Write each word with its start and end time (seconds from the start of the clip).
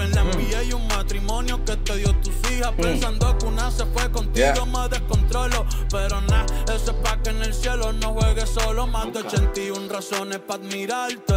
En 0.00 0.14
la 0.14 0.22
NBA 0.22 0.62
y 0.62 0.72
un 0.72 0.86
matrimonio 0.86 1.64
que 1.64 1.76
te 1.76 1.96
dio 1.96 2.14
tus 2.20 2.34
hijas. 2.52 2.72
Pensando 2.76 3.36
que 3.36 3.46
una 3.46 3.70
se 3.70 3.84
fue 3.86 4.10
contigo, 4.12 4.64
me 4.66 4.88
descontrolo. 4.88 5.66
Pero 5.90 6.20
nada, 6.20 6.46
ese 6.72 6.90
es 6.92 6.96
pa' 7.02 7.20
que 7.22 7.30
en 7.30 7.42
el 7.42 7.52
cielo 7.52 7.92
no 7.92 8.12
juegues 8.12 8.48
solo. 8.48 8.86
Más 8.86 9.12
de 9.12 9.20
81 9.20 9.88
razones 9.92 10.38
para 10.38 10.62
admirarte. 10.62 11.34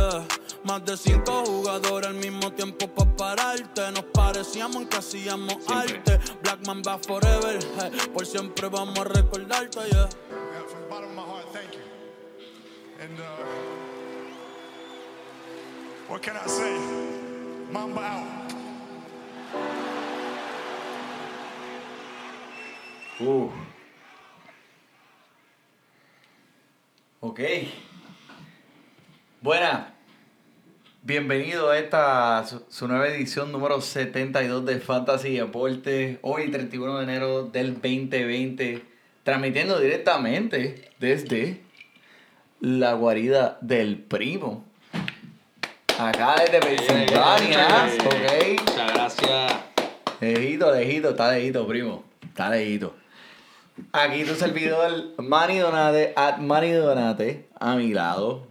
Más 0.64 0.86
de 0.86 0.96
cinco 0.96 1.44
jugadores 1.46 2.10
al 2.10 2.16
mismo 2.16 2.52
tiempo 2.54 2.88
para 2.88 3.16
pararte. 3.16 3.92
Nos 3.92 4.04
parecíamos 4.14 4.78
en 4.78 4.88
que 4.88 4.98
hacíamos 4.98 5.58
arte. 5.68 6.20
Blackman 6.44 6.84
va 6.88 7.00
forever, 7.00 7.60
por 8.14 8.26
siempre 8.26 8.70
vamos 8.70 9.00
a 9.00 9.04
recordarte, 9.06 9.80
yeah. 9.90 10.08
From 10.68 10.82
the 10.82 10.88
bottom 10.90 11.10
of 11.10 11.16
my 11.16 11.22
heart, 11.22 11.46
thank 11.52 11.74
you. 11.74 11.82
And 13.02 13.20
uh, 13.20 13.24
what 16.08 16.22
can 16.22 16.36
I 16.36 16.48
say? 16.48 16.78
Mamba 17.72 18.02
out. 18.02 18.41
Uh. 23.20 23.50
Ok. 27.20 27.40
Buena. 29.42 29.94
Bienvenido 31.04 31.70
a 31.70 31.78
esta 31.78 32.46
su, 32.70 32.88
nueva 32.88 33.08
edición 33.08 33.52
número 33.52 33.82
72 33.82 34.66
de 34.66 34.80
Fantasy 34.80 35.36
Deporte. 35.36 36.20
Hoy 36.22 36.50
31 36.50 36.98
de 36.98 37.04
enero 37.04 37.44
del 37.44 37.74
2020. 37.74 38.84
Transmitiendo 39.24 39.80
directamente 39.80 40.90
desde 41.00 41.62
la 42.60 42.94
guarida 42.94 43.60
del 43.62 43.98
primo. 43.98 44.71
Acá 46.02 46.36
desde 46.40 46.60
Pensilvania. 46.60 47.68
Ok. 48.06 48.60
Muchas 48.60 48.94
gracias. 48.94 49.54
Lejito, 50.20 50.72
lejito, 50.74 51.10
está 51.12 51.32
lejito, 51.32 51.68
primo. 51.68 52.04
Está 52.24 52.50
lejito. 52.50 52.96
Aquí 53.92 54.24
tu 54.24 54.34
servidor, 54.34 55.14
Manny 55.20 55.60
Donate, 55.60 56.14
at 56.16 56.40
Manny 56.40 56.72
Donate, 56.72 57.48
a 57.60 57.76
mi 57.76 57.94
lado, 57.94 58.48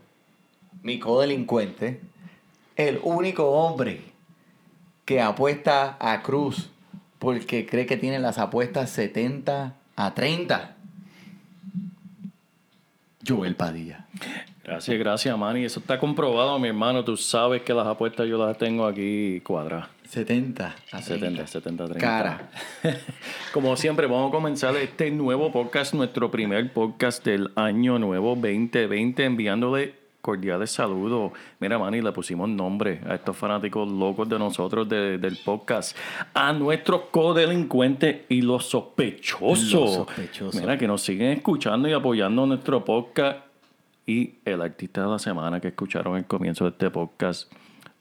mi 0.85 1.01
codelincuente, 1.01 2.01
el 2.77 3.01
único 3.03 3.51
hombre 3.51 4.05
que 5.05 5.21
apuesta 5.21 5.97
a 5.99 6.23
Cruz 6.23 6.71
porque 7.19 7.67
cree 7.67 7.87
que 7.87 7.97
tiene 7.97 8.21
las 8.21 8.39
apuestas 8.39 8.91
70 8.91 9.75
a 9.97 10.15
30. 10.15 10.77
Joel 13.27 13.57
Padilla. 13.57 14.07
Gracias, 14.65 14.99
gracias, 14.99 15.37
Manny. 15.39 15.65
Eso 15.65 15.81
está 15.81 15.99
comprobado, 15.99 16.59
mi 16.59 16.69
hermano. 16.69 17.03
Tú 17.03 17.17
sabes 17.17 17.63
que 17.63 17.73
las 17.73 17.87
apuestas 17.87 18.29
yo 18.29 18.45
las 18.45 18.57
tengo 18.59 18.87
aquí 18.87 19.41
cuadradas. 19.41 19.89
70 20.09 20.75
a 20.93 21.03
70, 21.03 21.47
70, 21.47 21.85
30. 21.87 22.01
Cara. 22.01 22.51
Como 23.53 23.77
siempre, 23.77 24.07
vamos 24.07 24.29
a 24.29 24.33
comenzar 24.33 24.77
este 24.77 25.11
nuevo 25.11 25.51
podcast, 25.53 25.95
nuestro 25.95 26.31
primer 26.31 26.73
podcast 26.73 27.25
del 27.25 27.51
año 27.57 27.99
nuevo 27.99 28.35
2020, 28.35 29.25
enviándole 29.25 29.95
cordiales 30.21 30.71
saludos. 30.71 31.33
Mira, 31.61 31.79
Manny, 31.79 32.03
le 32.03 32.13
pusimos 32.13 32.49
nombre 32.49 33.01
a 33.09 33.15
estos 33.15 33.37
fanáticos 33.37 33.91
locos 33.91 34.29
de 34.29 34.39
nosotros 34.39 34.87
de- 34.89 35.17
del 35.19 35.39
podcast, 35.45 35.97
a 36.35 36.53
nuestros 36.53 37.03
codelincuentes 37.11 38.23
y 38.29 38.43
los 38.43 38.67
sospechosos. 38.67 39.73
Los 39.73 39.95
sospechosos. 39.95 40.61
Mira, 40.61 40.77
que 40.77 40.87
nos 40.87 41.01
siguen 41.01 41.31
escuchando 41.31 41.89
y 41.89 41.93
apoyando 41.93 42.45
nuestro 42.47 42.85
podcast. 42.85 43.39
Y 44.07 44.35
el 44.45 44.63
artista 44.63 45.03
de 45.03 45.09
la 45.09 45.19
semana 45.19 45.61
que 45.61 45.69
escucharon 45.69 46.17
al 46.17 46.27
comienzo 46.27 46.65
de 46.65 46.71
este 46.71 46.91
podcast, 46.91 47.53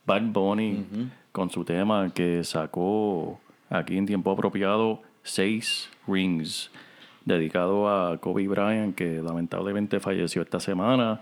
Bad 0.06 0.22
Bunny, 0.32 0.84
con 1.32 1.50
su 1.50 1.64
tema 1.64 2.12
que 2.12 2.42
sacó 2.42 3.38
aquí 3.68 3.96
en 3.96 4.06
tiempo 4.06 4.30
apropiado, 4.30 5.02
Seis 5.22 5.88
Rings, 6.06 6.70
dedicado 7.24 7.88
a 7.88 8.18
Kobe 8.18 8.48
Bryant, 8.48 8.94
que 8.94 9.22
lamentablemente 9.22 10.00
falleció 10.00 10.42
esta 10.42 10.58
semana. 10.58 11.20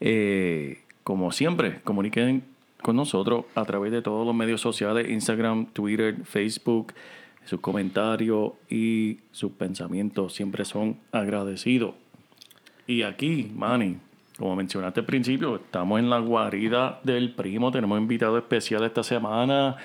Eh, 0.00 0.82
como 1.04 1.32
siempre, 1.32 1.80
comuniquen 1.82 2.44
con 2.82 2.96
nosotros 2.96 3.44
a 3.54 3.64
través 3.64 3.92
de 3.92 4.02
todos 4.02 4.26
los 4.26 4.34
medios 4.34 4.60
sociales, 4.60 5.08
Instagram, 5.08 5.66
Twitter, 5.66 6.16
Facebook. 6.24 6.92
Sus 7.44 7.60
comentarios 7.60 8.52
y 8.68 9.20
sus 9.32 9.52
pensamientos 9.52 10.34
siempre 10.34 10.64
son 10.64 10.98
agradecidos. 11.10 11.94
Y 12.86 13.02
aquí, 13.02 13.50
Manny, 13.54 13.96
como 14.38 14.56
mencionaste 14.56 15.00
al 15.00 15.06
principio, 15.06 15.56
estamos 15.56 15.98
en 15.98 16.08
la 16.08 16.18
guarida 16.18 17.00
del 17.04 17.34
primo. 17.34 17.70
Tenemos 17.70 17.98
invitado 17.98 18.38
especial 18.38 18.82
esta 18.84 19.02
semana. 19.02 19.76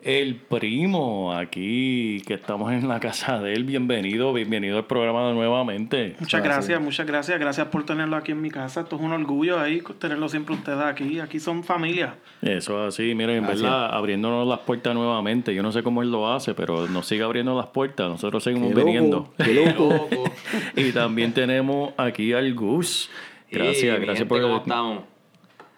El 0.00 0.36
primo, 0.36 1.34
aquí 1.34 2.22
que 2.24 2.34
estamos 2.34 2.72
en 2.72 2.86
la 2.86 3.00
casa 3.00 3.40
de 3.40 3.52
él. 3.52 3.64
Bienvenido, 3.64 4.32
bienvenido 4.32 4.76
al 4.78 4.86
programa 4.86 5.32
nuevamente. 5.32 6.14
Muchas 6.20 6.40
gracias, 6.40 6.80
muchas 6.80 7.04
gracias. 7.04 7.40
Gracias 7.40 7.66
por 7.66 7.84
tenerlo 7.84 8.14
aquí 8.14 8.30
en 8.30 8.40
mi 8.40 8.48
casa. 8.48 8.82
Esto 8.82 8.94
es 8.94 9.02
un 9.02 9.10
orgullo 9.10 9.58
ahí 9.58 9.82
tenerlo 9.98 10.28
siempre 10.28 10.54
ustedes 10.54 10.78
aquí. 10.78 11.18
Aquí 11.18 11.40
son 11.40 11.64
familia. 11.64 12.14
Eso 12.42 12.86
es 12.86 12.94
así, 12.94 13.12
miren, 13.16 13.38
en 13.38 13.46
verdad, 13.48 13.92
abriéndonos 13.92 14.46
las 14.46 14.60
puertas 14.60 14.94
nuevamente. 14.94 15.52
Yo 15.52 15.64
no 15.64 15.72
sé 15.72 15.82
cómo 15.82 16.00
él 16.00 16.12
lo 16.12 16.32
hace, 16.32 16.54
pero 16.54 16.86
nos 16.86 17.04
sigue 17.06 17.24
abriendo 17.24 17.56
las 17.56 17.66
puertas. 17.66 18.08
Nosotros 18.08 18.44
seguimos 18.44 18.68
Qué 18.68 18.74
loco, 18.74 18.86
viniendo. 18.86 19.34
qué 19.36 19.52
loco. 19.52 20.08
y 20.76 20.92
también 20.92 21.34
tenemos 21.34 21.92
aquí 21.96 22.32
al 22.32 22.54
Gus. 22.54 23.10
Gracias, 23.50 23.96
gracias 23.96 24.18
gente, 24.18 24.26
por 24.26 24.42
¿Cómo 24.42 24.58
estamos? 24.58 25.02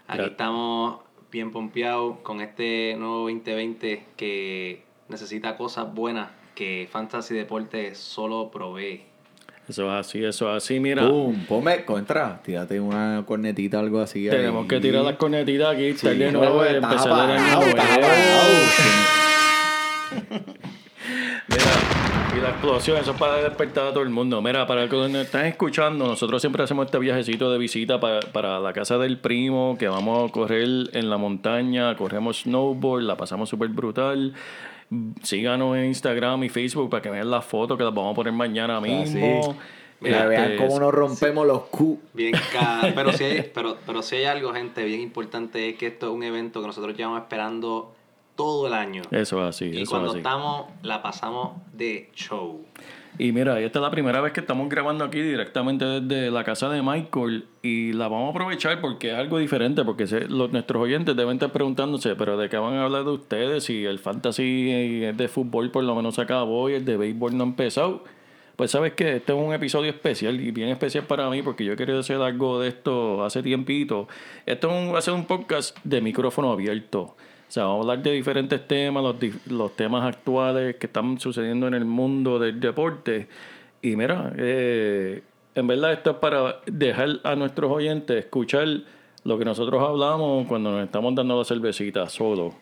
Aquí 0.07 0.25
estamos 0.25 1.10
bien 1.31 1.51
pompeados 1.53 2.19
con 2.23 2.41
este 2.41 2.95
nuevo 2.99 3.23
2020 3.31 4.05
que 4.17 4.83
necesita 5.09 5.57
cosas 5.57 5.93
buenas 5.95 6.29
que 6.55 6.89
Fantasy 6.91 7.35
Deporte 7.35 7.95
solo 7.95 8.51
provee. 8.51 9.03
Eso 9.69 9.85
es 9.87 10.07
así, 10.07 10.25
eso 10.25 10.51
es 10.57 10.65
así. 10.65 10.81
Mira, 10.81 11.07
Pum, 11.09 11.45
ponme 11.47 11.85
contra. 11.85 12.43
Tírate 12.43 12.81
una 12.81 13.23
cornetita, 13.27 13.79
algo 13.79 14.01
así. 14.01 14.29
ahí. 14.29 14.37
tenemos 14.37 14.67
que 14.67 14.81
tirar 14.81 15.05
las 15.05 15.15
cornetitas 15.17 15.75
aquí, 15.75 15.93
Sí, 15.95 16.09
de 16.09 16.33
nuevo 16.33 16.65
y 16.65 16.69
empezar 16.75 17.09
nuevo. 17.09 17.23
apagado. 17.23 17.61
Mira, 21.49 22.00
y 22.37 22.41
la 22.41 22.51
explosión, 22.51 22.97
eso 22.99 23.13
es 23.13 23.17
para 23.17 23.37
despertar 23.37 23.89
a 23.89 23.91
todo 23.91 24.03
el 24.03 24.11
mundo. 24.11 24.41
Mira, 24.43 24.67
para 24.67 24.83
los 24.83 24.91
que 24.91 24.97
nos 24.97 25.15
están 25.15 25.47
escuchando, 25.47 26.07
nosotros 26.07 26.41
siempre 26.41 26.63
hacemos 26.63 26.87
este 26.87 26.99
viajecito 26.99 27.51
de 27.51 27.59
visita 27.59 27.99
para, 27.99 28.21
para 28.21 28.61
la 28.61 28.73
casa 28.73 28.99
del 28.99 29.19
primo, 29.19 29.77
que 29.79 29.89
vamos 29.89 30.29
a 30.29 30.33
correr 30.33 30.65
en 30.93 31.11
la 31.11 31.17
montaña, 31.17 31.97
corremos 31.97 32.43
snowboard, 32.43 33.03
la 33.03 33.17
pasamos 33.17 33.49
súper 33.49 33.69
brutal. 33.71 34.35
Síganos 35.23 35.77
en 35.77 35.87
Instagram 35.87 36.45
y 36.45 36.49
Facebook 36.49 36.91
para 36.91 37.03
que 37.03 37.11
vean 37.11 37.31
las 37.31 37.45
fotos 37.45 37.77
que 37.77 37.85
las 37.85 37.95
vamos 37.95 38.13
a 38.13 38.15
poner 38.15 38.33
mañana 38.33 38.81
mismo. 38.81 39.57
Mira, 40.01 40.23
Que 40.23 40.29
vean 40.29 40.53
este, 40.53 40.57
cómo 40.57 40.79
nos 40.79 40.93
rompemos 40.93 41.47
los 41.47 41.63
Q. 41.63 42.01
Bien 42.15 42.35
pero 42.95 43.13
si 43.13 43.25
hay, 43.25 43.51
pero, 43.55 43.77
pero 43.85 44.03
si 44.03 44.17
hay 44.17 44.25
algo, 44.25 44.53
gente, 44.53 44.85
bien 44.85 45.01
importante 45.01 45.71
es 45.71 45.77
que 45.77 45.89
esto 45.89 46.09
es 46.09 46.13
un 46.13 46.23
evento 46.23 46.61
que 46.61 46.67
nosotros 46.67 46.97
llevamos 46.97 47.23
esperando 47.23 47.95
todo 48.37 48.67
el 48.67 48.73
año. 48.75 49.03
Eso 49.11 49.39
es 49.43 49.57
así, 49.57 49.67
y 49.73 49.83
eso 49.83 49.91
cuando 49.91 50.09
es 50.09 50.13
así. 50.13 50.19
estamos, 50.19 50.67
la 50.83 51.03
pasamos 51.03 51.53
de 51.73 52.11
show. 52.15 52.65
Y 53.19 53.33
mira, 53.33 53.61
esta 53.61 53.81
es 53.81 53.83
la 53.83 53.91
primera 53.91 54.21
vez 54.23 54.33
que 54.33 54.41
estamos 54.41 54.69
grabando 54.71 55.05
aquí 55.05 55.21
directamente 55.21 55.85
desde 55.85 56.31
la 56.31 56.43
casa 56.45 56.71
de 56.71 56.81
Michael 56.81 57.45
y 57.63 57.93
la 57.93 58.09
vamos 58.09 58.29
a 58.29 58.31
aprovechar 58.31 58.81
porque 58.81 59.11
es 59.13 59.19
algo 59.19 59.39
diferente, 59.39 59.85
porque 59.85 60.07
se- 60.07 60.29
los, 60.29 60.53
nuestros 60.53 60.83
oyentes 60.83 61.15
deben 61.17 61.35
estar 61.35 61.53
preguntándose, 61.53 62.15
pero 62.15 62.39
¿de 62.39 62.49
qué 62.49 62.57
van 62.57 62.75
a 62.75 62.85
hablar 62.85 63.05
de 63.05 63.11
ustedes? 63.11 63.65
Si 63.65 63.85
el 63.85 63.99
fantasy 63.99 64.71
eh, 64.71 65.13
de 65.15 65.29
fútbol 65.29 65.71
por 65.71 65.85
lo 65.85 65.95
menos 65.95 66.15
se 66.15 66.23
acabó 66.23 66.71
y 66.71 66.75
el 66.75 66.85
de 66.85 66.97
béisbol 66.97 67.37
no 67.37 67.45
ha 67.45 67.47
empezado. 67.49 68.05
Pues 68.57 68.71
sabes 68.71 68.93
que 68.93 69.17
este 69.17 69.33
es 69.33 69.39
un 69.39 69.53
episodio 69.55 69.91
especial 69.91 70.39
y 70.41 70.51
bien 70.51 70.69
especial 70.69 71.05
para 71.05 71.29
mí 71.31 71.43
porque 71.43 71.65
yo 71.65 71.73
he 71.73 71.77
querido 71.77 71.99
hacer 72.01 72.21
algo 72.23 72.61
de 72.61 72.69
esto 72.69 73.25
hace 73.25 73.43
tiempito. 73.43 74.07
Esto 74.47 74.71
es 74.71 74.75
un- 74.89 74.95
va 74.95 74.99
a 74.99 75.03
ser 75.03 75.15
un 75.15 75.25
podcast 75.27 75.77
de 75.83 76.01
micrófono 76.01 76.53
abierto. 76.53 77.17
O 77.51 77.53
sea, 77.53 77.65
vamos 77.65 77.79
a 77.79 77.91
hablar 77.91 78.05
de 78.05 78.13
diferentes 78.13 78.69
temas, 78.69 79.03
los, 79.03 79.17
los 79.49 79.75
temas 79.75 80.05
actuales 80.05 80.77
que 80.77 80.87
están 80.87 81.19
sucediendo 81.19 81.67
en 81.67 81.75
el 81.75 81.85
mundo 81.85 82.39
del 82.39 82.61
deporte. 82.61 83.27
Y 83.83 83.97
mira, 83.97 84.33
eh, 84.39 85.21
en 85.57 85.67
verdad 85.67 85.95
esto 85.95 86.13
es 86.13 86.17
para 86.19 86.61
dejar 86.67 87.19
a 87.25 87.35
nuestros 87.35 87.73
oyentes 87.73 88.25
escuchar 88.25 88.69
lo 89.25 89.37
que 89.37 89.45
nosotros 89.45 89.83
hablamos 89.83 90.47
cuando 90.47 90.71
nos 90.71 90.85
estamos 90.85 91.13
dando 91.17 91.39
la 91.39 91.45
cervecita 91.45 92.09
solo. 92.09 92.55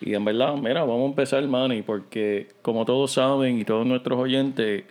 Y 0.00 0.14
en 0.14 0.24
verdad, 0.24 0.54
mira, 0.54 0.84
vamos 0.84 1.02
a 1.02 1.10
empezar, 1.10 1.46
Manny, 1.46 1.82
porque 1.82 2.48
como 2.62 2.86
todos 2.86 3.12
saben 3.12 3.60
y 3.60 3.66
todos 3.66 3.86
nuestros 3.86 4.18
oyentes, 4.18 4.84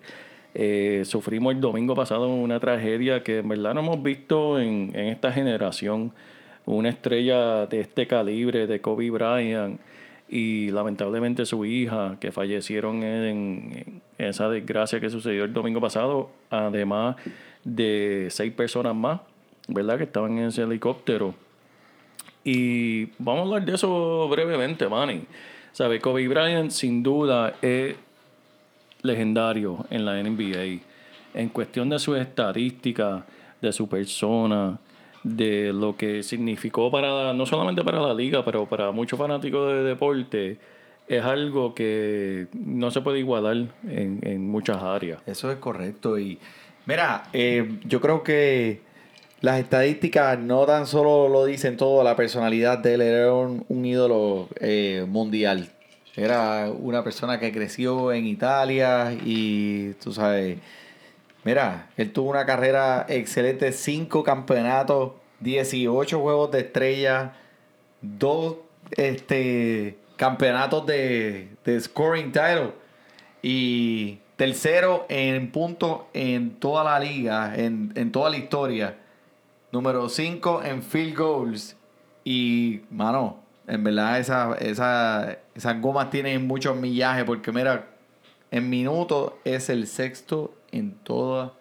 eh, 0.54 1.02
sufrimos 1.06 1.56
el 1.56 1.60
domingo 1.60 1.95
pasado 1.95 2.28
una 2.28 2.60
tragedia 2.60 3.24
que 3.24 3.40
en 3.40 3.50
verdad 3.50 3.74
no 3.74 3.80
hemos 3.80 4.04
visto 4.04 4.60
en, 4.60 4.92
en 4.94 5.07
esta 5.07 5.31
generación. 5.31 6.13
Una 6.69 6.89
estrella 6.89 7.66
de 7.66 7.80
este 7.80 8.06
calibre, 8.06 8.68
de 8.68 8.80
Kobe 8.80 9.10
Bryant, 9.10 9.80
y 10.30 10.69
lamentablemente 10.69 11.44
su 11.48 11.66
hija, 11.66 12.18
que 12.19 12.31
fallecieron 12.31 13.01
en, 13.01 14.01
esa 14.19 14.48
desgracia 14.50 15.00
que 15.00 15.10
sucedió 15.10 15.45
el 15.45 15.54
domingo 15.54 15.81
pasado, 15.81 16.30
además 16.51 17.16
de 17.63 18.27
seis 18.30 18.54
personas 18.54 18.94
más, 18.95 19.21
¿verdad? 19.68 19.98
Que 19.98 20.04
estaban 20.04 20.38
en 20.38 20.50
ese 20.50 20.62
helicóptero. 20.62 21.33
Y 22.44 23.06
vamos 23.18 23.39
a 23.39 23.42
hablar 23.48 23.66
de 23.66 23.74
eso 23.74 24.30
brevemente, 24.30 24.88
Manny. 24.88 25.24
¿Sabe? 25.71 26.00
Kobe 26.00 26.27
Bryant 26.27 26.69
sin 26.69 27.01
duda 27.01 27.56
es 27.63 27.95
legendario 29.01 29.88
en 29.89 30.06
la 30.06 30.21
NBA. 30.21 30.83
En 31.33 31.50
cuestión 31.50 31.89
de 31.89 31.98
sus 31.98 32.16
estadísticas, 32.19 33.24
de 33.60 33.74
su 33.74 33.89
persona, 33.89 34.77
de 35.24 35.74
lo 35.74 35.95
que 35.95 36.24
significó 36.24 36.92
para, 36.92 37.33
no 37.33 37.45
solamente 37.45 37.83
para 37.83 38.01
la 38.01 38.13
liga, 38.13 38.44
pero 38.45 38.66
para 38.68 38.92
muchos 38.92 39.19
fanáticos 39.19 39.74
de 39.74 39.83
deporte, 39.83 40.57
es 41.07 41.24
algo 41.24 41.74
que 41.74 42.48
no 42.54 42.92
se 42.92 43.01
puede 43.01 43.19
igualar 43.19 43.57
en, 43.88 44.19
en 44.21 44.48
muchas 44.48 44.81
áreas. 44.81 45.21
Eso 45.25 45.51
es 45.51 45.57
correcto. 45.57 46.19
Y 46.19 46.38
mira, 46.86 47.24
eh, 47.33 47.80
yo 47.86 48.00
creo 48.00 48.24
que 48.24 48.81
las 49.42 49.60
estadísticas 49.60 50.38
no 50.38 50.66
tan 50.66 50.86
solo 50.86 51.30
lo 51.30 51.45
dicen 51.45 51.77
todo, 51.77 52.04
la 52.04 52.16
personalidad 52.16 52.80
de 52.80 52.95
él 52.95 53.01
era 53.01 53.33
un, 53.33 53.86
ídolo 53.86 54.50
eh, 54.60 55.06
mundial. 55.07 55.69
Era 56.16 56.69
una 56.69 57.04
persona 57.06 57.39
que 57.39 57.54
creció 57.54 58.12
en 58.12 58.25
Italia 58.25 59.13
y 59.13 59.94
tú 60.04 60.12
sabes, 60.12 60.57
mira, 61.44 61.90
él 61.98 62.12
tuvo 62.12 62.32
una 62.32 62.46
carrera 62.46 63.06
excelente, 63.10 63.72
cinco 63.72 64.24
campeonatos, 64.24 65.14
18 65.40 66.20
juegos 66.20 66.52
de 66.52 66.60
estrella, 66.60 67.34
dos 68.02 68.58
este, 68.92 69.98
campeonatos 70.16 70.86
de, 70.86 71.50
de 71.64 71.80
scoring 71.80 72.32
title. 72.32 72.74
Y 73.42 74.20
tercero 74.36 75.06
en 75.10 75.52
puntos 75.52 76.02
en 76.14 76.52
toda 76.60 76.84
la 76.84 77.00
liga, 77.00 77.54
en, 77.56 77.92
en 77.96 78.12
toda 78.12 78.30
la 78.30 78.38
historia. 78.38 78.98
Número 79.72 80.10
5 80.10 80.64
en 80.64 80.82
field 80.82 81.18
goals. 81.18 81.78
Y, 82.24 82.82
mano, 82.90 83.40
en 83.68 83.84
verdad 83.84 84.20
esa, 84.20 84.56
esa, 84.56 85.40
esas 85.54 85.82
gomas 85.82 86.10
tienen 86.10 86.48
muchos 86.48 86.76
millajes 86.76 87.24
porque, 87.24 87.52
mira, 87.52 87.88
en 88.52 88.70
minutos 88.70 89.34
es 89.44 89.70
el 89.70 89.88
sexto 89.88 90.54
en 90.71 90.94
toda 91.04 91.54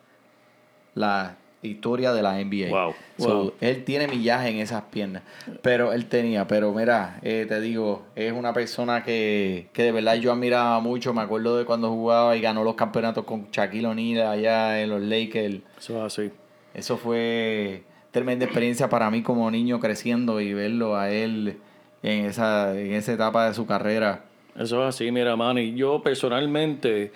la 0.95 1.37
historia 1.63 2.13
de 2.13 2.23
la 2.23 2.35
NBA. 2.43 2.71
Wow, 2.71 2.95
So, 3.19 3.43
wow. 3.43 3.53
Él 3.61 3.85
tiene 3.85 4.07
millaje 4.07 4.49
en 4.49 4.59
esas 4.59 4.83
piernas. 4.85 5.23
Pero 5.63 5.93
él 5.93 6.07
tenía, 6.07 6.47
pero 6.47 6.73
mira, 6.73 7.19
eh, 7.23 7.47
te 7.49 7.61
digo, 7.61 8.07
es 8.15 8.33
una 8.33 8.53
persona 8.53 9.03
que, 9.03 9.69
que 9.73 9.83
de 9.83 9.93
verdad 9.93 10.15
yo 10.15 10.33
admiraba 10.33 10.81
mucho. 10.81 11.13
Me 11.13 11.23
acuerdo 11.23 11.57
de 11.57 11.65
cuando 11.65 11.91
jugaba 11.91 12.37
y 12.37 12.41
ganó 12.41 12.63
los 12.65 12.75
campeonatos 12.75 13.25
con 13.25 13.49
Shaquille 13.51 13.87
O'Neal 13.87 14.27
allá 14.29 14.81
en 14.81 14.91
los 14.91 15.03
Lakers. 15.03 15.61
Eso 15.79 15.99
es 15.99 16.13
así. 16.19 16.31
Eso 16.75 16.97
fue 16.97 17.83
tremenda 18.11 18.45
experiencia 18.45 18.89
para 18.89 19.11
mí 19.11 19.23
como 19.23 19.51
niño 19.51 19.81
creciendo 19.81 20.41
y 20.41 20.55
verlo 20.55 20.97
a 20.97 21.11
él 21.11 21.59
en 22.03 22.27
esa, 22.27 22.79
en 22.79 22.93
esa 22.93 23.13
etapa 23.13 23.49
de 23.49 23.55
su 23.55 23.67
carrera. 23.67 24.25
Eso 24.57 24.83
es 24.83 24.95
así, 24.95 25.11
mira, 25.11 25.37
Manny. 25.37 25.75
Yo 25.75 26.03
personalmente, 26.03 27.13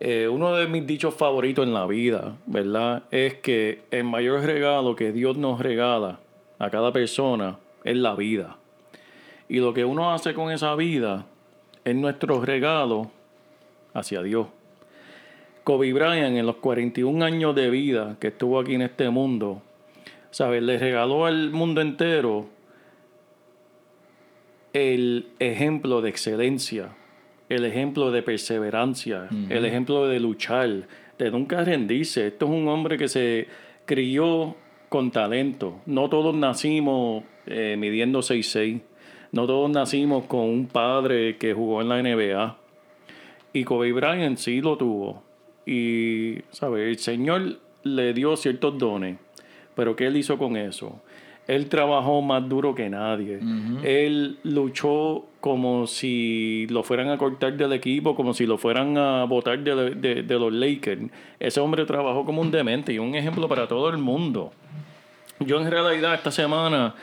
eh, 0.00 0.28
uno 0.28 0.54
de 0.54 0.66
mis 0.66 0.86
dichos 0.86 1.14
favoritos 1.14 1.66
en 1.66 1.72
la 1.72 1.86
vida, 1.86 2.36
¿verdad? 2.46 3.04
Es 3.10 3.34
que 3.34 3.82
el 3.90 4.04
mayor 4.04 4.42
regalo 4.42 4.96
que 4.96 5.12
Dios 5.12 5.36
nos 5.36 5.60
regala 5.60 6.20
a 6.58 6.70
cada 6.70 6.92
persona 6.92 7.58
es 7.84 7.96
la 7.96 8.14
vida. 8.14 8.56
Y 9.48 9.58
lo 9.58 9.72
que 9.74 9.84
uno 9.84 10.12
hace 10.12 10.34
con 10.34 10.50
esa 10.50 10.74
vida 10.74 11.26
es 11.84 11.94
nuestro 11.94 12.40
regalo 12.40 13.10
hacia 13.92 14.22
Dios. 14.22 14.48
Kobe 15.62 15.92
Bryant, 15.92 16.36
en 16.36 16.46
los 16.46 16.56
41 16.56 17.24
años 17.24 17.54
de 17.54 17.70
vida 17.70 18.16
que 18.20 18.28
estuvo 18.28 18.58
aquí 18.58 18.74
en 18.74 18.82
este 18.82 19.08
mundo, 19.08 19.62
¿sabes? 20.30 20.62
Le 20.62 20.78
regaló 20.78 21.24
al 21.24 21.50
mundo 21.50 21.80
entero 21.80 22.46
el 24.74 25.28
ejemplo 25.38 26.02
de 26.02 26.10
excelencia, 26.10 26.96
el 27.54 27.64
ejemplo 27.64 28.10
de 28.10 28.22
perseverancia, 28.22 29.28
el 29.48 29.64
ejemplo 29.64 30.06
de 30.08 30.20
luchar, 30.20 30.86
de 31.18 31.30
nunca 31.30 31.64
rendirse. 31.64 32.28
Esto 32.28 32.46
es 32.46 32.50
un 32.50 32.68
hombre 32.68 32.98
que 32.98 33.08
se 33.08 33.46
crió 33.84 34.56
con 34.88 35.10
talento. 35.10 35.80
No 35.86 36.08
todos 36.08 36.34
nacimos 36.34 37.24
eh, 37.46 37.76
midiendo 37.78 38.20
6'6". 38.20 38.80
No 39.32 39.46
todos 39.46 39.68
nacimos 39.68 40.26
con 40.26 40.42
un 40.42 40.68
padre 40.68 41.36
que 41.38 41.54
jugó 41.54 41.82
en 41.82 41.88
la 41.88 42.00
NBA. 42.00 42.56
Y 43.52 43.64
Kobe 43.64 43.92
Bryant 43.92 44.38
sí 44.38 44.60
lo 44.60 44.76
tuvo. 44.76 45.24
Y, 45.66 46.36
¿sabes? 46.50 46.88
El 46.88 46.98
Señor 46.98 47.58
le 47.82 48.12
dio 48.12 48.36
ciertos 48.36 48.78
dones. 48.78 49.18
Pero 49.74 49.96
¿qué 49.96 50.06
él 50.06 50.16
hizo 50.16 50.38
con 50.38 50.56
eso? 50.56 51.02
Él 51.46 51.68
trabajó 51.68 52.22
más 52.22 52.48
duro 52.48 52.74
que 52.74 52.88
nadie. 52.88 53.38
Él 53.84 54.38
luchó 54.44 55.26
como 55.40 55.86
si 55.86 56.66
lo 56.70 56.82
fueran 56.82 57.10
a 57.10 57.18
cortar 57.18 57.54
del 57.56 57.72
equipo, 57.74 58.14
como 58.16 58.32
si 58.32 58.46
lo 58.46 58.56
fueran 58.56 58.96
a 58.96 59.24
botar 59.24 59.58
de, 59.58 59.90
de- 59.94 60.22
de 60.22 60.38
los 60.38 60.52
Lakers. 60.52 61.02
Ese 61.38 61.60
hombre 61.60 61.84
trabajó 61.84 62.24
como 62.24 62.40
un 62.40 62.50
demente 62.50 62.92
y 62.94 62.98
un 62.98 63.14
ejemplo 63.14 63.46
para 63.46 63.68
todo 63.68 63.90
el 63.90 63.98
mundo. 63.98 64.52
Yo 65.40 65.60
en 65.60 65.70
realidad 65.70 66.14
esta 66.14 66.30
semana 66.30 66.94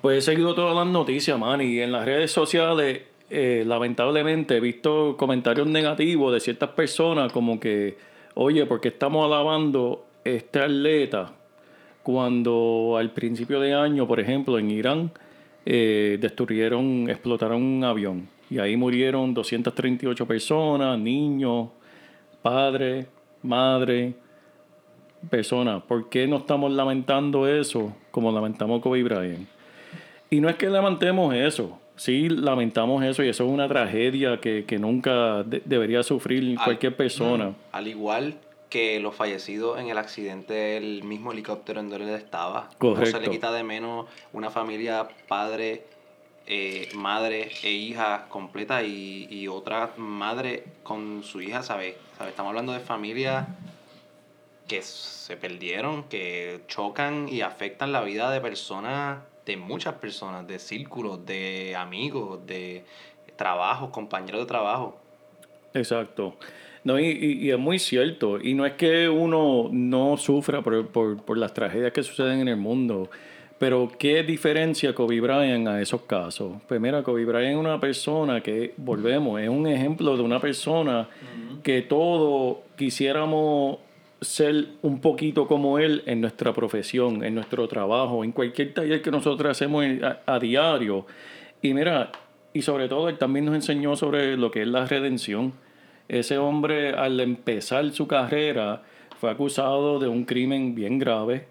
pues 0.00 0.18
he 0.18 0.22
seguido 0.32 0.54
todas 0.56 0.74
las 0.74 0.86
noticias, 0.88 1.38
man, 1.38 1.60
y 1.60 1.78
en 1.78 1.92
las 1.92 2.04
redes 2.04 2.32
sociales, 2.32 3.02
eh, 3.30 3.62
lamentablemente, 3.64 4.56
he 4.56 4.60
visto 4.60 5.16
comentarios 5.16 5.68
negativos 5.68 6.32
de 6.32 6.40
ciertas 6.40 6.70
personas 6.70 7.30
como 7.32 7.60
que, 7.60 7.96
oye, 8.34 8.66
¿por 8.66 8.80
qué 8.80 8.88
estamos 8.88 9.24
alabando 9.24 10.04
este 10.24 10.58
atleta 10.58 11.30
cuando 12.02 12.96
al 12.98 13.10
principio 13.12 13.60
de 13.60 13.74
año, 13.74 14.06
por 14.06 14.18
ejemplo, 14.20 14.58
en 14.58 14.70
Irán, 14.70 15.10
eh, 15.64 16.18
destruyeron, 16.20 17.08
explotaron 17.08 17.62
un 17.62 17.84
avión 17.84 18.28
y 18.50 18.58
ahí 18.58 18.76
murieron 18.76 19.32
238 19.34 20.26
personas, 20.26 20.98
niños, 20.98 21.68
padres, 22.42 23.06
madres, 23.42 24.14
personas. 25.30 25.82
¿Por 25.84 26.08
qué 26.08 26.26
no 26.26 26.38
estamos 26.38 26.72
lamentando 26.72 27.46
eso 27.46 27.94
como 28.10 28.32
lamentamos 28.32 28.80
Kobe 28.82 29.02
Bryant? 29.02 29.46
Y 30.30 30.40
no 30.40 30.48
es 30.48 30.56
que 30.56 30.68
lamentemos 30.68 31.34
eso, 31.34 31.78
sí 31.94 32.28
lamentamos 32.28 33.04
eso 33.04 33.22
y 33.22 33.28
eso 33.28 33.44
es 33.44 33.50
una 33.50 33.68
tragedia 33.68 34.38
que, 34.40 34.64
que 34.64 34.78
nunca 34.78 35.42
de- 35.44 35.62
debería 35.64 36.02
sufrir 36.02 36.56
Al- 36.58 36.64
cualquier 36.64 36.96
persona. 36.96 37.52
Al 37.70 37.86
igual 37.86 38.34
que 38.72 38.98
los 39.00 39.14
fallecidos 39.14 39.78
en 39.78 39.88
el 39.88 39.98
accidente 39.98 40.54
del 40.54 41.04
mismo 41.04 41.32
helicóptero 41.32 41.80
en 41.80 41.90
donde 41.90 42.06
él 42.06 42.14
estaba. 42.14 42.62
No 42.62 42.68
se 42.70 42.78
Correcto. 42.78 43.20
le 43.20 43.28
quita 43.28 43.52
de 43.52 43.62
menos 43.62 44.06
una 44.32 44.48
familia, 44.48 45.06
padre, 45.28 45.84
eh, 46.46 46.88
madre 46.94 47.50
e 47.62 47.70
hija 47.70 48.24
completa 48.30 48.82
y, 48.82 49.28
y 49.30 49.46
otra 49.46 49.92
madre 49.98 50.64
con 50.84 51.22
su 51.22 51.42
hija, 51.42 51.62
¿sabes? 51.62 51.96
¿Sabe? 52.16 52.30
Estamos 52.30 52.48
hablando 52.48 52.72
de 52.72 52.80
familia 52.80 53.46
que 54.66 54.80
se 54.80 55.36
perdieron, 55.36 56.04
que 56.04 56.62
chocan 56.66 57.28
y 57.28 57.42
afectan 57.42 57.92
la 57.92 58.00
vida 58.00 58.30
de 58.30 58.40
personas, 58.40 59.18
de 59.44 59.58
muchas 59.58 59.96
personas, 59.96 60.46
de 60.46 60.58
círculos, 60.58 61.26
de 61.26 61.76
amigos, 61.76 62.46
de 62.46 62.86
trabajos, 63.36 63.90
compañeros 63.90 64.40
de 64.40 64.46
trabajo. 64.46 64.98
Exacto. 65.74 66.38
No, 66.84 66.98
y, 66.98 67.06
y- 67.06 67.46
y 67.46 67.50
es 67.50 67.58
muy 67.58 67.78
cierto. 67.78 68.38
Y 68.42 68.54
no 68.54 68.66
es 68.66 68.72
que 68.72 69.08
uno 69.08 69.68
no 69.70 70.16
sufra 70.16 70.62
por, 70.62 70.86
por- 70.88 71.16
por 71.22 71.38
las 71.38 71.54
tragedias 71.54 71.92
que 71.92 72.02
suceden 72.02 72.40
en 72.40 72.48
el 72.48 72.56
mundo. 72.56 73.08
Pero 73.58 73.92
¿qué 73.96 74.24
diferencia 74.24 74.92
Kobe 74.92 75.20
Bryant 75.20 75.68
a 75.68 75.80
esos 75.80 76.02
casos? 76.02 76.54
Pues 76.66 76.80
mira, 76.80 77.04
Kobe 77.04 77.24
Bryant 77.24 77.52
es 77.52 77.56
una 77.56 77.78
persona 77.78 78.40
que, 78.40 78.74
volvemos, 78.76 79.40
es 79.40 79.48
un 79.48 79.68
ejemplo 79.68 80.16
de 80.16 80.22
una 80.24 80.40
persona 80.40 81.08
que 81.62 81.82
todos 81.82 82.56
quisiéramos 82.76 83.78
ser 84.20 84.66
un 84.82 85.00
poquito 85.00 85.46
como 85.46 85.78
él 85.78 86.02
en 86.06 86.20
nuestra 86.20 86.52
profesión, 86.52 87.24
en 87.24 87.36
nuestro 87.36 87.68
trabajo, 87.68 88.24
en 88.24 88.32
cualquier 88.32 88.74
taller 88.74 89.00
que 89.00 89.12
nosotros 89.12 89.48
hacemos 89.52 89.84
a, 90.02 90.20
a 90.26 90.38
diario. 90.40 91.06
Y 91.60 91.72
mira, 91.74 92.10
y 92.52 92.62
sobre 92.62 92.88
todo 92.88 93.08
él 93.08 93.18
también 93.18 93.44
nos 93.44 93.54
enseñó 93.54 93.94
sobre 93.94 94.36
lo 94.36 94.50
que 94.50 94.62
es 94.62 94.68
la 94.68 94.86
redención. 94.86 95.52
Ese 96.08 96.38
hombre 96.38 96.90
al 96.90 97.18
empezar 97.20 97.90
su 97.92 98.06
carrera 98.06 98.82
fue 99.18 99.30
acusado 99.30 99.98
de 99.98 100.08
un 100.08 100.24
crimen 100.24 100.74
bien 100.74 100.98
grave. 100.98 101.46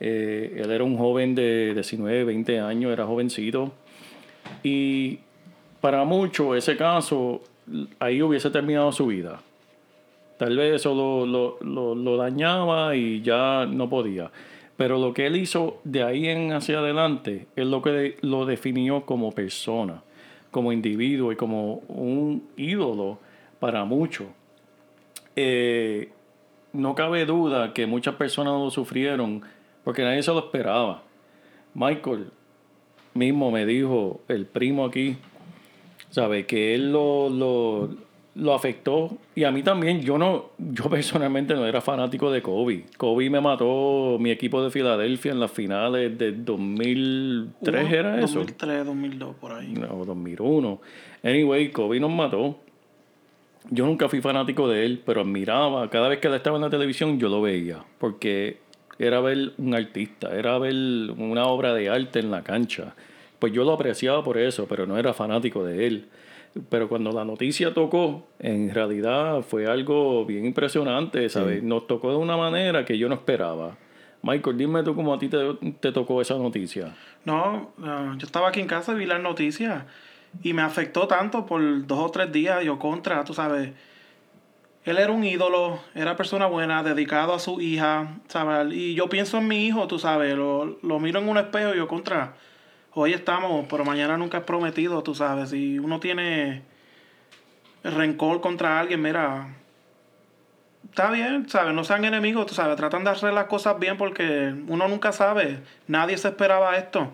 Eh, 0.00 0.56
él 0.64 0.70
era 0.70 0.82
un 0.82 0.96
joven 0.96 1.34
de 1.34 1.72
19, 1.74 2.24
20 2.24 2.58
años, 2.60 2.92
era 2.92 3.06
jovencito. 3.06 3.72
Y 4.62 5.18
para 5.80 6.04
muchos 6.04 6.56
ese 6.56 6.76
caso, 6.76 7.42
ahí 7.98 8.22
hubiese 8.22 8.50
terminado 8.50 8.90
su 8.92 9.06
vida. 9.06 9.40
Tal 10.38 10.56
vez 10.56 10.76
eso 10.76 10.94
lo, 10.94 11.26
lo, 11.26 11.58
lo- 11.60 11.94
lo 11.94 12.16
dañaba 12.16 12.96
y 12.96 13.22
ya 13.22 13.66
no 13.66 13.88
podía. 13.88 14.30
Pero 14.76 14.98
lo 14.98 15.12
que 15.12 15.26
él 15.26 15.36
hizo 15.36 15.80
de 15.84 16.02
ahí 16.02 16.26
en 16.26 16.52
hacia 16.52 16.78
adelante 16.78 17.46
es 17.54 17.66
lo 17.66 17.82
que 17.82 18.16
lo 18.22 18.46
definió 18.46 19.04
como 19.06 19.30
persona, 19.32 20.02
como 20.50 20.72
individuo 20.72 21.30
y 21.30 21.36
como 21.36 21.74
un 21.88 22.48
ídolo 22.56 23.18
para 23.62 23.84
muchos. 23.84 24.26
Eh, 25.36 26.08
no 26.72 26.96
cabe 26.96 27.24
duda 27.26 27.72
que 27.72 27.86
muchas 27.86 28.16
personas 28.16 28.54
lo 28.54 28.70
sufrieron 28.72 29.40
porque 29.84 30.02
nadie 30.02 30.20
se 30.24 30.32
lo 30.32 30.40
esperaba. 30.40 31.04
Michael 31.72 32.26
mismo 33.14 33.52
me 33.52 33.64
dijo, 33.64 34.20
el 34.26 34.46
primo 34.46 34.84
aquí, 34.84 35.16
sabe 36.10 36.44
que 36.44 36.74
él 36.74 36.90
lo, 36.90 37.28
lo, 37.28 37.90
lo 38.34 38.52
afectó 38.52 39.16
y 39.36 39.44
a 39.44 39.52
mí 39.52 39.62
también 39.62 40.00
yo 40.00 40.18
no 40.18 40.46
yo 40.58 40.90
personalmente 40.90 41.54
no 41.54 41.64
era 41.64 41.80
fanático 41.80 42.32
de 42.32 42.42
Kobe 42.42 42.86
Kobe 42.96 43.30
me 43.30 43.40
mató 43.40 44.16
mi 44.18 44.32
equipo 44.32 44.62
de 44.64 44.70
Filadelfia 44.70 45.30
en 45.30 45.38
las 45.38 45.52
finales 45.52 46.18
del 46.18 46.44
2003 46.44 47.84
Uno, 47.84 47.94
era 47.94 48.20
eso 48.20 48.40
2003, 48.40 48.86
2002, 48.86 49.36
por 49.36 49.52
ahí. 49.52 49.72
no 49.72 50.04
2001 50.04 50.80
anyway 51.22 51.70
Kobe 51.70 52.00
nos 52.00 52.10
mató 52.10 52.58
yo 53.70 53.86
nunca 53.86 54.08
fui 54.08 54.20
fanático 54.20 54.68
de 54.68 54.84
él 54.84 55.02
pero 55.04 55.20
admiraba 55.22 55.88
cada 55.90 56.08
vez 56.08 56.18
que 56.18 56.28
él 56.28 56.34
estaba 56.34 56.56
en 56.56 56.62
la 56.62 56.70
televisión 56.70 57.18
yo 57.18 57.28
lo 57.28 57.42
veía 57.42 57.84
porque 57.98 58.58
era 58.98 59.20
ver 59.20 59.52
un 59.58 59.74
artista 59.74 60.36
era 60.36 60.58
ver 60.58 60.74
una 61.16 61.46
obra 61.46 61.74
de 61.74 61.88
arte 61.88 62.18
en 62.18 62.30
la 62.30 62.42
cancha 62.42 62.94
pues 63.38 63.52
yo 63.52 63.64
lo 63.64 63.72
apreciaba 63.72 64.22
por 64.22 64.38
eso 64.38 64.66
pero 64.68 64.86
no 64.86 64.98
era 64.98 65.12
fanático 65.12 65.64
de 65.64 65.86
él 65.86 66.08
pero 66.68 66.88
cuando 66.88 67.12
la 67.12 67.24
noticia 67.24 67.72
tocó, 67.72 68.26
en 68.38 68.74
realidad 68.74 69.42
fue 69.42 69.66
algo 69.66 70.26
bien 70.26 70.44
impresionante, 70.44 71.28
¿sabes? 71.28 71.62
Nos 71.62 71.86
tocó 71.86 72.10
de 72.10 72.16
una 72.16 72.36
manera 72.36 72.84
que 72.84 72.98
yo 72.98 73.08
no 73.08 73.14
esperaba. 73.14 73.76
Michael, 74.22 74.58
dime 74.58 74.82
tú 74.82 74.94
cómo 74.94 75.14
a 75.14 75.18
ti 75.18 75.28
te, 75.28 75.38
te 75.80 75.92
tocó 75.92 76.20
esa 76.20 76.36
noticia. 76.36 76.94
No, 77.24 77.72
ah, 77.82 78.14
yo 78.18 78.26
estaba 78.26 78.48
aquí 78.48 78.60
en 78.60 78.66
casa 78.66 78.92
y 78.92 78.96
vi 78.96 79.06
las 79.06 79.20
noticias 79.20 79.84
y 80.42 80.52
me 80.52 80.62
afectó 80.62 81.06
tanto 81.06 81.46
por 81.46 81.86
dos 81.86 81.98
o 81.98 82.10
tres 82.10 82.32
días. 82.32 82.64
Yo 82.64 82.78
contra, 82.78 83.24
tú 83.24 83.34
sabes. 83.34 83.72
Él 84.84 84.98
era 84.98 85.12
un 85.12 85.22
ídolo, 85.22 85.78
era 85.94 86.16
persona 86.16 86.46
buena, 86.46 86.82
dedicado 86.82 87.34
a 87.34 87.38
su 87.38 87.60
hija, 87.60 88.18
¿sabes? 88.26 88.74
Y 88.74 88.94
yo 88.94 89.08
pienso 89.08 89.38
en 89.38 89.46
mi 89.46 89.66
hijo, 89.66 89.86
tú 89.86 90.00
sabes, 90.00 90.34
lo, 90.34 90.78
lo 90.82 90.98
miro 90.98 91.20
en 91.20 91.28
un 91.28 91.38
espejo 91.38 91.72
y 91.72 91.76
yo 91.76 91.86
contra. 91.86 92.34
Hoy 92.94 93.12
estamos, 93.12 93.66
pero 93.70 93.84
mañana 93.84 94.16
nunca 94.16 94.38
es 94.38 94.44
prometido, 94.44 95.02
tú 95.02 95.14
sabes. 95.14 95.50
Si 95.50 95.78
uno 95.78 96.00
tiene 96.00 96.62
rencor 97.84 98.40
contra 98.40 98.80
alguien, 98.80 99.00
mira, 99.00 99.54
está 100.90 101.10
bien, 101.10 101.48
¿sabes? 101.48 101.74
No 101.74 101.84
sean 101.84 102.04
enemigos, 102.04 102.46
tú 102.46 102.54
sabes, 102.54 102.76
tratan 102.76 103.04
de 103.04 103.10
hacer 103.10 103.32
las 103.32 103.46
cosas 103.46 103.78
bien 103.78 103.96
porque 103.96 104.52
uno 104.66 104.88
nunca 104.88 105.12
sabe. 105.12 105.60
Nadie 105.86 106.18
se 106.18 106.28
esperaba 106.28 106.76
esto. 106.76 107.12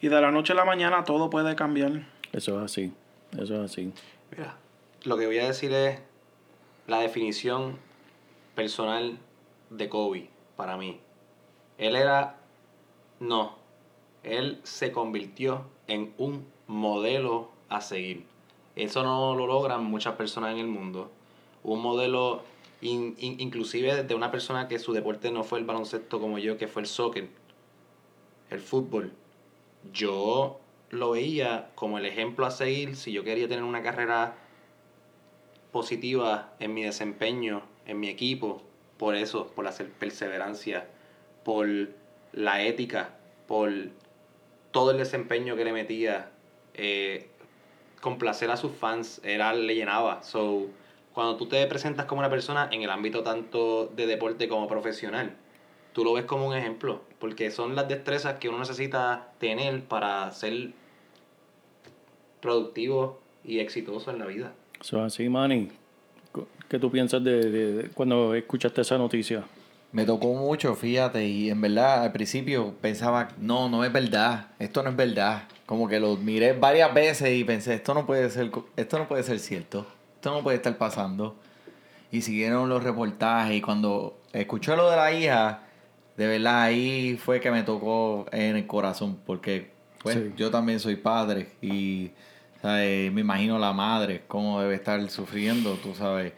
Y 0.00 0.08
de 0.08 0.20
la 0.20 0.30
noche 0.30 0.52
a 0.52 0.56
la 0.56 0.64
mañana 0.64 1.04
todo 1.04 1.30
puede 1.30 1.54
cambiar. 1.54 2.02
Eso 2.36 2.58
es 2.58 2.64
así, 2.64 2.92
eso 3.32 3.54
es 3.54 3.70
así. 3.72 3.92
Mira, 4.30 4.56
lo 5.04 5.16
que 5.16 5.26
voy 5.26 5.38
a 5.38 5.46
decir 5.46 5.72
es 5.72 5.98
la 6.86 7.00
definición 7.00 7.78
personal 8.54 9.18
de 9.70 9.88
Kobe 9.88 10.28
para 10.56 10.76
mí. 10.76 11.00
Él 11.78 11.96
era, 11.96 12.36
no, 13.20 13.56
él 14.22 14.60
se 14.64 14.92
convirtió 14.92 15.64
en 15.88 16.12
un 16.18 16.46
modelo 16.66 17.50
a 17.68 17.80
seguir. 17.80 18.24
Eso 18.76 19.02
no 19.02 19.34
lo 19.34 19.46
logran 19.46 19.82
muchas 19.84 20.14
personas 20.16 20.52
en 20.52 20.58
el 20.58 20.66
mundo. 20.66 21.10
Un 21.64 21.80
modelo 21.80 22.42
in- 22.82 23.14
in- 23.18 23.40
inclusive 23.40 24.04
de 24.04 24.14
una 24.14 24.30
persona 24.30 24.68
que 24.68 24.78
su 24.78 24.92
deporte 24.92 25.30
no 25.30 25.42
fue 25.42 25.58
el 25.58 25.64
baloncesto 25.64 26.20
como 26.20 26.38
yo, 26.38 26.58
que 26.58 26.68
fue 26.68 26.82
el 26.82 26.88
soccer, 26.88 27.28
el 28.50 28.60
fútbol. 28.60 29.12
Yo 29.92 30.60
lo 30.90 31.10
veía 31.10 31.70
como 31.74 31.98
el 31.98 32.06
ejemplo 32.06 32.46
a 32.46 32.50
seguir 32.50 32.96
si 32.96 33.12
yo 33.12 33.24
quería 33.24 33.48
tener 33.48 33.64
una 33.64 33.82
carrera 33.82 34.34
positiva 35.72 36.54
en 36.58 36.74
mi 36.74 36.84
desempeño, 36.84 37.62
en 37.86 38.00
mi 38.00 38.08
equipo, 38.08 38.62
por 38.96 39.14
eso, 39.14 39.48
por 39.48 39.64
la 39.64 39.72
perseverancia, 39.98 40.86
por 41.44 41.68
la 42.32 42.62
ética, 42.62 43.10
por 43.46 43.70
todo 44.70 44.92
el 44.92 44.98
desempeño 44.98 45.56
que 45.56 45.64
le 45.64 45.72
metía, 45.72 46.30
eh, 46.74 47.28
complacer 48.00 48.50
a 48.50 48.56
sus 48.56 48.72
fans, 48.72 49.20
era, 49.24 49.52
le 49.52 49.74
llenaba. 49.74 50.22
So, 50.22 50.66
cuando 51.12 51.36
tú 51.36 51.46
te 51.46 51.66
presentas 51.66 52.06
como 52.06 52.20
una 52.20 52.30
persona 52.30 52.68
en 52.70 52.82
el 52.82 52.90
ámbito 52.90 53.22
tanto 53.22 53.86
de 53.86 54.06
deporte 54.06 54.48
como 54.48 54.68
profesional, 54.68 55.36
tú 55.96 56.04
lo 56.04 56.12
ves 56.12 56.26
como 56.26 56.46
un 56.46 56.54
ejemplo, 56.54 57.00
porque 57.18 57.50
son 57.50 57.74
las 57.74 57.88
destrezas 57.88 58.34
que 58.38 58.50
uno 58.50 58.58
necesita 58.58 59.32
tener 59.38 59.82
para 59.84 60.30
ser 60.30 60.72
productivo 62.40 63.18
y 63.44 63.60
exitoso 63.60 64.10
en 64.10 64.18
la 64.18 64.26
vida. 64.26 64.52
Eso 64.78 64.98
es 64.98 65.14
así, 65.14 65.26
Manny. 65.30 65.70
¿Qué 66.68 66.78
tú 66.78 66.90
piensas 66.90 67.24
de, 67.24 67.50
de- 67.50 67.72
de 67.72 67.88
cuando 67.88 68.34
escuchaste 68.34 68.82
esa 68.82 68.98
noticia? 68.98 69.44
Me 69.92 70.04
tocó 70.04 70.34
mucho, 70.34 70.74
fíjate, 70.74 71.24
y 71.26 71.48
en 71.48 71.62
verdad 71.62 72.02
al 72.02 72.12
principio 72.12 72.74
pensaba, 72.82 73.28
no, 73.38 73.70
no 73.70 73.82
es 73.82 73.90
verdad, 73.90 74.48
esto 74.58 74.82
no 74.82 74.90
es 74.90 74.96
verdad. 74.96 75.44
Como 75.64 75.88
que 75.88 75.98
lo 75.98 76.16
miré 76.16 76.52
varias 76.52 76.92
veces 76.92 77.34
y 77.34 77.42
pensé, 77.44 77.72
esto 77.74 77.94
no 77.94 78.04
puede 78.04 78.28
ser, 78.28 78.50
esto 78.76 78.98
no 78.98 79.08
puede 79.08 79.22
ser 79.22 79.38
cierto, 79.38 79.86
esto 80.16 80.30
no 80.34 80.42
puede 80.42 80.56
estar 80.58 80.76
pasando. 80.76 81.36
Y 82.12 82.20
siguieron 82.20 82.68
los 82.68 82.84
reportajes 82.84 83.56
y 83.56 83.62
cuando 83.62 84.18
escuché 84.34 84.76
lo 84.76 84.90
de 84.90 84.96
la 84.96 85.12
hija, 85.12 85.62
de 86.16 86.26
verdad 86.26 86.62
ahí 86.62 87.16
fue 87.16 87.40
que 87.40 87.50
me 87.50 87.62
tocó 87.62 88.26
en 88.32 88.56
el 88.56 88.66
corazón, 88.66 89.18
porque 89.26 89.70
pues 90.02 90.16
Sí. 90.16 90.32
yo 90.36 90.50
también 90.50 90.80
soy 90.80 90.96
padre 90.96 91.48
y 91.60 92.10
¿sabes? 92.62 93.12
me 93.12 93.20
imagino 93.20 93.58
la 93.58 93.72
madre, 93.72 94.22
cómo 94.28 94.60
debe 94.60 94.74
estar 94.74 95.08
sufriendo, 95.10 95.74
tú 95.74 95.94
sabes. 95.94 96.32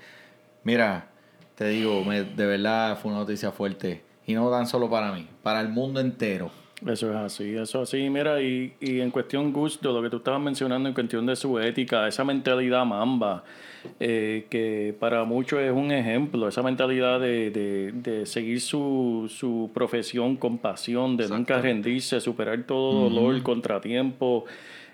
Mira, 0.65 1.09
te 1.55 1.69
digo, 1.69 2.05
me- 2.05 2.25
de 2.25 2.47
verdad 2.47 2.99
fue 3.01 3.11
una 3.11 3.21
noticia 3.21 3.53
fuerte. 3.53 4.03
Y 4.27 4.35
no 4.35 4.51
tan 4.51 4.67
solo 4.67 4.91
para 4.91 5.13
mí, 5.13 5.27
para 5.43 5.61
el 5.61 5.69
mundo 5.69 6.01
entero. 6.01 6.51
Eso 6.87 7.11
es 7.11 7.17
así, 7.17 7.57
eso 7.57 7.83
es 7.83 7.89
así. 7.89 8.09
Mira, 8.09 8.41
y, 8.41 8.73
y 8.81 9.01
en 9.01 9.11
cuestión 9.11 9.53
gusto, 9.53 9.93
lo 9.93 10.01
que 10.01 10.11
tú 10.11 10.19
estabas 10.19 10.41
mencionando 10.41 10.89
en 10.89 10.95
cuestión 10.95 11.27
de 11.27 11.35
su 11.35 11.59
ética, 11.59 12.07
esa 12.07 12.23
mentalidad 12.23 12.85
mamba, 12.87 13.43
eh, 13.99 14.47
que 14.49 14.95
para 15.01 15.25
muchos 15.25 15.59
es 15.59 15.73
un 15.73 15.91
ejemplo, 15.91 16.47
esa 16.47 16.63
mentalidad 16.63 17.19
de, 17.19 17.51
de, 17.51 17.93
de 17.93 18.27
seguir 18.27 18.61
su, 18.61 19.27
su 19.29 19.71
profesión 19.75 20.37
con 20.37 20.59
pasión, 20.59 21.17
de 21.17 21.29
nunca 21.29 21.61
rendirse, 21.61 22.21
superar 22.21 22.63
todo 22.63 23.09
dolor, 23.09 23.43
contratiempo. 23.43 24.45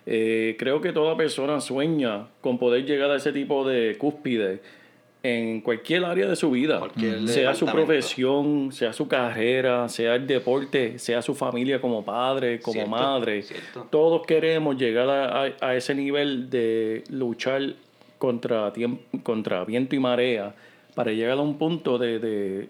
Eh, 0.07 0.57
creo 0.59 0.81
que 0.81 0.93
toda 0.93 1.17
persona 1.19 1.61
sueña 1.61 2.29
con 2.41 2.59
poder 2.59 2.87
llegar 2.87 3.11
a 3.11 3.17
ese 3.17 3.33
tipo 3.33 3.67
de 3.69 3.97
cúspide 3.99 4.61
en 5.27 5.63
cualquier 5.63 6.05
área 6.05 6.27
de 6.29 6.37
su 6.37 6.51
vida, 6.51 6.79
Cualquier 6.81 7.27
sea 7.29 7.55
su 7.55 7.65
profesión, 7.65 8.71
sea 8.73 8.93
su 8.93 9.09
carrera, 9.09 9.89
sea 9.89 10.17
el 10.17 10.27
deporte, 10.27 10.99
sea 10.99 11.23
su 11.23 11.35
familia 11.35 11.81
como 11.81 12.05
padre, 12.05 12.61
como 12.61 12.75
Cierto, 12.75 12.91
madre. 12.91 13.41
cierto. 13.43 13.87
Todos 13.91 14.27
queremos 14.27 14.77
llegar 14.77 15.09
a, 15.09 15.45
a- 15.47 15.53
a 15.63 15.75
ese 15.77 15.95
nivel 15.95 16.51
de 16.51 17.05
luchar 17.09 17.63
contra, 18.19 18.71
tiemp- 18.75 19.01
contra 19.23 19.65
viento 19.65 19.97
y 19.97 19.99
marea 19.99 20.55
para 20.95 21.11
llegar 21.13 21.39
a 21.39 21.41
un 21.41 21.57
punto 21.57 21.97
de, 21.97 22.19
de, 22.19 22.69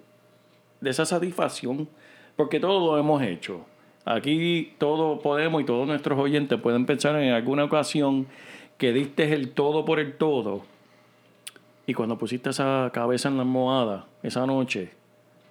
de 0.80 0.90
esa 0.90 1.04
satisfacción, 1.04 1.88
porque 2.36 2.60
todo 2.60 2.78
lo 2.92 2.96
hemos 3.00 3.20
hecho. 3.22 3.66
Aquí 4.04 4.74
todo 4.78 5.18
podemos 5.18 5.60
y 5.60 5.64
todos 5.64 5.88
nuestros 5.88 6.16
oyentes 6.20 6.60
pueden 6.60 6.86
pensar 6.86 7.20
en 7.20 7.32
alguna 7.32 7.64
ocasión 7.64 8.28
que 8.78 8.92
diste 8.92 9.32
el 9.32 9.50
todo 9.50 9.84
por 9.84 9.98
el 9.98 10.12
todo 10.12 10.62
y 11.86 11.94
cuando 11.94 12.18
pusiste 12.18 12.50
esa 12.50 12.90
cabeza 12.92 13.28
en 13.28 13.36
la 13.36 13.42
almohada 13.42 14.06
esa 14.22 14.46
noche, 14.46 14.90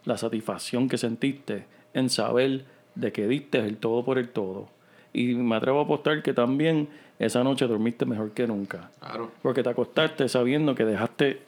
la 0.06 0.18
satisfacción 0.18 0.90
que 0.90 0.98
sentiste 0.98 1.66
en 1.94 2.10
saber 2.10 2.66
de 2.96 3.12
que 3.12 3.28
diste 3.28 3.60
el 3.60 3.78
todo 3.78 4.04
por 4.04 4.18
el 4.18 4.30
todo. 4.30 4.68
Y 5.14 5.36
me 5.36 5.56
atrevo 5.56 5.80
a 5.80 5.84
apostar 5.84 6.24
que 6.24 6.34
también 6.34 6.90
esa 7.20 7.44
noche 7.44 7.68
dormiste 7.68 8.06
mejor 8.06 8.32
que 8.32 8.48
nunca. 8.48 8.90
Claro. 9.00 9.32
Porque 9.42 9.64
te 9.64 9.70
acostaste 9.70 10.28
sabiendo 10.28 10.74
que 10.76 10.86
dejaste 10.86 11.42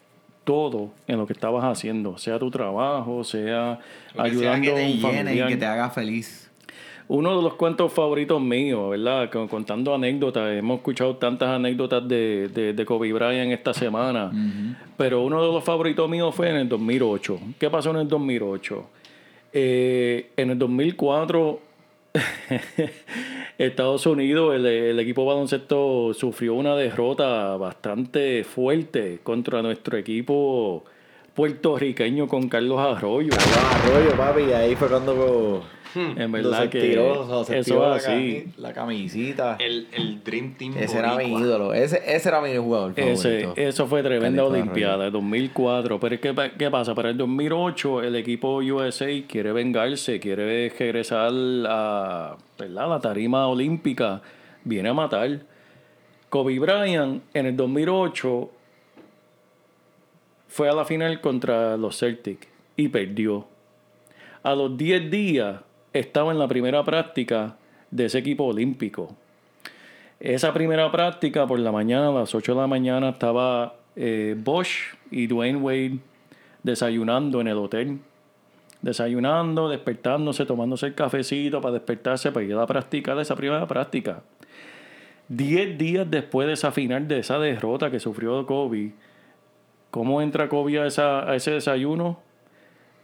todo 0.44 0.92
en 1.08 1.18
lo 1.18 1.26
que 1.26 1.34
estabas 1.34 1.64
haciendo, 1.66 2.18
sea 2.18 2.38
tu 2.38 2.52
trabajo, 2.52 3.24
sea 3.24 3.80
Lo 4.14 4.24
que 4.24 4.30
sea 4.30 4.54
ayudando 4.54 4.62
que 4.62 4.72
a 4.72 4.76
te 4.76 4.86
un 4.86 5.12
llene 5.12 5.36
y 5.36 5.48
que 5.48 5.58
te 5.58 5.66
haga 5.66 5.90
feliz. 5.90 6.45
Uno 7.08 7.36
de 7.38 7.44
los 7.44 7.54
cuentos 7.54 7.94
favoritos 7.94 8.42
míos, 8.42 8.90
¿verdad? 8.90 9.30
Con- 9.32 9.48
Contando 9.48 9.94
anécdotas. 9.94 10.52
Hemos 10.58 10.78
escuchado 10.78 11.18
tantas 11.18 11.50
anécdotas 11.50 12.08
de, 12.08 12.48
de, 12.48 12.74
de 12.74 12.86
Kobe 12.86 13.14
Bryant 13.14 13.52
esta 13.52 13.74
semana. 13.74 14.32
Pero 14.98 15.24
uno 15.24 15.46
de 15.46 15.52
los 15.52 15.64
favoritos 15.64 16.10
míos 16.10 16.34
fue 16.34 16.50
en 16.50 16.56
el 16.56 16.70
2008. 16.70 17.40
¿Qué 17.60 17.70
pasó 17.70 17.92
en 17.92 17.98
el 17.98 18.08
2008? 18.08 18.86
Eh, 19.54 20.32
en 20.36 20.50
el 20.50 20.58
2004, 20.58 21.60
Estados 23.58 24.06
Unidos, 24.06 24.56
el, 24.56 24.66
el 24.66 25.00
equipo 25.00 25.26
baloncesto 25.26 26.14
sufrió 26.14 26.56
una 26.56 26.76
derrota 26.76 27.56
bastante 27.58 28.44
fuerte 28.44 29.20
contra 29.24 29.62
nuestro 29.62 29.98
equipo 29.98 30.84
puertorriqueño 31.36 32.28
con 32.28 32.48
Carlos 32.50 32.80
Arroyo. 32.80 33.34
Arroyo, 33.34 34.16
papi, 34.18 34.44
y 34.44 34.54
ahí 34.54 34.76
fue 34.76 34.88
cuando 34.88 35.64
En 35.96 36.16
cuando 36.16 36.50
verdad 36.50 36.64
se 36.64 36.70
que 36.70 36.82
tiró, 36.82 37.44
se 37.46 37.60
eso 37.60 37.74
es 37.74 37.90
la, 37.90 37.96
así. 37.96 38.46
la 38.58 38.74
camisita. 38.74 39.58
El, 39.60 39.88
el 39.92 40.24
Dream 40.24 40.56
Team. 40.56 40.74
Ese 40.78 40.98
era 40.98 41.16
mi 41.16 41.26
ídolo. 41.26 41.74
Ese, 41.74 42.02
ese 42.06 42.30
era 42.30 42.42
mi 42.42 42.56
jugador 42.56 42.94
Ese, 42.96 43.50
eso 43.56 43.86
fue 43.88 44.02
tremenda 44.02 44.44
Carlitos 44.44 44.52
Olimpiada, 44.52 45.10
2004. 45.10 46.00
Pero 46.00 46.16
es 46.16 46.22
que, 46.22 46.34
¿qué 46.58 46.72
pasa? 46.72 46.96
Para 46.96 47.10
el 47.10 47.18
2008 47.18 48.04
el 48.04 48.16
equipo 48.16 48.58
USA 48.58 49.08
quiere 49.28 49.52
vengarse, 49.52 50.20
quiere 50.20 50.70
regresar 50.70 51.32
a 51.68 52.38
¿verdad? 52.58 52.90
la 52.90 53.00
tarima 53.00 53.48
olímpica, 53.48 54.22
viene 54.64 54.90
a 54.90 54.94
matar. 54.94 55.42
Kobe 56.30 56.60
Bryant 56.60 57.24
en 57.34 57.46
el 57.46 57.56
2008 57.56 58.50
fue 60.56 60.70
a 60.70 60.74
la 60.74 60.86
final 60.86 61.20
contra 61.20 61.76
los 61.76 62.00
Celtics 62.00 62.48
y 62.78 62.88
perdió. 62.88 63.46
A 64.42 64.56
los 64.56 64.78
10 64.78 65.12
días 65.12 65.60
estaba 65.92 66.32
en 66.32 66.40
la 66.40 66.48
primera 66.48 66.82
práctica 66.86 67.58
de 67.92 68.06
ese 68.06 68.20
equipo 68.20 68.46
olímpico. 68.46 69.18
Esa 70.18 70.54
primera 70.54 70.90
práctica 70.94 71.46
por 71.46 71.60
la 71.60 71.74
mañana, 71.74 72.08
a 72.08 72.14
las 72.14 72.34
8 72.34 72.54
de 72.54 72.62
la 72.62 72.68
mañana, 72.68 73.10
estaba 73.10 73.76
eh, 73.98 74.34
Bosch 74.38 74.96
y 75.12 75.28
Dwayne 75.28 75.60
Wade 75.60 75.98
desayunando 76.64 77.42
en 77.42 77.50
el 77.50 77.58
hotel. 77.58 78.00
Desayunando, 78.82 79.68
despertándose, 79.68 80.46
tomándose 80.46 80.86
el 80.86 80.96
cafecito 80.96 81.60
para 81.60 81.74
despertarse, 81.74 82.32
para 82.32 82.46
ir 82.46 82.56
a 82.56 82.66
practicar 82.66 83.20
esa 83.20 83.36
primera 83.36 83.68
práctica. 83.68 84.22
Diez 85.28 85.78
días 85.78 86.10
después 86.10 86.48
de 86.48 86.54
esa 86.54 86.72
final, 86.72 87.10
de 87.10 87.20
esa 87.20 87.40
derrota 87.40 87.92
que 87.92 88.00
sufrió 88.00 88.46
Kobe, 88.46 88.94
¿cómo 89.96 90.22
entra 90.22 90.50
Kobe 90.50 90.78
a, 90.78 90.88
ese 90.88 91.52
desayuno? 91.52 92.20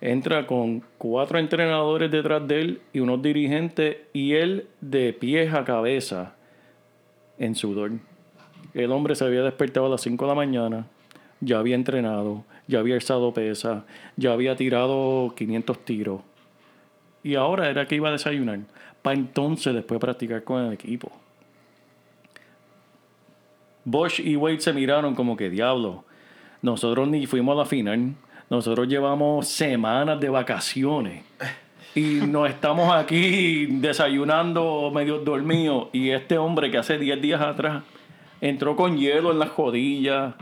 Entra 0.02 0.46
con 0.46 0.84
cuatro 0.98 1.40
entrenadores 1.40 2.12
detrás 2.12 2.46
de 2.46 2.60
él 2.60 2.82
y 2.92 3.00
unos 3.00 3.22
dirigentes 3.22 3.96
y 4.12 4.34
él 4.34 4.68
de 4.82 5.14
pies 5.14 5.54
a 5.54 5.64
cabeza 5.64 6.36
en 7.40 7.56
sudor. 7.56 7.92
El 8.74 8.92
hombre 8.92 9.16
se 9.16 9.24
había 9.24 9.42
despertado 9.42 9.86
a 9.86 9.90
las 9.90 10.02
5 10.02 10.26
de 10.26 10.28
la 10.28 10.36
mañana, 10.36 10.86
ya 11.40 11.60
había 11.60 11.76
entrenado, 11.76 12.44
ya 12.68 12.80
había 12.80 12.96
alzado 12.96 13.34
pesa, 13.34 13.86
ya 14.18 14.34
había 14.34 14.58
tirado 14.58 15.34
500 15.34 15.86
tiros. 15.86 16.22
Y 17.24 17.36
ahora 17.36 17.70
era 17.70 17.86
que 17.86 17.96
iba 17.96 18.10
a 18.10 18.12
desayunar, 18.12 18.60
para 19.02 19.16
entonces 19.16 19.74
después 19.74 19.98
practicar 20.02 20.44
con 20.44 20.66
el 20.66 20.74
equipo. 20.74 21.10
Bosch 23.86 24.20
y 24.20 24.36
Wade 24.36 24.60
se 24.60 24.74
miraron 24.74 25.16
como 25.16 25.38
que 25.38 25.50
diablo. 25.50 26.04
Nosotros 26.62 27.08
ni 27.08 27.26
fuimos 27.26 27.54
a 27.56 27.60
la 27.60 27.66
final. 27.66 28.14
Nosotros 28.50 28.88
llevamos 28.88 29.48
semanas 29.48 30.20
de 30.20 30.30
vacaciones. 30.30 31.24
Y 31.96 32.22
nos 32.28 32.50
estamos 32.50 32.94
aquí 32.94 33.66
desayunando 33.66 34.92
medio 34.94 35.20
dormidos. 35.20 35.88
Y 35.92 36.12
este 36.12 36.38
hombre 36.38 36.70
que 36.70 36.78
hace 36.78 36.98
10 36.98 37.22
días 37.22 37.42
atrás 37.42 37.84
entró 38.40 38.76
con 38.76 38.98
hielo 38.98 39.32
en 39.32 39.40
las 39.40 39.56
rodillas. 39.56 40.36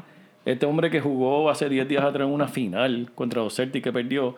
Este 0.45 0.65
hombre 0.65 0.89
que 0.89 1.01
jugó 1.01 1.49
hace 1.49 1.69
10 1.69 1.87
días 1.87 2.03
atrás 2.03 2.27
en 2.27 2.33
una 2.33 2.47
final 2.47 3.11
contra 3.15 3.41
los 3.41 3.55
Celtics 3.55 3.83
que 3.83 3.93
perdió. 3.93 4.35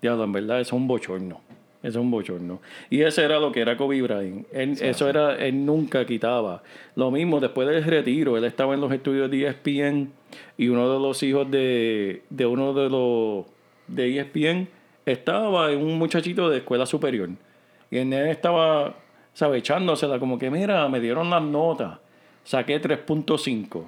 Diablo, 0.00 0.24
en 0.24 0.32
verdad, 0.32 0.60
es 0.60 0.72
un 0.72 0.86
bochorno. 0.86 1.40
Eso 1.80 1.98
es 2.00 2.02
un 2.04 2.10
bochorno. 2.10 2.60
Y 2.90 3.02
ese 3.02 3.24
era 3.24 3.38
lo 3.38 3.52
que 3.52 3.60
era 3.60 3.76
Kobe 3.76 4.02
Bryant. 4.02 4.46
Él- 4.52 4.76
eso 4.80 5.08
era, 5.08 5.36
él 5.36 5.64
nunca 5.64 6.04
quitaba. 6.04 6.62
Lo 6.96 7.10
mismo, 7.12 7.38
después 7.38 7.68
del 7.68 7.84
retiro, 7.84 8.36
él 8.36 8.44
estaba 8.44 8.74
en 8.74 8.80
los 8.80 8.90
estudios 8.92 9.30
de 9.30 9.46
ESPN 9.46 10.10
y 10.56 10.68
uno 10.68 10.92
de 10.92 10.98
los 11.00 11.22
hijos 11.22 11.48
de, 11.50 12.22
de 12.30 12.46
uno 12.46 12.72
de 12.74 12.90
los 12.90 13.46
de 13.86 14.18
ESPN 14.18 14.68
estaba 15.06 15.70
en 15.72 15.80
un 15.80 15.96
muchachito 15.98 16.50
de 16.50 16.58
escuela 16.58 16.84
superior. 16.84 17.30
Y 17.90 17.98
el 17.98 18.08
nene 18.08 18.30
estaba, 18.32 18.96
¿sabes? 19.32 19.60
Echándosela 19.60 20.18
como 20.18 20.36
que, 20.38 20.50
mira, 20.50 20.88
me 20.88 20.98
dieron 21.00 21.30
las 21.30 21.42
notas. 21.42 21.98
Saqué 22.42 22.80
3.5. 22.82 23.84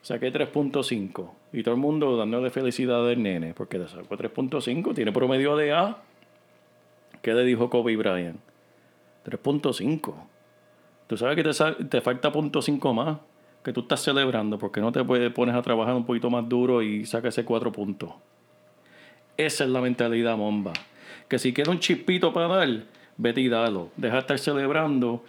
Saqué 0.00 0.32
3.5. 0.32 1.30
Y 1.52 1.62
todo 1.62 1.74
el 1.74 1.80
mundo 1.80 2.16
dándole 2.16 2.50
felicidad 2.50 3.06
al 3.08 3.22
nene 3.22 3.52
porque 3.52 3.78
le 3.78 3.88
sacó 3.88 4.16
3.5. 4.16 4.94
Tiene 4.94 5.12
promedio 5.12 5.56
de 5.56 5.72
A. 5.72 5.96
¿Qué 7.22 7.32
le 7.34 7.44
dijo 7.44 7.70
Kobe 7.70 7.96
Bryant? 7.96 8.38
3.5. 9.24 10.14
Tú 11.06 11.16
sabes 11.16 11.36
que 11.36 11.84
te, 11.84 12.00
falta 12.00 12.32
punto 12.32 12.60
5 12.62 12.94
más. 12.94 13.18
Que 13.62 13.72
tú 13.72 13.80
estás 13.82 14.00
celebrando 14.00 14.58
porque 14.58 14.80
no 14.80 14.90
te 14.90 15.04
pones 15.04 15.54
a 15.54 15.62
trabajar 15.62 15.94
un 15.94 16.04
poquito 16.04 16.28
más 16.30 16.48
duro 16.48 16.82
y 16.82 17.06
sacas 17.06 17.34
ese 17.38 17.44
4 17.44 17.70
puntos. 17.70 18.10
Esa 19.36 19.64
es 19.64 19.70
la 19.70 19.80
mentalidad 19.80 20.36
bomba. 20.36 20.72
Que 21.28 21.38
si 21.38 21.52
queda 21.52 21.70
un 21.70 21.78
chispito 21.78 22.32
para 22.32 22.48
dar, 22.48 22.68
vete 23.16 23.40
y 23.40 23.48
dalo. 23.48 23.90
Deja 23.96 24.14
de 24.14 24.20
estar 24.20 24.38
celebrando 24.40 25.24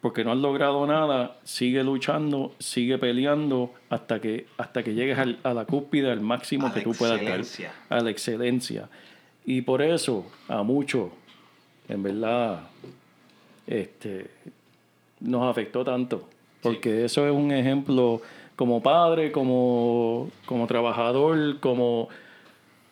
porque 0.00 0.22
no 0.22 0.30
has 0.30 0.38
logrado 0.38 0.86
nada. 0.86 1.36
Sigue 1.42 1.82
luchando, 1.82 2.54
sigue 2.60 2.96
peleando 2.98 3.72
hasta 3.90 4.20
que, 4.20 4.46
hasta 4.56 4.84
que 4.84 4.94
llegues 4.94 5.18
al- 5.18 5.40
a 5.42 5.52
la 5.52 5.64
cúspide, 5.64 6.12
al 6.12 6.20
máximo 6.20 6.68
A 6.68 6.74
que 6.74 6.82
tú 6.82 6.92
puedas 6.92 7.20
dar. 7.24 7.40
A 7.88 8.00
la 8.00 8.10
excelencia. 8.10 8.88
Y 9.44 9.62
por 9.62 9.82
eso, 9.82 10.30
a 10.48 10.62
muchos, 10.62 11.10
en 11.88 12.02
verdad, 12.02 12.68
este, 13.66 14.30
nos 15.20 15.50
afectó 15.50 15.84
tanto. 15.84 16.28
Porque 16.62 17.04
eso 17.04 17.26
es 17.26 17.32
un 17.32 17.52
ejemplo 17.52 18.22
como 18.56 18.82
padre, 18.82 19.32
como, 19.32 20.30
como 20.46 20.66
trabajador, 20.66 21.60
como 21.60 22.08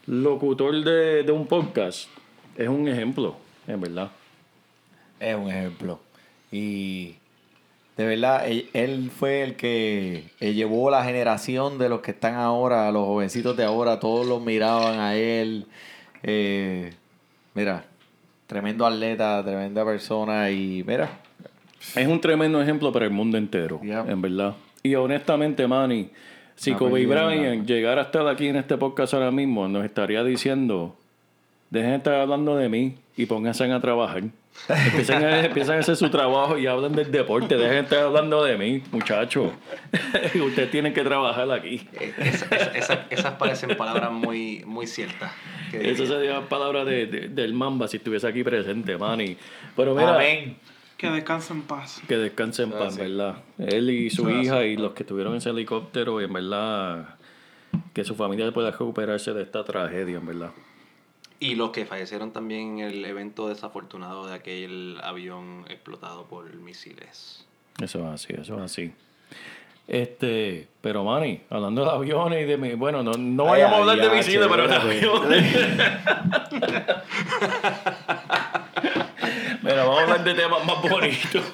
locutor 0.07 0.85
de, 0.85 1.22
de 1.22 1.33
un 1.33 1.46
podcast. 1.46 2.09
Es 2.57 2.68
un 2.68 2.88
ejemplo, 2.88 3.37
en 3.66 3.81
verdad. 3.81 4.11
Es 5.18 5.35
un 5.35 5.48
ejemplo. 5.48 6.00
Y 6.50 7.14
de 7.96 8.07
verdad, 8.07 8.48
él, 8.48 8.68
él 8.72 9.11
fue 9.11 9.42
el 9.42 9.57
que 9.57 10.24
llevó 10.40 10.90
la 10.90 11.05
generación 11.05 11.78
de 11.78 11.88
los 11.88 12.00
que 12.00 12.11
están 12.11 12.35
ahora, 12.35 12.90
los 12.90 13.07
jovencitos 13.07 13.57
de 13.57 13.64
ahora, 13.64 14.00
todos 14.00 14.26
los 14.26 14.42
miraban 14.42 14.98
a 14.98 15.14
él. 15.14 15.66
Eh, 16.22 16.92
mira, 17.55 17.85
tremendo 18.52 18.84
atleta, 18.84 19.42
tremenda 19.42 19.82
persona 19.82 20.50
y 20.50 20.84
mira, 20.86 21.08
Es 21.96 22.06
un 22.06 22.20
tremendo 22.20 22.60
ejemplo 22.60 22.92
para 22.92 23.06
el 23.06 23.10
mundo 23.10 23.38
entero, 23.38 23.80
Yeah. 23.82 24.04
en 24.06 24.20
verdad. 24.20 24.54
Y 24.82 24.94
honestamente, 24.94 25.66
Manny, 25.66 26.10
si 26.54 26.72
No, 26.72 26.78
Kobe 26.78 27.06
Bryant 27.06 27.66
llegara 27.66 28.02
a 28.02 28.04
estar 28.04 28.28
aquí 28.28 28.48
en 28.48 28.56
este 28.56 28.76
podcast 28.76 29.14
ahora 29.14 29.30
mismo, 29.30 29.66
nos 29.68 29.84
estaría 29.86 30.22
diciendo, 30.22 30.94
dejen 31.70 31.90
de 31.92 31.96
estar 31.96 32.14
hablando 32.14 32.54
de 32.56 32.68
mí 32.68 32.96
y 33.16 33.24
pónganse 33.24 33.64
a 33.72 33.80
trabajar. 33.80 34.24
Empiecen 34.68 35.24
a, 35.24 35.44
empiecen 35.46 35.74
a 35.76 35.78
hacer 35.80 35.96
su 35.96 36.08
trabajo 36.10 36.56
y 36.58 36.66
hablen 36.66 36.92
del 36.92 37.10
deporte. 37.10 37.56
Dejen 37.56 37.70
de 37.72 37.80
estar 37.80 37.98
hablando 38.00 38.44
de 38.44 38.56
mí, 38.56 38.82
muchachos. 38.92 39.50
Ustedes 40.46 40.70
tienen 40.70 40.92
que 40.94 41.02
trabajar 41.02 41.50
aquí. 41.50 41.88
Eh, 41.94 42.14
esa- 42.18 42.46
esa- 42.54 42.70
esa- 42.78 43.06
esas 43.10 43.32
parecen 43.34 43.76
palabras 43.76 44.12
muy, 44.12 44.62
muy 44.66 44.86
ciertas. 44.86 45.32
que 45.70 45.78
Esa 45.78 46.02
diría. 46.02 46.06
sería 46.06 46.32
la 46.40 46.48
palabra 46.48 46.84
de, 46.84 47.06
de- 47.06 47.28
del 47.28 47.54
Mamba 47.54 47.88
si 47.88 47.96
estuviese 47.96 48.26
aquí 48.26 48.44
presente, 48.44 48.96
Manny. 48.96 49.36
Pero 49.76 49.94
mira, 49.94 50.14
amén. 50.14 50.56
Que 50.96 51.10
descanse 51.10 51.52
en 51.52 51.62
paz. 51.62 52.00
Que 52.06 52.16
descanse 52.16 52.62
en 52.62 52.70
paz, 52.70 52.96
¿verdad? 52.96 53.36
Él 53.58 53.90
y 53.90 54.10
su 54.10 54.30
hija 54.30 54.64
y 54.64 54.76
los 54.76 54.92
que 54.92 55.02
estuvieron 55.02 55.32
en 55.32 55.38
ese 55.38 55.50
helicóptero, 55.50 56.20
y 56.20 56.24
en 56.26 56.32
verdad, 56.32 57.16
que 57.92 58.04
su 58.04 58.14
familia 58.14 58.52
pueda 58.52 58.70
recuperarse 58.70 59.32
de 59.32 59.42
esta 59.42 59.64
tragedia, 59.64 60.18
en 60.18 60.26
verdad. 60.26 60.50
Y 61.42 61.57
los 61.57 61.70
que 61.70 61.85
fallecieron 61.87 62.31
también 62.33 62.78
en 62.78 62.87
el 62.87 63.05
evento 63.05 63.48
desafortunado 63.48 64.28
de 64.28 64.35
aquel 64.37 65.00
avión 65.02 65.64
explotado 65.68 66.26
por 66.28 66.55
misiles. 66.55 67.44
Eso 67.83 67.98
es 67.98 68.05
así, 68.05 68.33
eso 68.38 68.55
es 68.59 68.61
así. 68.61 68.92
Este, 69.88 70.68
pero 70.81 71.02
Manny, 71.02 71.40
hablando 71.50 71.85
de 71.85 71.90
aviones 71.90 72.42
y 72.42 72.44
de 72.44 72.57
mi, 72.57 72.74
bueno, 72.74 73.02
no, 73.02 73.14
no 73.14 73.42
Ay, 73.46 73.62
vayamos 73.62 73.74
a 73.74 73.78
hablar 73.81 73.98
de 73.98 74.16
misiles, 74.16 74.46
pero 74.48 74.68
de 74.68 74.76
aviones. 74.76 75.57
Mira, 79.62 79.85
vamos 79.85 79.98
a 79.98 80.02
hablar 80.02 80.22
de 80.22 80.35
temas 80.35 80.64
más 80.64 80.81
bonitos. 80.81 81.44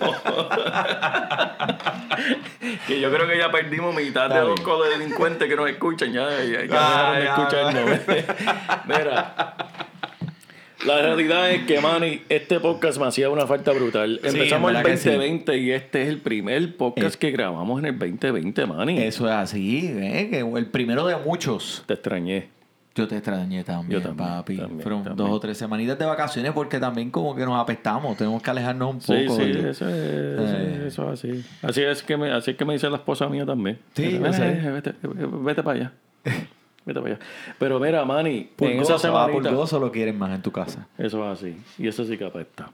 que 2.87 3.01
yo 3.01 3.11
creo 3.11 3.27
que 3.27 3.39
ya 3.39 3.51
perdimos 3.51 3.95
mitad 3.95 4.29
de 4.29 4.45
los 4.45 4.61
delincuentes 4.91 5.49
que 5.49 5.57
nos 5.57 5.71
escuchan. 5.71 6.13
Ya, 6.13 6.29
ya, 6.29 6.45
ya 6.45 6.61
dejaron 6.61 7.15
de 7.15 7.23
Ay, 7.23 7.27
escucharnos. 7.27 8.01
Mira. 8.87 9.58
La 10.87 11.03
realidad 11.03 11.51
es 11.51 11.65
que, 11.65 11.81
Manny, 11.81 12.23
este 12.29 12.61
podcast 12.61 12.99
me 13.01 13.07
hacía 13.07 13.29
una 13.31 13.47
falta 13.47 13.73
brutal. 13.73 14.21
Sí, 14.23 14.29
Empezamos 14.29 14.71
en 14.71 14.77
el 14.77 14.83
verdad 14.85 14.97
que 14.97 15.03
sí. 15.03 15.09
2020 15.11 15.57
y 15.59 15.71
este 15.73 16.03
es 16.03 16.09
el 16.09 16.19
primer 16.19 16.77
podcast 16.77 17.17
Eh. 17.17 17.19
que 17.19 17.31
grabamos 17.33 17.81
en 17.81 17.87
el 17.87 17.99
2020, 17.99 18.65
Manny. 18.67 18.99
Eso 19.03 19.27
es 19.27 19.33
así, 19.35 19.87
¿eh? 19.93 20.29
que 20.31 20.39
el 20.41 20.67
primero 20.67 21.05
de 21.07 21.17
muchos. 21.17 21.83
Te 21.87 21.95
extrañé. 21.95 22.49
Yo 22.95 23.07
te 23.07 23.17
extrañé 23.17 23.63
también, 23.65 24.01
Yo 24.01 24.09
también, 24.09 24.29
papi. 24.29 24.57
también, 24.57 24.81
Fueron 24.83 25.05
también. 25.05 25.17
dos 25.29 25.37
o 25.37 25.41
tres 25.41 25.57
semanitas 25.59 25.99
de 25.99 26.05
vacaciones 26.05 26.53
porque 26.53 26.79
también 26.81 27.11
como 27.11 27.35
que 27.35 27.45
nos 27.45 27.61
apestamos. 27.61 28.17
Tenemos 28.17 28.43
que 28.43 28.51
alejarnos 28.51 28.95
un 28.95 29.01
Sí, 29.01 29.15
poco. 29.27 29.37
sí, 29.41 29.47
del- 29.53 29.67
eso 29.67 29.89
es, 29.89 29.95
eso 29.95 30.45
es- 30.45 30.53
Eh. 30.53 30.85
eso 30.89 31.13
es 31.13 31.25
así. 31.25 31.45
Así 31.63 31.83
es 31.83 32.03
que 32.03 32.17
me, 32.17 32.31
así 32.33 32.53
es 32.53 32.57
que 32.57 32.65
me 32.65 32.73
dice 32.73 32.89
la 32.91 32.97
esposa 32.97 33.29
mía 33.29 33.45
también. 33.47 33.79
Sí, 33.95 34.03
Dice, 34.03 34.17
yo 34.17 34.23
"Ven, 34.23 34.33
sé. 34.33 34.49
eh, 34.49 34.71
Vete, 34.71 34.95
vete 35.03 35.63
para 35.63 35.79
allá. 35.79 35.93
Vete 36.25 36.25
para 36.25 36.39
allá. 36.39 36.49
Pero 37.59 37.81
mira, 37.81 38.05
Manny, 38.05 38.49
Por 38.57 38.71
en 38.71 38.81
esa 38.81 38.95
ah, 38.95 38.99
semanita... 38.99 39.51
gozo 39.51 39.79
lo 39.79 39.91
quieren 39.93 40.19
más 40.19 40.35
en 40.35 40.43
tu 40.43 40.51
casa. 40.51 40.87
Eso 40.97 41.25
es 41.33 41.39
así. 41.41 41.57
Y 41.79 41.89
eso 41.89 42.05
sí 42.05 42.17
que 42.17 42.25
apesta. 42.25 42.71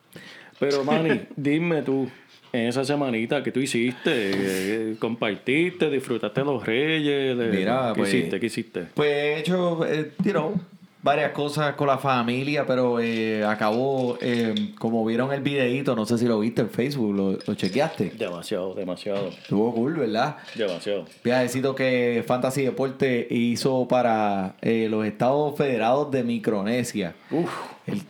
Pero, 0.59 0.85
Manny, 0.85 1.23
dime 1.37 1.83
tú, 1.83 2.09
en 2.53 2.69
esa 2.69 2.85
semanita 2.85 3.43
que 3.43 3.51
tú 3.51 3.61
hiciste, 3.61 4.13
eh, 4.13 4.97
compartiste, 4.99 5.91
disfrutaste 5.91 6.43
los 6.45 6.65
reyes, 6.65 7.37
Mira, 7.37 7.93
¿qué 7.95 8.01
pues- 8.01 8.15
hiciste? 8.15 8.41
¿Qué 8.41 8.47
hiciste? 8.47 8.87
Pues 8.95 9.11
he 9.11 9.39
hecho, 9.41 9.85
eh, 9.87 10.13
you 10.23 10.31
know, 10.31 10.55
varias 11.05 11.33
cosas 11.33 11.75
con 11.75 11.87
la 11.87 11.99
familia, 11.99 12.67
pero 12.67 12.99
eh, 12.99 13.45
acabó, 13.45 14.17
eh, 14.23 14.73
como 14.79 15.05
vieron 15.05 15.31
el 15.35 15.43
videíto, 15.43 15.95
no 15.95 16.07
sé 16.07 16.17
si 16.17 16.25
lo 16.25 16.41
viste 16.41 16.63
en 16.63 16.71
Facebook, 16.71 17.15
lo, 17.15 17.33
lo 17.47 17.55
chequeaste. 17.55 18.11
Demasiado, 18.19 18.75
demasiado, 18.75 19.29
Estuvo 19.29 19.73
cool, 19.75 19.95
¿verdad? 19.99 20.39
demasiado. 20.55 21.05
Viajecito 21.23 21.75
que 21.75 22.25
Fantasy 22.27 22.63
Deporte 22.63 23.27
hizo 23.31 23.87
para 23.87 24.55
eh, 24.63 24.89
los 24.91 25.05
Estados 25.05 25.57
Federados 25.59 26.11
de 26.11 26.25
Micronesia. 26.25 27.15
Uf, 27.31 27.51
El, 27.87 28.03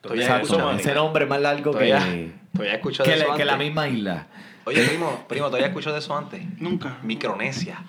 Todavía 0.00 0.24
exacto, 0.24 0.72
ese 0.72 0.94
nombre 0.94 1.24
más 1.26 1.40
largo 1.40 1.70
que, 1.72 1.88
Todavía, 1.88 2.00
de 2.00 2.32
que, 2.52 3.12
eso 3.14 3.28
la- 3.30 3.36
que 3.36 3.44
la 3.44 3.56
misma 3.56 3.88
isla. 3.88 4.26
Oye, 4.66 4.82
primo, 4.82 5.24
primo, 5.28 5.46
¿todavía 5.46 5.68
escucho 5.68 5.92
de 5.92 6.00
eso 6.00 6.14
antes? 6.16 6.42
Nunca. 6.60 6.98
Micronesia. 7.02 7.84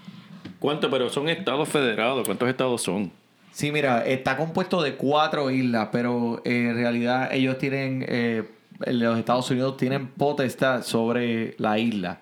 ¿Cuántos? 0.60 0.90
Pero 0.92 1.10
son 1.10 1.28
estados 1.28 1.68
federados. 1.68 2.26
¿Cuántos 2.26 2.48
estados 2.48 2.82
son? 2.84 3.12
Sí, 3.56 3.72
mira, 3.72 4.06
está 4.06 4.36
compuesto 4.36 4.82
de 4.82 4.96
cuatro 4.96 5.50
islas, 5.50 5.88
pero 5.90 6.42
eh, 6.44 6.68
en 6.72 6.76
realidad 6.76 7.30
ellos 7.32 7.58
tienen, 7.58 8.04
eh, 8.06 8.44
los 8.86 9.18
Estados 9.18 9.50
Unidos 9.50 9.78
tienen 9.78 10.08
potestad 10.08 10.84
sobre 10.84 11.56
la 11.58 11.80
isla. 11.80 12.20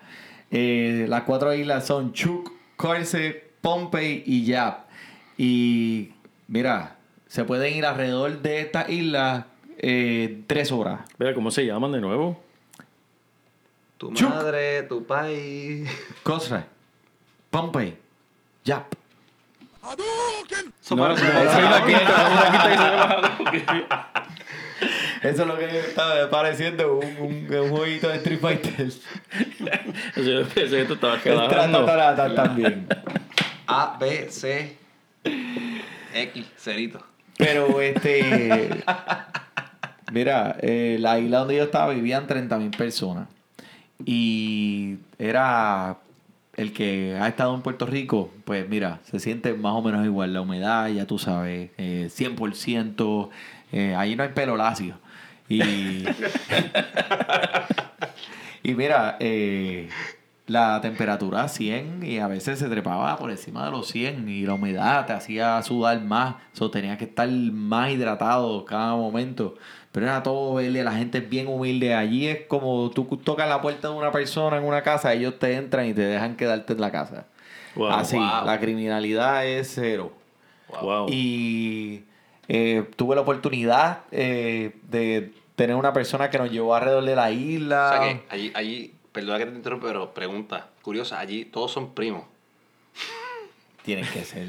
Eh, 0.52 1.06
las 1.08 1.24
cuatro 1.24 1.52
islas 1.52 1.88
son 1.88 2.12
Chuuk, 2.12 2.52
Corse, 2.76 3.50
Pompey 3.60 4.22
y 4.24 4.44
Yap. 4.44 4.84
Y 5.36 6.10
mira, 6.46 6.98
se 7.26 7.42
pueden 7.42 7.74
ir 7.74 7.84
alrededor 7.84 8.40
de 8.40 8.60
estas 8.60 8.88
islas 8.88 9.46
eh, 9.78 10.44
tres 10.46 10.70
horas. 10.70 11.00
Mira, 11.18 11.34
¿cómo 11.34 11.50
se 11.50 11.66
llaman 11.66 11.90
de 11.90 12.00
nuevo? 12.00 12.40
Tu 13.98 14.12
madre, 14.12 14.84
tu 14.84 15.04
país. 15.04 15.90
Corse, 16.22 16.60
Pompey, 17.50 17.98
Yap. 18.62 19.03
Eso 20.82 20.96
No, 20.96 21.08
no, 21.08 21.14
la 21.14 21.84
quinta, 21.86 22.30
una 22.32 22.50
quinta 22.50 23.50
que 23.50 23.58
se 23.58 23.66
llama- 23.66 24.08
Eso 25.22 25.42
es 25.42 25.48
lo 25.48 25.58
que 25.58 25.78
estaba 25.78 26.30
pareciendo 26.30 26.98
un, 26.98 27.16
un, 27.18 27.54
un 27.54 27.70
jueguito 27.70 28.08
de 28.08 28.16
Street 28.16 28.40
Fighter. 28.40 28.80
Ese- 30.16 30.40
ese 30.56 30.80
esto 30.82 30.94
estaba 30.94 31.14
El 31.16 31.20
quedando. 31.22 31.48
Tratatarata 31.84 32.34
también. 32.34 32.86
A, 33.66 33.96
B, 33.98 34.26
C, 34.30 34.76
X, 36.14 36.46
cerito. 36.58 37.00
Pero 37.38 37.80
este. 37.80 38.82
Mira, 40.12 40.56
eh, 40.60 40.98
la 41.00 41.18
isla 41.18 41.38
donde 41.40 41.56
yo 41.56 41.64
estaba 41.64 41.92
vivían 41.92 42.26
30 42.26 42.58
mil 42.58 42.70
personas. 42.70 43.28
Y 44.04 44.96
era 45.18 45.96
el 46.56 46.72
que 46.72 47.16
ha 47.20 47.28
estado 47.28 47.54
en 47.54 47.62
Puerto 47.62 47.86
Rico, 47.86 48.30
pues 48.44 48.68
mira, 48.68 49.00
se 49.04 49.18
siente 49.18 49.54
más 49.54 49.74
o 49.74 49.82
menos 49.82 50.04
igual. 50.04 50.32
La 50.32 50.40
humedad, 50.40 50.88
ya 50.88 51.06
tú 51.06 51.18
sabes, 51.18 51.70
eh, 51.78 52.08
100%. 52.10 53.30
eh, 53.72 53.94
ahí 53.96 54.16
no 54.16 54.22
hay 54.22 54.30
pelo 54.30 54.56
lacio. 54.56 54.98
Y. 55.48 55.60
y 58.62 58.74
mira, 58.74 59.16
eh, 59.20 59.88
la 60.46 60.80
temperatura 60.80 61.48
100 61.48 62.02
y 62.04 62.18
a 62.18 62.28
veces 62.28 62.58
se 62.58 62.68
trepaba 62.68 63.16
por 63.16 63.30
encima 63.30 63.64
de 63.64 63.70
los 63.70 63.88
100 63.88 64.28
y 64.28 64.44
la 64.44 64.54
humedad 64.54 65.06
te 65.06 65.12
hacía 65.12 65.62
sudar 65.62 66.00
más. 66.02 66.36
So, 66.52 66.70
tenías 66.70 66.98
que 66.98 67.04
estar 67.04 67.28
más 67.28 67.90
hidratado 67.90 68.64
cada 68.64 68.94
momento. 68.94 69.56
Pero 69.94 70.06
era 70.06 70.24
todo 70.24 70.54
verle, 70.54 70.82
la 70.82 70.94
gente 70.94 71.18
es 71.18 71.30
bien 71.30 71.46
humilde. 71.46 71.94
Allí 71.94 72.26
es 72.26 72.46
como 72.48 72.90
tú 72.90 73.04
tocas 73.22 73.48
la 73.48 73.62
puerta 73.62 73.86
de 73.90 73.94
una 73.94 74.10
persona 74.10 74.56
en 74.56 74.64
una 74.64 74.82
casa, 74.82 75.12
ellos 75.12 75.38
te 75.38 75.54
entran 75.54 75.86
y 75.86 75.94
te 75.94 76.00
dejan 76.00 76.34
quedarte 76.34 76.72
en 76.72 76.80
la 76.80 76.90
casa. 76.90 77.28
Wow, 77.76 77.90
Así, 77.90 78.16
wow. 78.16 78.44
la 78.44 78.58
criminalidad 78.58 79.46
es 79.46 79.70
cero. 79.72 80.12
Wow. 80.82 81.06
Y 81.08 82.02
eh, 82.48 82.90
tuve 82.96 83.14
la 83.14 83.20
oportunidad 83.20 84.00
eh, 84.10 84.74
de 84.90 85.32
tener 85.54 85.76
una 85.76 85.92
persona 85.92 86.28
que 86.28 86.38
nos 86.38 86.50
llevó 86.50 86.74
alrededor 86.74 87.04
de 87.04 87.14
la 87.14 87.30
isla. 87.30 87.86
O 87.86 87.92
sea 87.92 88.00
que 88.00 88.24
allí, 88.30 88.52
allí, 88.52 88.94
perdona 89.12 89.38
que 89.38 89.46
te 89.46 89.54
interrumpa, 89.54 89.86
pero 89.86 90.12
pregunta 90.12 90.70
curiosa, 90.82 91.20
allí 91.20 91.44
todos 91.44 91.70
son 91.70 91.94
primos. 91.94 92.24
Tienen 93.84 94.06
que 94.12 94.24
ser. 94.24 94.48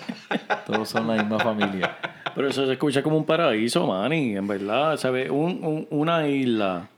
Todos 0.66 0.88
son 0.88 1.06
la 1.08 1.14
misma 1.22 1.38
familia. 1.38 1.96
Pero 2.34 2.48
eso 2.48 2.66
se 2.66 2.72
escucha 2.72 3.02
como 3.02 3.16
un 3.18 3.24
paraíso, 3.26 3.86
Manny, 3.86 4.36
en 4.36 4.46
verdad. 4.46 4.96
¿Sabes? 4.96 5.30
Un, 5.30 5.60
un- 5.62 5.86
una 5.90 6.26
isla. 6.28 6.88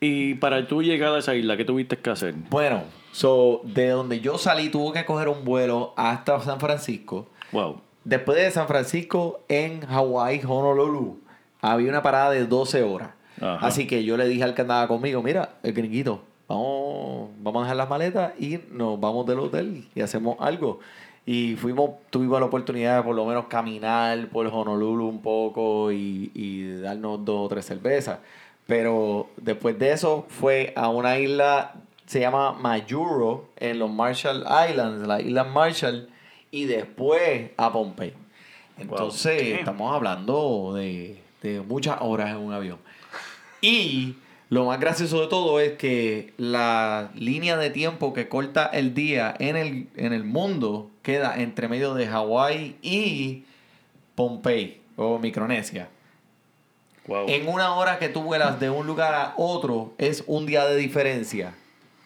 Y 0.00 0.34
para 0.34 0.66
tú 0.66 0.82
llegar 0.82 1.12
a 1.14 1.18
esa 1.18 1.34
isla, 1.34 1.56
¿qué 1.56 1.64
tuviste 1.64 1.96
que 1.96 2.10
hacer? 2.10 2.34
Bueno, 2.50 2.82
so, 3.12 3.60
de 3.64 3.88
donde 3.90 4.20
yo 4.20 4.36
salí 4.38 4.68
tuve 4.68 4.92
que 4.92 5.04
coger 5.06 5.28
un 5.28 5.44
vuelo 5.44 5.94
hasta 5.96 6.40
San 6.40 6.58
Francisco. 6.60 7.28
Wow. 7.52 7.80
Después 8.04 8.36
de 8.36 8.50
San 8.50 8.66
Francisco, 8.66 9.40
en 9.48 9.80
Hawái, 9.86 10.42
Honolulu, 10.46 11.20
había 11.62 11.88
una 11.88 12.02
parada 12.02 12.30
de 12.32 12.44
12 12.44 12.82
horas. 12.82 13.10
Ajá. 13.40 13.66
Así 13.66 13.86
que 13.86 14.04
yo 14.04 14.16
le 14.16 14.28
dije 14.28 14.42
al 14.44 14.54
que 14.54 14.62
andaba 14.62 14.86
conmigo, 14.88 15.22
mira, 15.22 15.54
el 15.62 15.72
gringuito, 15.72 16.22
vamos, 16.48 17.30
vamos 17.38 17.60
a 17.60 17.64
dejar 17.64 17.76
las 17.76 17.88
maletas 17.88 18.32
y 18.38 18.58
nos 18.70 19.00
vamos 19.00 19.24
del 19.26 19.38
hotel 19.38 19.86
y 19.94 20.00
hacemos 20.02 20.36
algo. 20.40 20.80
Y 21.26 21.56
fuimos, 21.56 21.90
tuvimos 22.10 22.38
la 22.38 22.46
oportunidad 22.46 22.98
de 22.98 23.02
por 23.02 23.14
lo 23.14 23.24
menos 23.24 23.46
caminar 23.46 24.28
por 24.28 24.46
Honolulu 24.46 25.08
un 25.08 25.22
poco 25.22 25.90
y, 25.90 26.30
y 26.34 26.80
darnos 26.80 27.24
dos 27.24 27.46
o 27.46 27.48
tres 27.48 27.64
cervezas. 27.64 28.18
Pero 28.66 29.28
después 29.36 29.78
de 29.78 29.92
eso 29.92 30.26
fue 30.28 30.72
a 30.76 30.88
una 30.88 31.18
isla, 31.18 31.74
se 32.06 32.20
llama 32.20 32.52
Majuro, 32.52 33.48
en 33.56 33.78
los 33.78 33.90
Marshall 33.90 34.44
Islands, 34.68 35.06
la 35.06 35.20
isla 35.20 35.44
Marshall, 35.44 36.08
y 36.50 36.66
después 36.66 37.50
a 37.56 37.72
Pompey. 37.72 38.12
Entonces, 38.78 39.58
estamos 39.58 39.94
hablando 39.94 40.72
de, 40.74 41.20
de 41.42 41.60
muchas 41.60 41.98
horas 42.00 42.30
en 42.30 42.36
un 42.36 42.52
avión. 42.52 42.78
Y 43.60 44.16
lo 44.54 44.66
más 44.66 44.78
gracioso 44.78 45.20
de 45.20 45.26
todo 45.26 45.58
es 45.58 45.72
que 45.72 46.32
la 46.36 47.10
línea 47.16 47.56
de 47.56 47.70
tiempo 47.70 48.12
que 48.12 48.28
corta 48.28 48.66
el 48.66 48.94
día 48.94 49.34
en 49.40 49.56
el, 49.56 49.88
en 49.96 50.12
el 50.12 50.22
mundo 50.22 50.92
queda 51.02 51.40
entre 51.40 51.66
medio 51.66 51.92
de 51.94 52.06
Hawái 52.06 52.76
y 52.80 53.42
Pompey 54.14 54.80
o 54.94 55.18
Micronesia. 55.18 55.88
Wow. 57.08 57.26
En 57.28 57.48
una 57.48 57.74
hora 57.74 57.98
que 57.98 58.08
tú 58.08 58.22
vuelas 58.22 58.60
de 58.60 58.70
un 58.70 58.86
lugar 58.86 59.12
a 59.14 59.34
otro 59.36 59.92
es 59.98 60.22
un 60.28 60.46
día 60.46 60.64
de 60.66 60.76
diferencia. 60.76 61.54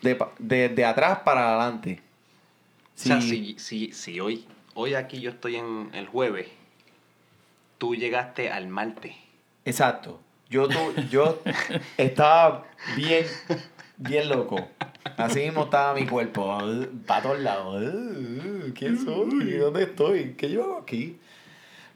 De, 0.00 0.18
de, 0.38 0.70
de 0.70 0.84
atrás 0.86 1.18
para 1.26 1.50
adelante. 1.50 2.00
O 2.96 2.98
sea, 2.98 3.20
Sí. 3.20 3.28
si, 3.28 3.58
si, 3.58 3.92
si 3.92 4.20
hoy, 4.20 4.46
hoy 4.74 4.94
aquí 4.94 5.20
yo 5.20 5.30
estoy 5.30 5.56
en 5.56 5.90
el 5.92 6.06
jueves, 6.06 6.48
tú 7.76 7.94
llegaste 7.94 8.50
al 8.50 8.68
martes. 8.68 9.14
Exacto. 9.66 10.18
Yo, 10.50 10.66
tu- 10.68 10.94
yo 11.10 11.38
estaba 11.96 12.64
bien, 12.96 13.26
bien 13.98 14.28
loco. 14.28 14.66
Así 15.16 15.40
mismo 15.40 15.64
estaba 15.64 15.94
mi 15.94 16.06
cuerpo, 16.06 16.58
para 17.06 17.22
todos 17.22 17.40
lados. 17.40 17.82
Uh, 17.82 18.72
¿Quién 18.74 18.98
soy? 18.98 19.52
¿Dónde 19.56 19.82
estoy? 19.82 20.34
¿Qué 20.38 20.50
yo 20.50 20.64
hago 20.64 20.78
aquí? 20.78 21.18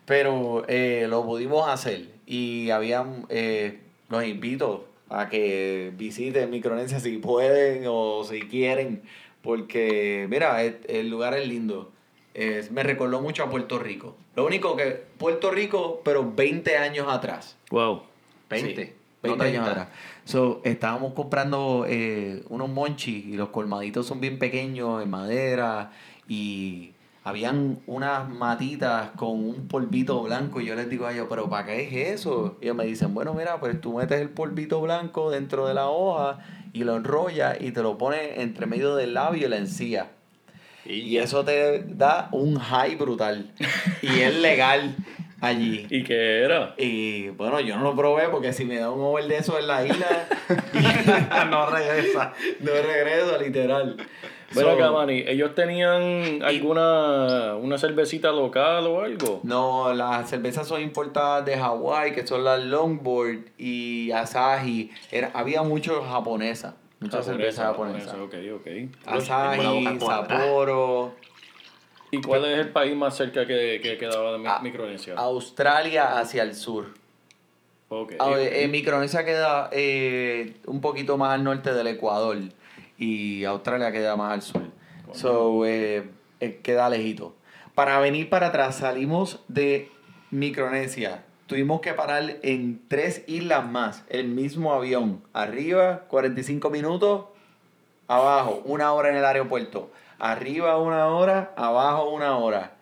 Pero 0.05 0.65
eh, 0.69 1.07
lo 1.09 1.25
pudimos 1.25 1.69
hacer 1.69 2.09
y 2.27 2.71
habían, 2.71 3.27
eh, 3.29 3.79
los 4.09 4.25
invito 4.25 4.89
a 5.09 5.29
que 5.29 5.93
visiten 5.97 6.51
Micronesia 6.51 6.99
si 7.01 7.19
pueden 7.19 7.85
o 7.87 8.25
si 8.25 8.43
quieren, 8.43 9.03
porque 9.43 10.27
mira, 10.29 10.63
el, 10.63 10.79
el 10.89 11.09
lugar 11.09 11.35
es 11.35 11.47
lindo. 11.47 11.91
Es- 12.35 12.71
me 12.73 12.83
recordó 12.83 13.21
mucho 13.21 13.45
a 13.45 13.51
Puerto 13.51 13.79
Rico. 13.79 14.17
Lo 14.35 14.45
único 14.45 14.77
que 14.77 15.03
Puerto 15.19 15.51
Rico, 15.51 16.01
pero 16.05 16.31
20 16.35 16.77
años 16.79 17.07
atrás. 17.09 17.57
Wow. 17.71 18.03
20. 18.53 18.85
Sí, 18.85 18.93
no 19.23 19.29
20 19.31 19.45
años 19.45 19.65
30. 19.65 19.71
atrás. 19.71 19.89
So, 20.25 20.61
estábamos 20.65 21.15
comprando 21.15 21.85
eh, 21.89 22.45
unos 22.49 22.69
monchis 22.69 23.27
y 23.27 23.37
los 23.37 23.49
colmaditos 23.49 24.07
son 24.07 24.21
bien 24.21 24.39
pequeños 24.39 25.03
en 25.03 25.11
madera 25.11 25.93
y 26.29 26.93
habían 27.25 27.79
unas 27.87 28.29
matitas 28.29 29.11
con 29.17 29.31
un 29.31 29.69
polvito 29.69 30.23
blanco 30.23 30.61
y 30.61 30.67
yo 30.67 30.75
les 30.75 30.89
digo 30.89 31.07
a 31.07 31.13
ellos, 31.13 31.27
pero 31.29 31.49
¿para 31.49 31.67
qué 31.67 31.83
es 31.83 32.21
eso? 32.21 32.59
Y 32.61 32.65
ellos 32.65 32.77
me 32.77 32.85
dicen, 32.85 33.15
bueno, 33.15 33.33
mira, 33.35 33.61
pues 33.61 33.81
tú 33.81 33.95
metes 33.95 34.21
el 34.21 34.31
polvito 34.31 34.81
blanco 34.81 35.31
dentro 35.31 35.67
de 35.69 35.75
la 35.75 35.89
hoja 35.89 36.41
y 36.73 36.85
lo 36.85 36.97
enrollas 36.97 37.61
y 37.61 37.71
te 37.71 37.83
lo 37.83 37.97
pones 37.97 38.39
entre 38.39 38.67
medio 38.67 38.97
del 38.97 39.15
labio 39.15 39.47
y 39.47 39.51
la 39.51 39.57
encía. 39.57 40.11
Y 40.85 41.17
eso 41.19 41.45
te 41.45 41.85
da 41.85 42.29
un 42.33 42.59
high 42.59 42.97
brutal. 42.97 43.53
Y 44.03 44.21
es 44.21 44.35
legal 44.37 44.97
allí. 45.43 45.87
¿Y 45.91 46.05
qué 46.05 46.43
era? 46.45 46.75
Y 46.79 47.29
bueno, 47.31 47.61
yo 47.61 47.77
no 47.77 47.83
lo 47.83 47.97
probé 47.97 48.29
porque 48.29 48.53
si 48.55 48.65
me 48.65 48.79
da 48.79 48.91
un 48.91 49.03
over 49.03 49.27
de 49.27 49.37
eso 49.37 49.59
en 49.59 49.67
la 49.67 49.85
isla, 49.85 50.27
no 51.51 51.67
regresa. 51.67 52.33
no 52.61 52.71
regreso, 52.73 53.39
literal. 53.39 53.97
Ven 54.55 54.65
So, 54.65 54.71
acá, 54.71 54.91
Manny, 54.91 55.25
¿ellos 55.27 55.55
tenían 55.55 56.43
alguna 56.43 57.57
una 57.57 57.79
cervecita 57.79 58.31
local 58.33 58.87
o 58.87 59.01
algo? 59.01 59.41
No, 59.45 59.95
las 59.95 60.29
cervezas 60.29 60.69
son 60.69 60.83
importadas 60.83 61.45
de 61.47 61.57
Hawái, 61.57 62.13
que 62.13 62.27
son 62.27 62.45
las 62.45 62.63
Longboard 62.63 63.39
y 63.57 64.11
Asahi. 64.13 64.91
Era, 65.11 65.31
había 65.33 65.63
mucho 65.63 66.03
japonesa, 66.03 66.77
mucha 67.01 67.23
cerveza 67.23 67.65
japonesa. 67.65 68.15
Ok, 68.23 68.35
ok. 68.57 68.67
Asahi. 69.07 69.99
Sapporo, 69.99 71.15
¿Y 72.15 72.21
cuál 72.21 72.45
es 72.45 72.59
el 72.59 72.69
país 72.69 72.95
más 72.95 73.17
cerca 73.17 73.47
que, 73.47 73.81
que 73.83 73.97
quedaba 73.97 74.33
de 74.33 74.39
Mi- 74.39 74.49
Micronesia? 74.65 75.15
Australia 75.17 76.19
hacia 76.19 76.43
el 76.43 76.55
sur. 76.55 76.89
Ok. 77.89 78.13
Ah, 78.19 78.35
eh, 78.39 78.69
Micronesia 78.69 79.25
queda 79.25 79.71
eh, 79.73 80.57
un 80.67 80.83
poquito 80.83 81.17
más 81.17 81.33
al 81.33 81.43
norte 81.43 81.73
del 81.73 81.87
Ecuador 81.87 82.37
y 82.99 83.45
Australia 83.45 83.91
queda 83.93 84.15
más 84.17 84.33
al 84.35 84.43
sur. 84.43 84.63
So, 85.13 85.65
eh, 85.65 86.05
eh, 86.41 86.61
queda 86.63 86.91
lejito. 86.91 87.35
Para 87.75 87.99
venir 87.99 88.29
para 88.29 88.49
atrás, 88.49 88.77
salimos 88.77 89.41
de 89.49 89.91
Micronesia. 90.31 91.25
Tuvimos 91.47 91.81
que 91.81 91.95
parar 91.95 92.37
en 92.43 92.83
tres 92.89 93.25
islas 93.27 93.67
más, 93.67 94.05
el 94.11 94.29
mismo 94.29 94.75
avión. 94.75 95.23
Arriba, 95.33 96.05
45 96.09 96.69
minutos, 96.69 97.25
abajo, 98.07 98.61
una 98.67 98.93
hora 98.93 99.09
en 99.09 99.17
el 99.17 99.25
aeropuerto. 99.25 99.91
Arriba 100.23 100.79
una 100.79 101.09
hora, 101.09 101.53
abajo 101.57 102.09
una 102.11 102.37
hora. 102.39 102.75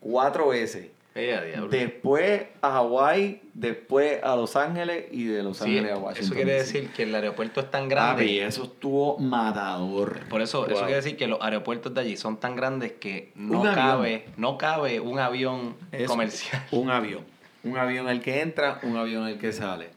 Cuatro 0.00 0.48
veces. 0.48 0.88
A 1.14 1.20
diablo. 1.20 1.68
Después 1.68 2.42
a 2.60 2.70
Hawái, 2.72 3.40
después 3.54 4.22
a 4.22 4.34
Los 4.34 4.56
Ángeles 4.56 5.06
y 5.12 5.24
de 5.26 5.44
Los 5.44 5.58
Sí, 5.58 5.64
Ángeles 5.64 5.92
a 5.92 5.96
Washington. 5.98 6.24
eso 6.24 6.34
quiere 6.34 6.52
decir 6.54 6.90
que 6.90 7.04
el 7.04 7.14
aeropuerto 7.14 7.60
es 7.60 7.70
tan 7.70 7.88
grande. 7.88 8.22
Papi, 8.24 8.40
eso 8.40 8.64
estuvo 8.64 9.16
matador. 9.18 10.28
Por 10.28 10.42
eso, 10.42 10.66
eso 10.66 10.80
quiere 10.80 10.96
decir 10.96 11.16
que 11.16 11.28
los 11.28 11.40
aeropuertos 11.40 11.94
de 11.94 12.00
allí 12.00 12.16
son 12.16 12.36
tan 12.38 12.56
grandes 12.56 12.92
que 12.92 13.30
no 13.36 13.62
cabe, 13.62 14.26
no 14.36 14.58
cabe 14.58 14.98
un 14.98 15.20
avión 15.20 15.76
comercial. 16.08 16.66
Un 16.72 16.90
avión. 16.90 17.24
Un 17.62 17.76
avión 17.76 18.08
el 18.08 18.20
que 18.20 18.40
entra, 18.40 18.80
un 18.82 18.96
avión 18.96 19.26
el 19.28 19.38
que 19.38 19.52
sale. 19.52 19.90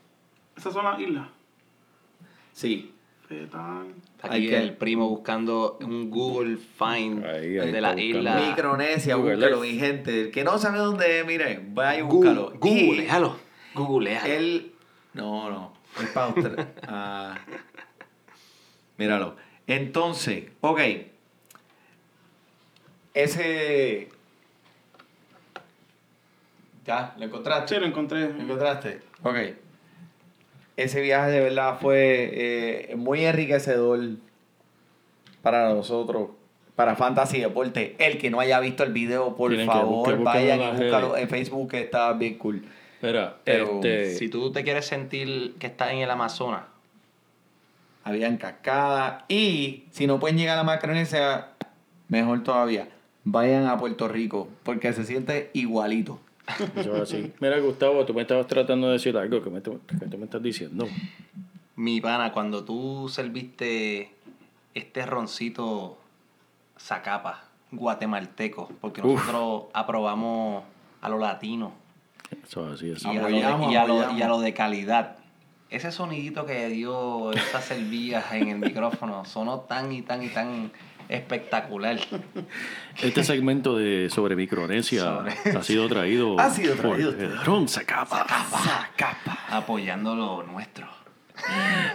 Esas 0.56 0.72
son 0.72 0.86
las 0.86 1.00
islas. 1.00 1.28
Sí. 2.54 2.94
Hay 4.24 4.40
Aquí 4.42 4.50
que- 4.50 4.58
el 4.58 4.74
primo 4.76 5.08
buscando 5.10 5.78
un 5.82 6.10
Google 6.10 6.58
Find 6.58 7.26
Ahí, 7.26 7.58
ahí 7.58 7.72
de 7.72 7.82
la 7.82 7.90
está 7.92 8.02
isla. 8.02 8.32
buscando. 8.34 8.50
Micronesia, 8.50 9.16
Google 9.16 9.36
búscalo, 9.36 9.64
Earth. 9.64 9.74
mi 9.74 9.80
gente. 9.80 10.22
El 10.22 10.32
que 10.32 10.44
no 10.44 10.58
sabe 10.60 10.78
dónde 10.80 11.20
es, 11.20 11.26
mire, 11.26 11.62
vaya 11.74 12.00
y 12.00 12.02
búscalo. 12.04 12.54
Googlealo, 12.60 13.36
googlealo. 13.74 14.28
Él. 14.34 14.72
No, 15.14 15.50
no. 15.50 15.74
Es 16.02 16.10
para 16.10 16.28
Austra- 16.28 16.68
ah. 16.88 17.38
Míralo. 18.98 19.36
Entonces, 19.68 20.46
ok. 20.62 20.80
Ese. 23.14 24.10
¿Ya? 26.86 27.14
¿Lo 27.18 27.26
encontraste? 27.26 27.76
Sí, 27.76 27.80
lo 27.82 27.88
encontré. 27.88 28.34
¿Lo 28.34 28.42
encontraste? 28.44 29.02
Ok. 29.24 29.36
Ese 30.78 31.02
viaje 31.02 31.32
de 31.32 31.40
verdad 31.42 31.78
fue 31.80 32.30
eh, 32.92 32.96
muy 32.96 33.26
enriquecedor 33.26 34.00
para 35.42 35.74
nosotros, 35.74 36.30
para 36.76 36.96
Fantasy 36.96 37.40
Deporte. 37.40 37.96
El 38.00 38.18
que 38.18 38.30
no 38.30 38.40
haya 38.40 38.60
visto 38.60 38.84
el 38.84 38.94
video, 38.94 39.36
por 39.36 39.52
Tienen 39.52 39.68
favor, 39.68 40.18
vayan 40.24 40.62
y 40.62 40.82
búscalo 40.82 41.18
en 41.18 41.30
Facebook, 41.30 41.72
que 41.72 41.82
está 41.82 42.14
bien 42.14 42.36
cool. 42.36 42.64
Espera, 42.96 43.38
Pero 43.44 43.76
este, 43.76 44.16
Si 44.16 44.30
tú 44.30 44.52
te 44.52 44.64
quieres 44.64 44.86
sentir 44.86 45.56
que 45.60 45.68
estás 45.68 45.92
en 45.92 46.00
el 46.00 46.10
Amazonas, 46.10 46.64
Habían 48.04 48.38
cascadas. 48.38 49.24
Y 49.28 49.84
si 49.92 50.08
no 50.08 50.20
pueden 50.20 50.38
llegar 50.38 50.58
a 50.58 50.64
Macronesia, 50.64 51.50
mejor 52.08 52.44
todavía. 52.44 52.88
Vayan 53.24 53.68
a 53.68 53.78
Puerto 53.78 54.08
Rico, 54.08 54.48
porque 54.64 54.92
se 54.94 55.06
siente 55.06 55.52
igualito. 55.54 56.20
Eso 56.76 56.96
es 56.96 57.02
así. 57.02 57.32
Mira, 57.40 57.60
Gustavo, 57.60 58.06
tú 58.06 58.14
me 58.14 58.22
estabas 58.22 58.48
tratando 58.48 58.88
de 58.88 58.94
decir 58.94 59.16
algo 59.18 59.42
que, 59.44 59.50
me, 59.50 59.62
que 59.62 60.06
tú 60.08 60.18
me 60.18 60.26
estás 60.26 60.42
diciendo. 60.44 60.88
mi 61.76 62.02
pana, 62.02 62.32
cuando 62.32 62.64
tú 62.64 63.10
serviste 63.10 64.12
este 64.74 65.06
roncito 65.06 65.98
Zacapa, 66.80 67.44
guatemalteco, 67.72 68.70
porque 68.82 69.02
Uf. 69.02 69.20
nosotros 69.28 69.64
aprobamos 69.74 70.64
a 71.02 71.10
lo 71.10 71.18
latino 71.18 71.74
Eso 72.44 72.68
es 72.68 72.74
así, 72.76 72.88
y 72.88 72.94
así. 72.94 73.08
a, 73.08 73.14
lo 73.14 73.20
Apoyamos, 73.22 73.68
de, 73.68 73.74
y, 73.74 73.76
a 73.76 73.86
lo, 73.86 73.94
apoyamos. 73.94 74.20
y 74.20 74.22
a 74.24 74.28
lo 74.28 74.40
de 74.40 74.54
calidad. 74.54 75.16
Ese 75.70 75.92
sonidito 75.92 76.46
que 76.46 76.68
dio 76.68 77.32
esas 77.32 77.64
servillas 77.64 78.26
en 78.34 78.50
el 78.50 78.58
micrófono 78.60 79.24
sonó 79.26 79.62
tan 79.62 79.92
y 79.94 80.02
tan 80.02 80.22
y 80.22 80.28
tan 80.28 80.72
espectacular. 81.12 81.98
Este 83.02 83.24
segmento 83.24 83.78
de 83.78 84.10
sobre 84.10 84.36
Micronesia 84.36 85.02
Sobre- 85.02 85.58
ha 85.58 85.64
sido 85.64 85.88
traído, 85.88 86.40
Ha 86.40 86.50
sido 86.50 86.76
traído. 86.76 87.16
por 87.16 87.46
Ron 87.46 87.68
Zacapa. 87.68 88.26
apoyando 89.50 90.16
lo 90.16 90.44
nuestro. 90.44 90.88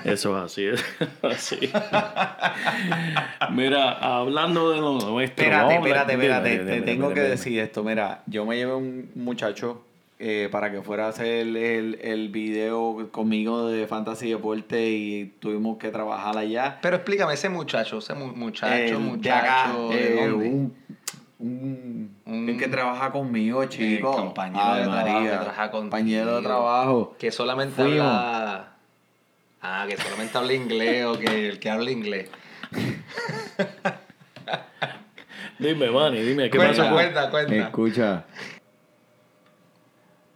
Eso 0.04 0.36
es 0.36 0.44
así, 0.44 0.64
es 0.66 0.84
así. 1.22 1.70
Mira, 3.52 3.92
hablando 3.92 4.70
de 4.70 4.78
lo 4.80 4.92
nuestro. 4.98 5.20
Espérate, 5.20 5.74
espérate, 5.76 6.12
espérate. 6.14 6.58
Te 6.58 6.80
tengo 6.82 7.12
que 7.14 7.20
decir 7.20 7.58
esto. 7.60 7.84
Mira, 7.84 8.22
yo 8.26 8.44
me 8.44 8.56
llevé 8.56 8.74
un 8.74 9.10
muchacho 9.14 9.84
eh, 10.18 10.48
para 10.50 10.70
que 10.72 10.80
fuera 10.82 11.06
a 11.06 11.08
hacer 11.10 11.26
el, 11.26 11.56
el, 11.56 11.98
el 12.02 12.28
video 12.30 13.08
conmigo 13.12 13.68
de 13.68 13.86
Fantasy 13.86 14.30
Deporte 14.30 14.88
y 14.90 15.26
tuvimos 15.40 15.76
que 15.78 15.90
trabajar 15.90 16.36
allá. 16.38 16.78
Pero 16.80 16.96
explícame, 16.96 17.34
ese 17.34 17.48
muchacho, 17.50 17.98
ese 17.98 18.14
mu- 18.14 18.32
muchacho, 18.34 18.72
El 18.74 18.98
muchacho, 18.98 19.88
de 19.90 19.94
acá, 19.94 19.94
¿de 19.94 20.24
eh, 20.24 20.28
dónde? 20.30 20.48
un, 20.48 20.76
un, 21.38 22.16
Un- 22.24 22.48
el 22.48 22.56
que 22.58 22.68
trabaja 22.68 23.12
conmigo, 23.12 23.64
chico. 23.66 24.10
compañero 24.12 24.74
de 24.76 24.82
trabajo 24.84 25.12
María, 25.12 25.30
que 25.32 25.36
trabaja 25.36 25.70
compañero 25.70 26.36
de 26.36 26.42
trabajo. 26.42 27.16
Que 27.18 27.30
solamente 27.30 27.74
Fuimos. 27.82 28.00
habla. 28.06 28.72
Ah, 29.60 29.84
que 29.88 29.96
solamente 29.98 30.38
habla 30.38 30.52
inglés 30.54 31.04
o 31.04 31.18
que 31.18 31.48
el 31.48 31.58
que 31.58 31.68
habla 31.70 31.90
inglés. 31.90 32.30
Dime, 35.58 35.90
Manny, 35.90 36.20
dime, 36.20 36.50
¿qué 36.50 36.58
Cuenta, 36.58 36.76
pasa? 36.82 36.92
cuenta, 36.92 37.30
cuenta. 37.30 37.56
Escucha. 37.56 38.24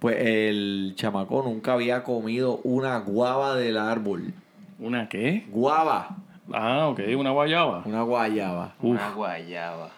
Pues 0.00 0.16
el 0.18 0.94
chamaco 0.96 1.42
nunca 1.42 1.74
había 1.74 2.02
comido 2.02 2.60
una 2.64 2.98
guava 2.98 3.54
del 3.54 3.78
árbol. 3.78 4.32
¿Una 4.78 5.08
qué? 5.08 5.46
Guava. 5.50 6.16
Ah, 6.52 6.88
ok, 6.88 7.00
una 7.16 7.30
guayaba. 7.30 7.82
Una 7.84 8.02
guayaba. 8.02 8.74
Una 8.80 9.10
guayaba. 9.12 9.90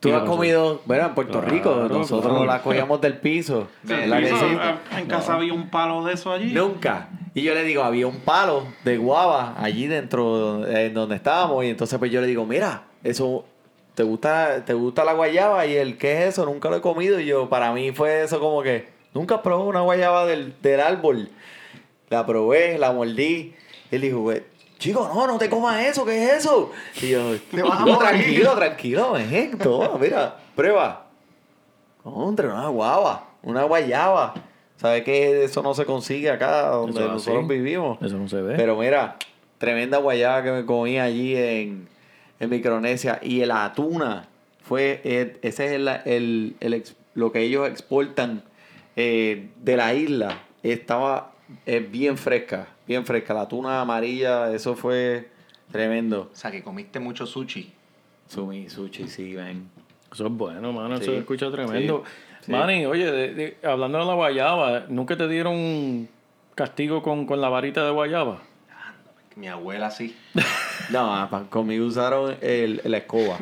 Tú 0.00 0.10
¿Qué 0.10 0.14
has 0.14 0.22
comido, 0.22 0.80
bueno, 0.86 1.06
en 1.06 1.14
Puerto 1.14 1.40
Claro, 1.40 1.48
Rico, 1.48 1.74
nosotros 1.88 2.32
claro. 2.32 2.44
la 2.44 2.62
cogíamos 2.62 3.00
del 3.00 3.18
piso. 3.18 3.66
En 3.88 5.06
casa 5.06 5.34
había 5.34 5.52
un 5.52 5.70
palo 5.70 6.04
de 6.04 6.14
eso 6.14 6.32
allí. 6.32 6.52
Nunca. 6.52 7.08
Y 7.34 7.42
yo 7.42 7.54
le 7.54 7.64
digo, 7.64 7.82
había 7.82 8.06
un 8.06 8.20
palo 8.20 8.64
de 8.84 8.96
guava 8.96 9.54
allí 9.56 9.86
dentro, 9.86 10.66
en 10.66 10.94
donde 10.94 11.16
estábamos. 11.16 11.64
Y 11.64 11.68
entonces 11.68 11.98
pues 11.98 12.12
yo 12.12 12.20
le 12.20 12.26
digo, 12.28 12.44
mira, 12.44 12.84
eso, 13.02 13.44
¿te 13.94 14.02
gusta, 14.04 14.64
te 14.64 14.74
gusta 14.74 15.04
la 15.04 15.14
guayaba? 15.14 15.66
Y 15.66 15.74
él, 15.74 15.98
¿qué 15.98 16.22
es 16.22 16.28
eso? 16.30 16.44
Nunca 16.44 16.70
lo 16.70 16.76
he 16.76 16.80
comido. 16.80 17.18
Y 17.18 17.26
yo, 17.26 17.48
para 17.48 17.72
mí 17.72 17.90
fue 17.92 18.22
eso 18.22 18.38
como 18.38 18.62
que, 18.62 18.88
nunca 19.14 19.42
probé 19.42 19.64
una 19.64 19.80
guayaba 19.80 20.26
del, 20.26 20.54
del 20.62 20.80
árbol. 20.80 21.28
La 22.10 22.24
probé, 22.26 22.78
la 22.78 22.92
mordí. 22.92 23.54
Y 23.90 23.94
él 23.94 24.00
dijo, 24.00 24.20
"Güey, 24.20 24.42
chico, 24.78 25.10
no, 25.12 25.26
no 25.26 25.38
te 25.38 25.48
comas 25.50 25.84
eso, 25.84 26.04
¿qué 26.04 26.24
es 26.24 26.32
eso? 26.44 26.70
Y 27.02 27.10
yo, 27.10 27.30
vas 27.30 27.80
a 27.80 27.84
"No, 27.84 27.94
morir". 27.94 27.98
tranquilo, 27.98 28.54
tranquilo, 28.56 29.12
ven, 29.12 29.58
toma, 29.58 29.98
mira, 29.98 30.36
prueba. 30.54 31.06
Contra 32.02 32.48
una 32.54 32.68
guava. 32.68 33.24
una 33.42 33.64
guayaba. 33.64 34.34
¿Sabes 34.76 35.02
que 35.04 35.44
eso 35.44 35.62
no 35.62 35.74
se 35.74 35.84
consigue 35.84 36.30
acá 36.30 36.68
donde 36.68 37.00
Eso 37.00 37.08
nosotros 37.12 37.44
así. 37.44 37.52
vivimos? 37.54 37.98
Eso 38.02 38.16
no 38.16 38.28
se 38.28 38.40
ve. 38.42 38.54
Pero 38.56 38.76
mira, 38.76 39.16
tremenda 39.58 39.98
guayaba 39.98 40.42
que 40.42 40.52
me 40.52 40.64
comí 40.66 40.98
allí 40.98 41.34
en, 41.36 41.88
en 42.38 42.50
Micronesia. 42.50 43.18
Y 43.22 43.44
la 43.44 43.72
tuna 43.74 44.28
fue, 44.62 45.00
eh, 45.04 45.36
ese 45.42 45.66
es 45.66 45.72
el, 45.72 45.88
el- 46.04 46.56
el 46.60 46.84
lo 47.14 47.32
que 47.32 47.40
ellos 47.42 47.68
exportan 47.68 48.42
eh, 49.00 49.50
de 49.62 49.76
la 49.76 49.94
isla. 49.94 50.40
Estaba 50.62 51.32
eh, 51.66 51.78
bien 51.78 52.18
fresca, 52.18 52.66
bien 52.86 53.06
fresca. 53.06 53.32
La 53.32 53.46
tuna 53.46 53.80
amarilla, 53.80 54.52
eso 54.52 54.74
fue 54.74 55.30
tremendo. 55.70 56.30
O 56.32 56.36
sea, 56.36 56.50
que 56.50 56.62
comiste 56.64 56.98
mucho 56.98 57.24
sushi. 57.26 57.72
Sumi, 58.26 58.68
sushi, 58.68 59.06
sí, 59.08 59.34
ven. 59.34 59.70
Eso 60.12 60.26
es 60.26 60.32
bueno, 60.32 60.72
mano. 60.72 60.96
Eso 60.96 61.04
se 61.12 61.18
escucha 61.18 61.50
tremendo. 61.50 62.02
sí, 62.06 62.46
sí. 62.46 62.50
Manny, 62.52 62.86
oye, 62.86 63.10
de- 63.10 63.34
de- 63.34 63.56
hablando 63.62 63.98
de 63.98 64.04
la 64.06 64.14
guayaba, 64.14 64.84
¿nunca 64.88 65.16
te 65.16 65.28
dieron 65.28 66.08
castigo 66.54 67.02
con, 67.02 67.24
con 67.26 67.40
la 67.40 67.48
varita 67.48 67.84
de 67.84 67.90
guayaba? 67.92 68.42
Mi 69.36 69.46
abuela 69.48 69.90
sí. 69.90 70.16
No, 70.90 71.28
pa- 71.30 71.44
conmigo 71.50 71.84
usaron 71.86 72.36
el, 72.40 72.80
la 72.84 72.96
escoba. 72.98 73.38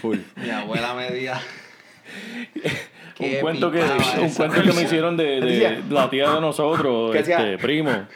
Full. 0.00 0.18
Mi 0.36 0.48
abuela 0.50 0.94
me 0.94 1.10
decía. 1.10 1.38
Un 3.18 3.34
cuento, 3.40 3.70
que, 3.70 3.80
un 3.82 4.30
cuento 4.34 4.62
que 4.62 4.72
me 4.72 4.82
hicieron 4.82 5.16
de, 5.16 5.40
de 5.40 5.82
la 5.90 6.08
tía 6.10 6.30
de 6.30 6.40
nosotros, 6.40 7.14
este, 7.14 7.58
primo. 7.58 8.06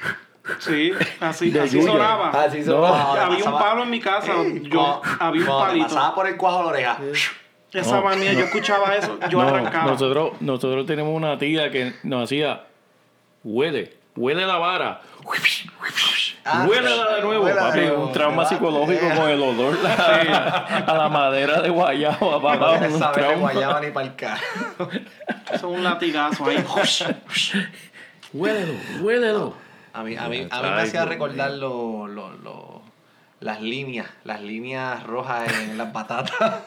Sí, 0.61 0.93
así, 1.21 1.51
De 1.51 1.61
así 1.61 1.79
Yuya. 1.81 1.93
sonaba. 1.93 2.31
Así. 2.31 2.61
No. 2.61 2.85
había 2.87 3.45
un 3.45 3.59
palo 3.59 3.83
en 3.83 3.91
mi 3.91 4.01
casa. 4.01 4.33
Yo, 4.63 5.03
había 5.19 5.41
un 5.43 5.47
palito. 5.49 5.87
pasaba 5.89 6.15
por 6.15 6.27
el 6.29 6.37
cuajo 6.37 6.59
de 6.59 6.65
la 6.65 6.71
oreja. 6.71 6.99
Esa 7.73 7.97
No, 7.97 8.03
manía, 8.05 8.33
yo 8.33 8.45
escuchaba 8.45 8.95
eso, 8.97 9.19
yo 9.29 9.43
No, 9.43 9.49
arrancaba. 9.49 9.91
nosotros, 9.91 10.33
nosotros 10.41 10.87
tenemos 10.87 11.15
una 11.15 11.37
tía 11.37 11.71
que 11.71 11.93
nos 12.05 12.25
hacía, 12.25 12.65
huele, 13.45 13.96
huele 14.17 14.47
la 14.47 14.57
vara. 14.57 15.01
Ah, 16.49 16.65
Huélela 16.69 17.17
de 17.17 17.23
nuevo, 17.23 17.45
huélela 17.45 17.65
de 17.65 17.69
papi. 17.71 17.81
nuevo. 17.81 18.07
Un 18.07 18.13
trauma 18.13 18.45
psicológico 18.47 19.09
con 19.17 19.29
el 19.29 19.43
olor 19.43 19.77
a, 19.85 20.85
a 20.87 20.95
la 20.97 21.09
madera 21.09 21.61
de 21.61 21.71
guayaba, 21.71 22.41
papá. 22.41 22.79
No 22.89 22.99
saber 22.99 23.29
de 23.31 23.35
guayaba 23.35 23.81
ni 23.81 23.91
para 23.91 24.07
el 24.07 24.15
carro. 24.15 24.43
Eso 24.89 25.55
es 25.55 25.63
un 25.65 25.83
latigazo 25.83 26.47
ahí. 26.47 26.65
Huélelo, 28.33 28.75
huélelo. 29.03 29.55
A 29.93 30.03
mí, 30.03 30.17
a 30.17 30.29
mí, 30.29 30.47
a 30.51 30.63
mí 30.63 30.69
me 30.71 30.83
hacía 30.83 31.05
recordar 31.05 31.51
lo, 31.53 32.07
lo, 32.07 32.31
lo- 32.35 32.83
las 33.41 33.61
líneas, 33.61 34.07
las 34.25 34.41
líneas 34.41 35.03
rojas 35.05 35.53
en 35.63 35.77
las 35.77 35.93
batatas. 35.93 36.63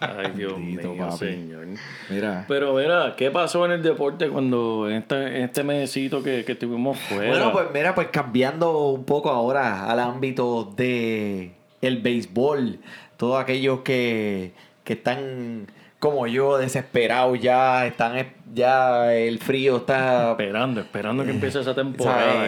Ay, 0.00 0.32
Dios 0.34 0.54
Bendito, 0.54 0.92
mío, 0.94 1.06
papi. 1.06 1.18
señor. 1.18 1.66
Mira. 2.08 2.44
Pero 2.48 2.74
mira, 2.74 3.14
¿qué 3.16 3.30
pasó 3.30 3.66
en 3.66 3.72
el 3.72 3.82
deporte 3.82 4.28
cuando 4.28 4.88
en 4.88 4.96
este, 4.96 5.16
en 5.38 5.44
este 5.44 5.62
mesecito 5.62 6.22
que, 6.22 6.44
que 6.44 6.52
estuvimos 6.52 6.98
fuera? 6.98 7.30
Bueno, 7.30 7.52
pues 7.52 7.66
mira, 7.72 7.94
pues 7.94 8.08
cambiando 8.08 8.88
un 8.88 9.04
poco 9.04 9.30
ahora 9.30 9.90
al 9.90 10.00
ámbito 10.00 10.72
de 10.76 11.52
el 11.82 11.98
béisbol, 11.98 12.80
todos 13.16 13.40
aquellos 13.40 13.80
que, 13.80 14.52
que 14.84 14.94
están 14.94 15.66
como 15.98 16.26
yo 16.28 16.58
desesperados 16.58 17.40
ya, 17.40 17.86
están 17.86 18.16
es- 18.18 18.26
ya 18.54 19.14
el 19.14 19.40
frío 19.40 19.78
está 19.78 20.30
esperando, 20.30 20.80
esperando 20.80 21.24
que 21.24 21.30
empiece 21.32 21.60
esa 21.60 21.74
temporada. 21.74 22.44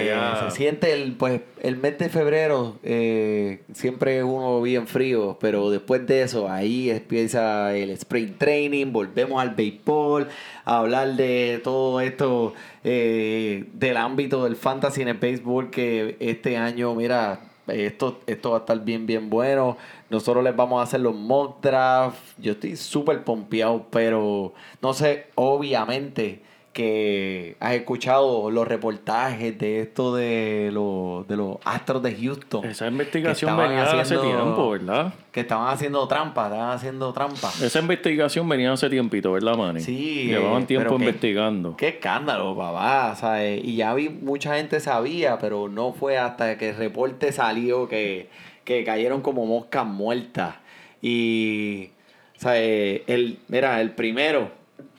se 0.50 0.56
siente 0.56 0.92
el 0.94 1.12
pues 1.12 1.40
el 1.60 1.76
mes 1.76 1.98
de 1.98 2.08
febrero 2.08 2.76
eh, 2.82 3.60
siempre 3.74 4.18
es 4.18 4.24
uno 4.24 4.62
bien 4.62 4.86
frío, 4.86 5.36
pero 5.40 5.68
después 5.70 6.06
de 6.06 6.22
eso 6.22 6.48
ahí 6.48 6.90
empieza 6.90 7.76
el 7.76 7.90
spring 7.90 8.34
training, 8.38 8.92
volvemos 8.92 9.42
al 9.42 9.50
béisbol, 9.50 10.28
a 10.64 10.78
hablar 10.78 11.14
de 11.16 11.60
todo 11.62 12.00
esto 12.00 12.54
eh, 12.84 13.64
del 13.74 13.96
ámbito 13.98 14.44
del 14.44 14.56
fantasy 14.56 15.02
en 15.02 15.08
el 15.08 15.18
béisbol 15.18 15.70
que 15.70 16.16
este 16.20 16.56
año, 16.56 16.94
mira, 16.94 17.40
esto, 17.72 18.20
esto 18.26 18.50
va 18.50 18.58
a 18.58 18.60
estar 18.60 18.80
bien, 18.84 19.06
bien 19.06 19.30
bueno. 19.30 19.76
Nosotros 20.08 20.42
les 20.44 20.54
vamos 20.54 20.80
a 20.80 20.84
hacer 20.84 21.00
los 21.00 21.14
mock 21.14 21.62
draft. 21.62 22.18
Yo 22.38 22.52
estoy 22.52 22.76
súper 22.76 23.24
pompeado, 23.24 23.86
pero 23.90 24.52
no 24.82 24.94
sé, 24.94 25.26
obviamente 25.34 26.42
que 26.72 27.56
has 27.58 27.74
escuchado 27.74 28.48
los 28.50 28.66
reportajes 28.68 29.58
de 29.58 29.80
esto 29.80 30.14
de 30.14 30.70
los, 30.72 31.26
de 31.26 31.36
los 31.36 31.56
Astros 31.64 32.00
de 32.02 32.14
Houston. 32.14 32.64
Esa 32.64 32.86
investigación 32.86 33.56
venía 33.56 33.82
hace 33.82 34.00
haciendo- 34.00 34.22
tiempo, 34.26 34.70
¿verdad? 34.70 35.12
Que 35.32 35.40
estaban 35.40 35.68
haciendo 35.72 36.06
trampa, 36.06 36.44
estaban 36.46 36.70
haciendo 36.70 37.12
trampa. 37.12 37.50
Esa 37.62 37.80
investigación 37.80 38.48
venía 38.48 38.72
hace 38.72 38.88
tiempito, 38.88 39.32
¿verdad, 39.32 39.56
Manny? 39.56 39.80
Sí, 39.80 40.26
Llevaban 40.26 40.62
eh, 40.62 40.66
tiempo 40.66 40.96
qué- 40.96 41.04
investigando. 41.04 41.76
Qué 41.76 41.88
escándalo, 41.88 42.56
papá. 42.56 43.16
¿sabes? 43.16 43.60
Y 43.64 43.74
ya 43.76 43.92
vi, 43.94 44.08
mucha 44.08 44.54
gente 44.56 44.78
sabía, 44.78 45.38
pero 45.40 45.68
no 45.68 45.92
fue 45.92 46.18
hasta 46.18 46.56
que 46.56 46.70
el 46.70 46.76
reporte 46.76 47.32
salió 47.32 47.88
que, 47.88 48.28
que 48.64 48.84
cayeron 48.84 49.22
como 49.22 49.44
moscas 49.44 49.84
muertas. 49.86 50.54
Y, 51.02 51.90
¿sabes? 52.36 53.02
El, 53.08 53.38
mira, 53.48 53.80
el 53.80 53.90
primero, 53.90 54.50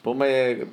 ponme, 0.02 0.66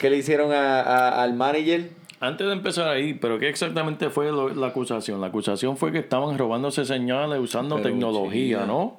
¿qué 0.00 0.10
le 0.10 0.16
hicieron 0.16 0.50
a- 0.52 0.80
a- 0.80 1.22
al 1.22 1.34
manager? 1.34 1.90
Antes 2.18 2.46
de 2.46 2.52
empezar 2.52 2.88
ahí, 2.88 3.14
¿pero 3.14 3.38
qué 3.38 3.48
exactamente 3.48 4.10
fue 4.10 4.32
lo- 4.32 4.48
la 4.48 4.66
acusación? 4.68 5.20
La 5.20 5.28
acusación 5.28 5.76
fue 5.76 5.92
que 5.92 5.98
estaban 5.98 6.36
robándose 6.36 6.84
señales 6.84 7.38
usando 7.38 7.76
Pero, 7.76 7.88
tecnología, 7.90 8.58
chica. 8.58 8.66
¿no? 8.66 8.98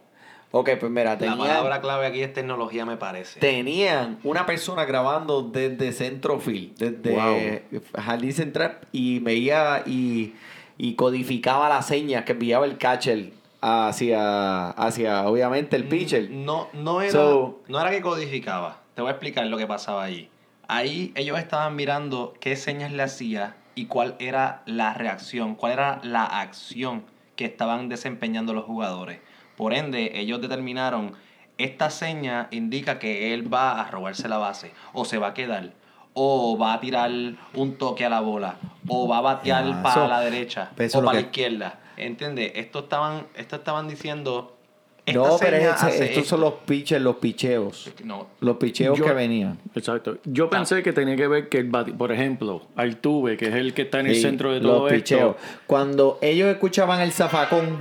Ok, 0.53 0.71
pues 0.79 0.91
mira, 0.91 1.11
La 1.11 1.17
tenían, 1.17 1.37
palabra 1.37 1.81
clave 1.81 2.05
aquí 2.07 2.21
es 2.21 2.33
tecnología, 2.33 2.85
me 2.85 2.97
parece. 2.97 3.39
tenían 3.39 4.19
una 4.23 4.45
persona 4.45 4.85
grabando 4.85 5.43
desde 5.43 5.91
Centrofield, 5.93 6.77
desde 6.77 7.63
Jardín 7.97 8.33
Central, 8.33 8.79
y 8.91 9.19
veía 9.19 9.83
y, 9.85 10.33
y 10.77 10.95
codificaba 10.95 11.69
las 11.69 11.85
señas 11.87 12.25
que 12.25 12.33
enviaba 12.33 12.65
el 12.65 12.77
catcher 12.77 13.31
hacia, 13.61 14.69
hacia 14.71 15.27
obviamente, 15.27 15.75
el 15.75 15.85
pitcher. 15.85 16.29
No, 16.31 16.67
no 16.73 17.01
era, 17.01 17.11
So- 17.11 17.59
no 17.67 17.79
era 17.79 17.89
que 17.91 18.01
codificaba. 18.01 18.81
Te 18.95 19.01
voy 19.01 19.09
a 19.09 19.11
explicar 19.11 19.45
lo 19.45 19.57
que 19.57 19.67
pasaba 19.67 20.03
allí. 20.03 20.27
Ahí 20.73 21.11
ellos 21.15 21.37
estaban 21.37 21.75
mirando 21.75 22.33
qué 22.39 22.55
señas 22.55 22.93
le 22.93 23.03
hacía 23.03 23.57
y 23.75 23.87
cuál 23.87 24.15
era 24.19 24.61
la 24.65 24.93
reacción, 24.93 25.55
cuál 25.55 25.73
era 25.73 25.99
la 26.01 26.23
acción 26.23 27.03
que 27.35 27.43
estaban 27.43 27.89
desempeñando 27.89 28.53
los 28.53 28.63
jugadores. 28.63 29.19
Por 29.57 29.73
ende, 29.73 30.17
ellos 30.17 30.39
determinaron, 30.39 31.11
esta 31.57 31.89
seña 31.89 32.47
indica 32.51 32.99
que 32.99 33.33
él 33.33 33.53
va 33.53 33.81
a 33.81 33.91
robarse 33.91 34.29
la 34.29 34.37
base, 34.37 34.71
o 34.93 35.03
se 35.03 35.17
va 35.17 35.27
a 35.27 35.33
quedar, 35.33 35.73
o 36.13 36.57
va 36.57 36.71
a 36.75 36.79
tirar 36.79 37.11
un 37.53 37.75
toque 37.77 38.05
a 38.05 38.09
la 38.09 38.21
bola, 38.21 38.55
o 38.87 39.09
va 39.09 39.17
a 39.17 39.21
batear 39.21 39.83
para 39.83 40.07
la 40.07 40.21
derecha, 40.21 40.71
o 40.71 40.75
para 41.03 41.11
que- 41.11 41.13
la 41.15 41.19
izquierda. 41.19 41.79
¿Entiendes? 41.97 42.53
Esto 42.55 42.79
estaban, 42.79 43.27
esto 43.35 43.57
estaban 43.57 43.89
diciendo... 43.89 44.57
Esta 45.05 45.19
No, 45.19 45.37
pero 45.39 45.71
hace 45.71 45.89
estos 45.89 46.09
esto. 46.17 46.23
son 46.29 46.41
los 46.41 46.53
pitchers, 46.65 47.01
los 47.01 47.15
picheos. 47.15 47.89
No, 48.03 48.27
Los 48.39 48.57
picheos 48.57 48.97
Yo- 48.97 49.03
que 49.05 49.13
venían. 49.13 49.57
Exacto. 49.73 50.17
Yo 50.25 50.49
pensé 50.49 50.83
que 50.83 50.93
tenía 50.93 51.15
que 51.15 51.27
ver 51.27 51.49
que, 51.49 51.57
el 51.57 51.71
bati- 51.71 51.97
por 51.97 52.11
ejemplo, 52.11 52.67
Altuve, 52.75 53.35
que 53.35 53.47
es 53.47 53.55
el 53.55 53.73
que 53.73 53.81
está 53.83 53.99
en 53.99 54.07
el 54.07 54.15
Sí, 54.15 54.21
centro 54.21 54.53
de 54.53 54.59
los 54.59 54.71
todo 54.77 54.87
picheos. 54.89 55.35
esto. 55.35 55.47
Cuando 55.65 56.19
ellos 56.21 56.49
escuchaban 56.49 57.01
el 57.01 57.11
zafacón. 57.11 57.79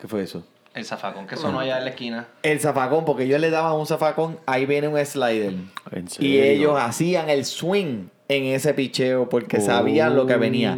¿Qué 0.00 0.08
fue 0.08 0.22
eso? 0.22 0.44
el 0.74 0.86
zafacón 0.86 1.26
que 1.26 1.36
sonó 1.36 1.60
allá 1.60 1.76
en 1.76 1.84
la 1.84 1.90
esquina. 1.90 2.28
El 2.42 2.58
zafacón, 2.58 3.04
porque 3.04 3.24
ellos 3.24 3.38
le 3.40 3.50
daban 3.50 3.74
un 3.74 3.84
zafacón, 3.86 4.38
ahí 4.46 4.64
viene 4.64 4.88
un 4.88 4.98
slider. 5.04 5.52
¿En 5.90 6.06
Y 6.18 6.38
ellos 6.38 6.78
hacían 6.80 7.28
el 7.28 7.44
swing 7.44 8.06
en 8.28 8.44
ese 8.44 8.72
picheo 8.72 9.28
porque 9.28 9.60
sabían 9.60 10.16
lo 10.16 10.26
que 10.26 10.36
venía. 10.36 10.74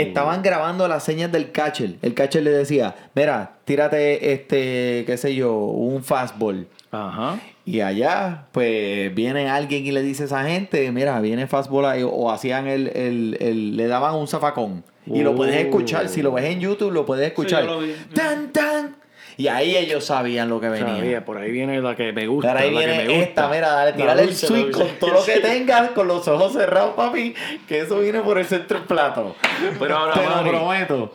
Estaban 0.00 0.42
grabando 0.42 0.86
las 0.88 1.04
señas 1.04 1.30
del 1.32 1.52
catcher. 1.52 1.96
El 2.02 2.14
catcher 2.14 2.42
le 2.42 2.50
decía, 2.50 2.94
mira, 3.14 3.52
tírate 3.64 4.32
este, 4.32 5.04
qué 5.06 5.16
sé 5.16 5.34
yo, 5.34 5.54
un 5.56 6.02
fastball. 6.02 6.66
Ajá. 6.90 7.38
Y 7.66 7.80
allá, 7.80 8.46
pues 8.52 9.14
viene 9.14 9.48
alguien 9.48 9.86
y 9.86 9.92
le 9.92 10.02
dice 10.02 10.24
a 10.24 10.26
esa 10.26 10.44
gente, 10.44 10.90
mira, 10.92 11.18
viene 11.20 11.46
fastball 11.46 11.86
ahí, 11.86 12.02
o 12.04 12.30
hacían 12.30 12.66
el, 12.66 12.88
el, 12.88 13.36
el- 13.40 13.76
le 13.76 13.86
daban 13.86 14.14
un 14.16 14.28
zafacón. 14.28 14.84
Y 15.06 15.22
lo 15.22 15.34
puedes 15.34 15.56
escuchar, 15.56 16.08
si 16.08 16.22
lo 16.22 16.32
ves 16.32 16.44
en 16.46 16.60
YouTube, 16.60 16.90
lo 16.92 17.04
puedes 17.06 17.26
escuchar. 17.26 17.64
lo. 17.64 17.80
Tan, 18.14 18.52
tan. 18.52 18.96
Y 19.36 19.48
ahí 19.48 19.76
ellos 19.76 20.04
sabían 20.04 20.48
lo 20.48 20.60
que 20.60 20.68
venía. 20.68 20.96
Sabía, 20.96 21.24
por 21.24 21.38
ahí 21.38 21.50
viene 21.50 21.80
la 21.80 21.96
que 21.96 22.12
me 22.12 22.26
gusta. 22.26 22.54
Pero 22.54 22.64
ahí 22.64 22.74
la 22.74 22.80
que 22.80 22.86
viene 22.86 23.04
me 23.04 23.08
gusta. 23.08 23.28
esta, 23.30 23.48
mira, 23.48 23.68
dale, 23.70 23.90
La 23.90 23.96
tírale 23.96 24.22
el 24.22 24.34
swing 24.34 24.70
con 24.70 24.86
todo 25.00 25.14
lo 25.14 25.24
que 25.24 25.40
tengas, 25.40 25.90
con 25.90 26.06
los 26.06 26.26
ojos 26.28 26.52
cerrados, 26.52 26.94
papi, 26.94 27.34
que 27.66 27.80
eso 27.80 27.98
viene 28.00 28.20
por 28.20 28.38
el 28.38 28.44
centro 28.44 28.78
del 28.78 28.86
plato. 28.86 29.34
Pero 29.78 29.96
ahora, 29.96 30.14
Te 30.14 30.26
lo 30.26 30.50
prometo. 30.50 31.12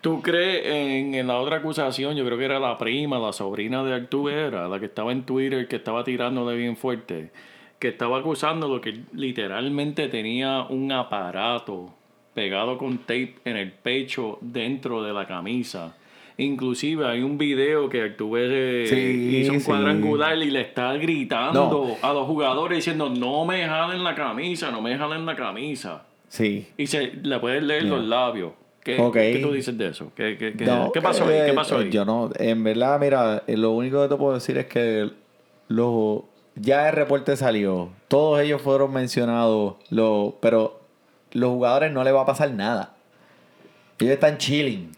¿Tú 0.00 0.22
crees 0.22 0.66
en, 0.66 1.14
en 1.14 1.26
la 1.26 1.38
otra 1.38 1.56
acusación? 1.56 2.14
Yo 2.14 2.24
creo 2.24 2.38
que 2.38 2.44
era 2.44 2.60
la 2.60 2.78
prima, 2.78 3.18
la 3.18 3.32
sobrina 3.32 3.82
de 3.82 3.94
Altuve, 3.94 4.46
era 4.46 4.68
la 4.68 4.78
que 4.78 4.86
estaba 4.86 5.10
en 5.10 5.24
Twitter, 5.24 5.66
que 5.66 5.76
estaba 5.76 6.04
tirándole 6.04 6.56
bien 6.56 6.76
fuerte, 6.76 7.32
que 7.80 7.88
estaba 7.88 8.18
acusando 8.18 8.68
lo 8.68 8.80
que 8.80 9.00
literalmente 9.14 10.06
tenía 10.06 10.62
un 10.68 10.92
aparato 10.92 11.92
pegado 12.34 12.78
con 12.78 12.98
tape 12.98 13.36
en 13.44 13.56
el 13.56 13.72
pecho 13.72 14.38
dentro 14.40 15.02
de 15.02 15.12
la 15.12 15.26
camisa. 15.26 15.96
Inclusive 16.38 17.06
hay 17.06 17.22
un 17.22 17.38
video 17.38 17.88
que 17.88 18.02
Altuve 18.02 18.86
Sí, 18.86 19.38
hizo 19.40 19.52
un 19.52 19.60
sí. 19.60 19.66
cuadrangular 19.66 20.36
y 20.36 20.50
le 20.50 20.60
está 20.60 20.92
gritando 20.94 21.96
a 22.02 22.12
los 22.12 22.26
jugadores 22.26 22.76
diciendo 22.76 23.08
no 23.08 23.44
me 23.46 23.64
jalen 23.66 24.04
la 24.04 24.14
camisa, 24.14 24.70
no 24.70 24.82
me 24.82 24.96
jalen 24.98 25.24
la 25.24 25.34
camisa. 25.34 26.02
Sí. 26.28 26.66
Y 26.76 26.86
se 26.88 27.12
le 27.22 27.38
puedes 27.38 27.62
leer 27.62 27.84
Yeah. 27.84 27.92
los 27.96 28.04
labios. 28.04 28.52
¿Qué, 28.84 28.96
qué 29.12 29.40
tú 29.42 29.50
dices 29.52 29.76
de 29.76 29.88
eso? 29.88 30.12
¿Qué, 30.14 30.36
qué, 30.38 30.52
qué- 30.52 30.64
No, 30.64 30.92
pasó 31.02 31.24
ahí? 31.26 31.34
eh, 31.38 31.44
¿Qué 31.46 31.52
pasó 31.54 31.78
ahí? 31.78 31.90
Yo 31.90 32.04
no, 32.04 32.30
en 32.38 32.62
verdad, 32.62 33.00
mira, 33.00 33.42
eh, 33.46 33.56
lo 33.56 33.72
único 33.72 34.02
que 34.02 34.08
te 34.08 34.16
puedo 34.16 34.34
decir 34.34 34.58
es 34.58 34.66
que 34.66 35.10
los 35.68 36.20
ya 36.54 36.88
el 36.88 36.94
reporte 36.94 37.36
salió, 37.36 37.88
todos 38.08 38.40
ellos 38.40 38.62
fueron 38.62 38.92
mencionados, 38.92 39.74
lo, 39.90 40.36
pero 40.40 40.80
los 41.32 41.50
jugadores 41.50 41.92
no 41.92 42.04
les 42.04 42.14
va 42.14 42.22
a 42.22 42.26
pasar 42.26 42.50
nada. 42.52 42.94
Ellos 43.98 44.12
están 44.12 44.38
chilling. 44.38 44.92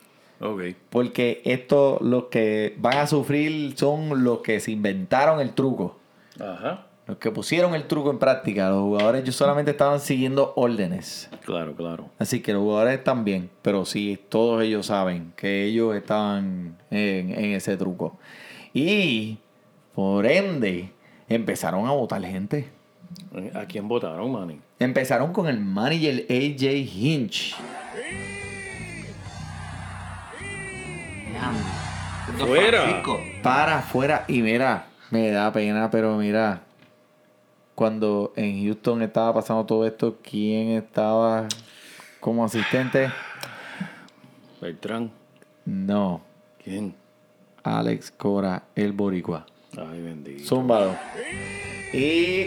Porque 0.90 1.42
esto, 1.44 1.98
los 2.00 2.24
que 2.24 2.74
van 2.78 2.98
a 2.98 3.06
sufrir 3.06 3.76
son 3.76 4.22
los 4.22 4.40
que 4.40 4.60
se 4.60 4.70
inventaron 4.72 5.40
el 5.40 5.52
truco. 5.52 5.98
Ajá. 6.40 6.86
Los 7.06 7.16
que 7.16 7.30
pusieron 7.30 7.74
el 7.74 7.84
truco 7.84 8.10
en 8.10 8.18
práctica. 8.18 8.68
Los 8.68 8.82
jugadores 8.82 9.22
ellos 9.22 9.34
solamente 9.34 9.70
estaban 9.70 9.98
siguiendo 9.98 10.52
órdenes. 10.56 11.30
Claro, 11.44 11.74
claro. 11.74 12.10
Así 12.18 12.40
que 12.40 12.52
los 12.52 12.62
jugadores 12.62 12.98
están 12.98 13.24
bien, 13.24 13.50
pero 13.62 13.84
sí, 13.84 14.20
todos 14.28 14.62
ellos 14.62 14.86
saben 14.86 15.32
que 15.34 15.64
ellos 15.64 15.96
estaban 15.96 16.76
en, 16.90 17.30
en 17.30 17.52
ese 17.52 17.76
truco. 17.76 18.18
Y, 18.74 19.38
por 19.94 20.26
ende, 20.26 20.92
empezaron 21.28 21.86
a 21.86 21.92
votar 21.92 22.22
gente. 22.22 22.68
¿A 23.54 23.64
quién 23.64 23.88
votaron, 23.88 24.30
Manny? 24.30 24.60
Empezaron 24.78 25.32
con 25.32 25.48
el 25.48 25.58
manager 25.58 26.26
AJ 26.28 26.62
Hinch. 26.94 27.56
¡Fuera! 32.38 32.82
Francisco. 32.82 33.20
Para 33.42 33.78
afuera. 33.78 34.24
Y 34.28 34.42
mira, 34.42 34.86
me 35.10 35.30
da 35.30 35.52
pena, 35.52 35.90
pero 35.90 36.16
mira, 36.16 36.62
cuando 37.74 38.32
en 38.36 38.64
Houston 38.64 39.02
estaba 39.02 39.34
pasando 39.34 39.64
todo 39.64 39.86
esto, 39.86 40.18
¿quién 40.22 40.70
estaba 40.70 41.46
como 42.20 42.44
asistente? 42.44 43.10
Beltrán. 44.60 45.10
No, 45.64 46.22
¿Quién? 46.62 46.94
Alex 47.62 48.10
Cora, 48.10 48.62
el 48.74 48.92
boricua. 48.92 49.46
Ay, 49.76 50.00
bendito. 50.00 50.44
Zúmbalo. 50.44 50.94
Y 51.92 52.46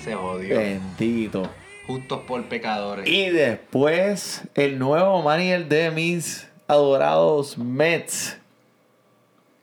Se 0.00 0.14
jodió. 0.14 0.56
bendito. 0.58 1.48
Justos 1.86 2.20
por 2.26 2.42
pecadores. 2.44 3.08
Y 3.08 3.30
después 3.30 4.42
el 4.54 4.78
nuevo 4.78 5.22
manager 5.22 5.68
de 5.68 5.90
mis 5.90 6.48
adorados 6.72 7.56
Mets. 7.58 8.38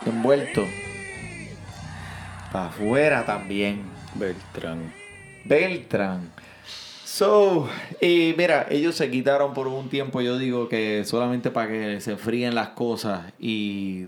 Envuelto. 0.06 0.66
Para 2.52 2.68
afuera 2.68 3.26
también. 3.26 3.82
Beltrán. 4.16 4.92
Beltrán. 5.46 6.32
So, 7.04 7.68
y 8.00 8.34
mira, 8.38 8.68
ellos 8.70 8.96
se 8.96 9.12
quitaron 9.12 9.54
por 9.54 9.68
un 9.68 9.90
tiempo, 9.90 10.22
yo 10.22 10.38
digo 10.38 10.70
que 10.70 11.04
solamente 11.06 11.52
para 11.52 11.68
que 11.68 12.02
se 12.02 12.16
fríen 12.16 12.56
las 12.56 12.70
cosas 12.70 13.34
y 13.40 14.06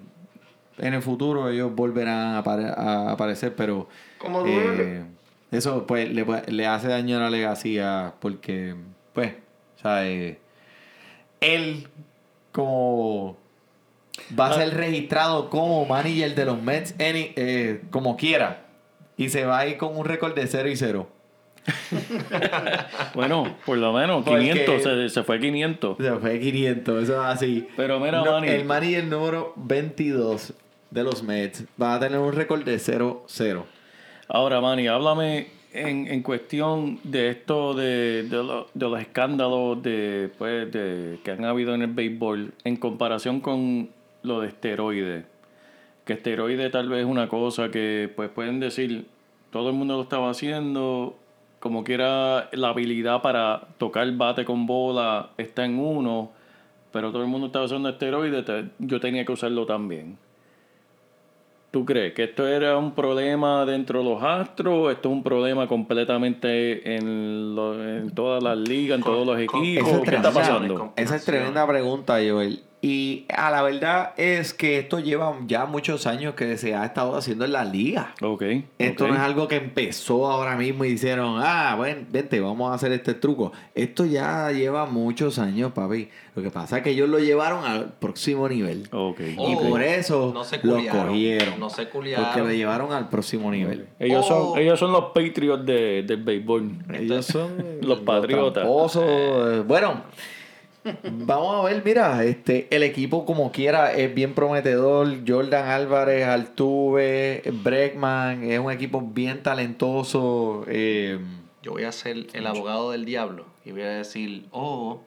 en 0.78 0.94
el 0.94 1.02
futuro 1.02 1.50
ellos 1.50 1.76
volverán 1.76 2.36
a, 2.36 2.44
apare- 2.44 2.74
a 2.78 3.12
aparecer, 3.12 3.54
pero 3.56 3.90
Como 4.18 4.46
eh, 4.46 5.04
eso 5.52 5.86
pues 5.86 6.10
le, 6.10 6.26
le 6.48 6.68
hace 6.68 6.88
daño 6.88 7.18
a 7.18 7.22
la 7.22 7.30
legacía 7.30 8.14
porque, 8.22 8.76
pues, 9.14 9.34
o 9.78 9.82
sea, 9.82 10.08
eh, 10.08 10.40
él 11.42 11.88
como 12.52 13.38
va 14.38 14.48
a 14.48 14.54
ser 14.54 14.74
registrado 14.76 15.50
como 15.50 15.86
manager 15.86 16.36
de 16.36 16.46
los 16.46 16.62
Mets 16.62 16.94
any- 17.00 17.32
eh, 17.36 17.82
como 17.92 18.18
quiera 18.18 18.66
y 19.18 19.30
se 19.30 19.46
va 19.46 19.60
a 19.60 19.68
ir 19.68 19.78
con 19.78 19.96
un 19.98 20.06
récord 20.06 20.34
de 20.36 20.48
0 20.48 20.70
y 20.70 20.76
0. 20.76 21.08
Bueno, 23.14 23.56
por 23.66 23.78
lo 23.78 23.94
menos 23.94 24.24
Porque- 24.24 24.52
500, 24.52 24.84
se, 24.84 25.10
se 25.10 25.24
fue 25.24 25.40
500. 25.40 25.98
Se 25.98 26.12
fue 26.16 26.40
500, 26.40 27.04
eso 27.04 27.14
es 27.14 27.28
así. 27.28 27.68
Pero 27.78 28.00
mira, 28.00 28.24
No, 28.24 28.32
Manny. 28.34 28.48
el 28.50 28.66
manager 28.66 29.04
número 29.06 29.54
22 29.58 30.54
de 30.90 31.04
los 31.04 31.24
Mets 31.24 31.64
va 31.82 31.96
a 31.96 32.00
tener 32.00 32.20
un 32.20 32.34
récord 32.34 32.64
de 32.64 32.78
0-0. 32.80 33.64
Ahora, 34.28 34.62
Manny, 34.62 34.88
háblame 34.88 35.48
en, 35.74 36.08
en 36.08 36.22
cuestión 36.22 37.00
de 37.04 37.30
esto 37.30 37.74
de, 37.74 38.24
de, 38.24 38.38
lo- 38.44 38.68
de 38.74 38.90
los 38.90 39.00
escándalos 39.00 39.82
de, 39.82 40.30
pues, 40.38 40.72
de, 40.72 41.20
que 41.24 41.32
han 41.32 41.46
habido 41.46 41.74
en 41.74 41.82
el 41.84 41.92
béisbol 41.94 42.54
en 42.64 42.76
comparación 42.78 43.40
con 43.40 43.90
lo 44.24 44.42
de 44.42 44.48
esteroides. 44.50 45.26
Que 46.06 46.14
esteroides 46.14 46.72
tal 46.72 46.90
vez 46.90 47.00
es 47.02 47.06
una 47.06 47.28
cosa 47.30 47.70
que 47.70 48.12
pues 48.16 48.30
pueden 48.30 48.60
decir, 48.60 49.06
todo 49.52 49.70
el 49.70 49.76
mundo 49.76 49.96
lo 49.98 50.04
estaba 50.04 50.30
haciendo, 50.30 51.16
como 51.60 51.84
quiera 51.84 52.50
la 52.54 52.70
habilidad 52.70 53.22
para 53.22 53.68
tocar 53.78 54.12
bate 54.14 54.44
con 54.46 54.66
bola 54.66 55.30
está 55.38 55.64
en 55.66 55.78
uno, 55.80 56.32
pero 56.92 57.12
todo 57.12 57.22
el 57.22 57.28
mundo 57.30 57.48
estaba 57.48 57.66
usando 57.66 57.88
esteroides, 57.90 58.44
te- 58.46 58.66
yo 58.80 59.00
tenía 59.00 59.24
que 59.26 59.32
usarlo 59.32 59.66
también. 59.66 60.18
¿Tú 61.72 61.86
crees 61.86 62.14
que 62.14 62.26
esto 62.26 62.46
era 62.48 62.78
un 62.78 62.92
problema 62.94 63.66
dentro 63.66 64.00
de 64.00 64.06
los 64.06 64.22
astros? 64.22 64.92
¿Esto 64.92 65.08
es 65.08 65.14
un 65.16 65.24
problema 65.24 65.68
completamente 65.68 66.96
en, 66.96 67.56
lo- 67.56 67.82
en 67.82 68.12
todas 68.14 68.44
las 68.44 68.58
ligas, 68.58 68.98
en 68.98 69.04
todos 69.06 69.26
los 69.26 69.40
equipos? 69.40 69.88
¿Qué 70.04 70.16
está 70.18 70.32
pasando? 70.34 70.94
Esa 70.98 71.16
es 71.16 71.24
tremenda 71.26 71.66
pregunta, 71.66 72.16
Joel. 72.16 72.62
Y 72.84 73.26
a 73.30 73.52
la 73.52 73.62
verdad 73.62 74.14
es 74.18 74.56
que 74.56 74.80
esto 74.80 75.00
lleva 75.00 75.38
ya 75.46 75.66
muchos 75.68 76.08
años 76.08 76.34
que 76.34 76.58
se 76.58 76.74
ha 76.74 76.84
estado 76.84 77.16
haciendo 77.16 77.46
en 77.46 77.52
la 77.52 77.64
liga. 77.64 78.16
Ok. 78.24 78.42
Esto 78.80 79.08
no 79.08 79.14
es 79.14 79.20
algo 79.20 79.48
que 79.48 79.58
empezó 79.58 80.26
ahora 80.32 80.56
mismo 80.56 80.84
y 80.84 80.90
dijeron, 80.94 81.36
ah, 81.44 81.76
bueno, 81.78 82.02
vente, 82.10 82.40
vamos 82.40 82.72
a 82.72 82.74
hacer 82.74 82.92
este 82.92 83.14
truco. 83.14 83.52
Esto 83.76 84.04
ya 84.06 84.52
lleva 84.52 84.88
muchos 84.88 85.38
años, 85.38 85.72
papi. 85.74 86.10
Lo 86.34 86.42
que 86.42 86.50
pasa 86.50 86.78
es 86.78 86.84
que 86.84 86.90
ellos 86.90 87.08
lo 87.08 87.20
llevaron 87.20 87.66
al 87.66 87.94
próximo 87.94 88.50
nivel. 88.50 88.88
Ok. 88.92 89.20
Y 89.20 89.36
Oh, 89.38 89.70
por 89.70 89.84
eso 89.84 90.32
no 90.34 90.44
se 90.44 90.58
lo 90.64 90.78
cogieron. 90.90 91.60
no 91.60 91.70
se 91.70 91.88
culiaron. 91.88 92.26
Porque 92.26 92.40
lo 92.42 92.52
llevaron 92.52 92.94
al 92.94 93.10
próximo 93.10 93.52
nivel. 93.52 93.86
Ellos, 94.00 94.26
Oh. 94.32 94.54
son, 94.54 94.60
ellos 94.60 94.80
son 94.80 94.92
los 94.92 95.06
Patriots 95.14 95.66
de, 95.68 96.02
del 96.02 96.24
béisbol. 96.24 96.72
Ellos 96.94 97.28
son 97.28 97.52
Los 97.82 98.00
patriotas. 98.00 98.64
tramposos. 98.64 99.04
Eh, 99.06 99.64
Bueno, 99.68 100.02
vamos 101.04 101.56
a 101.56 101.70
ver, 101.70 101.84
mira, 101.86 102.24
este, 102.24 102.68
el 102.76 102.84
equipo 102.84 103.26
como 103.26 103.52
quiera 103.52 103.94
es 103.94 104.14
bien 104.14 104.34
prometedor. 104.34 105.08
Jordan 105.28 105.68
Álvarez, 105.68 106.26
Altuve, 106.26 107.44
Breckman, 107.64 108.44
es 108.44 108.60
un 108.60 108.72
equipo 108.72 109.02
bien 109.02 109.44
talentoso. 109.44 110.66
eh, 110.68 111.20
Yo 111.62 111.74
voy 111.74 111.84
a 111.84 111.92
ser 111.92 112.28
el 112.34 112.48
abogado 112.48 112.92
del 112.92 113.06
diablo 113.06 113.46
y 113.64 113.72
voy 113.72 113.82
a 113.84 113.90
decir, 113.90 114.48
oh, 114.52 115.02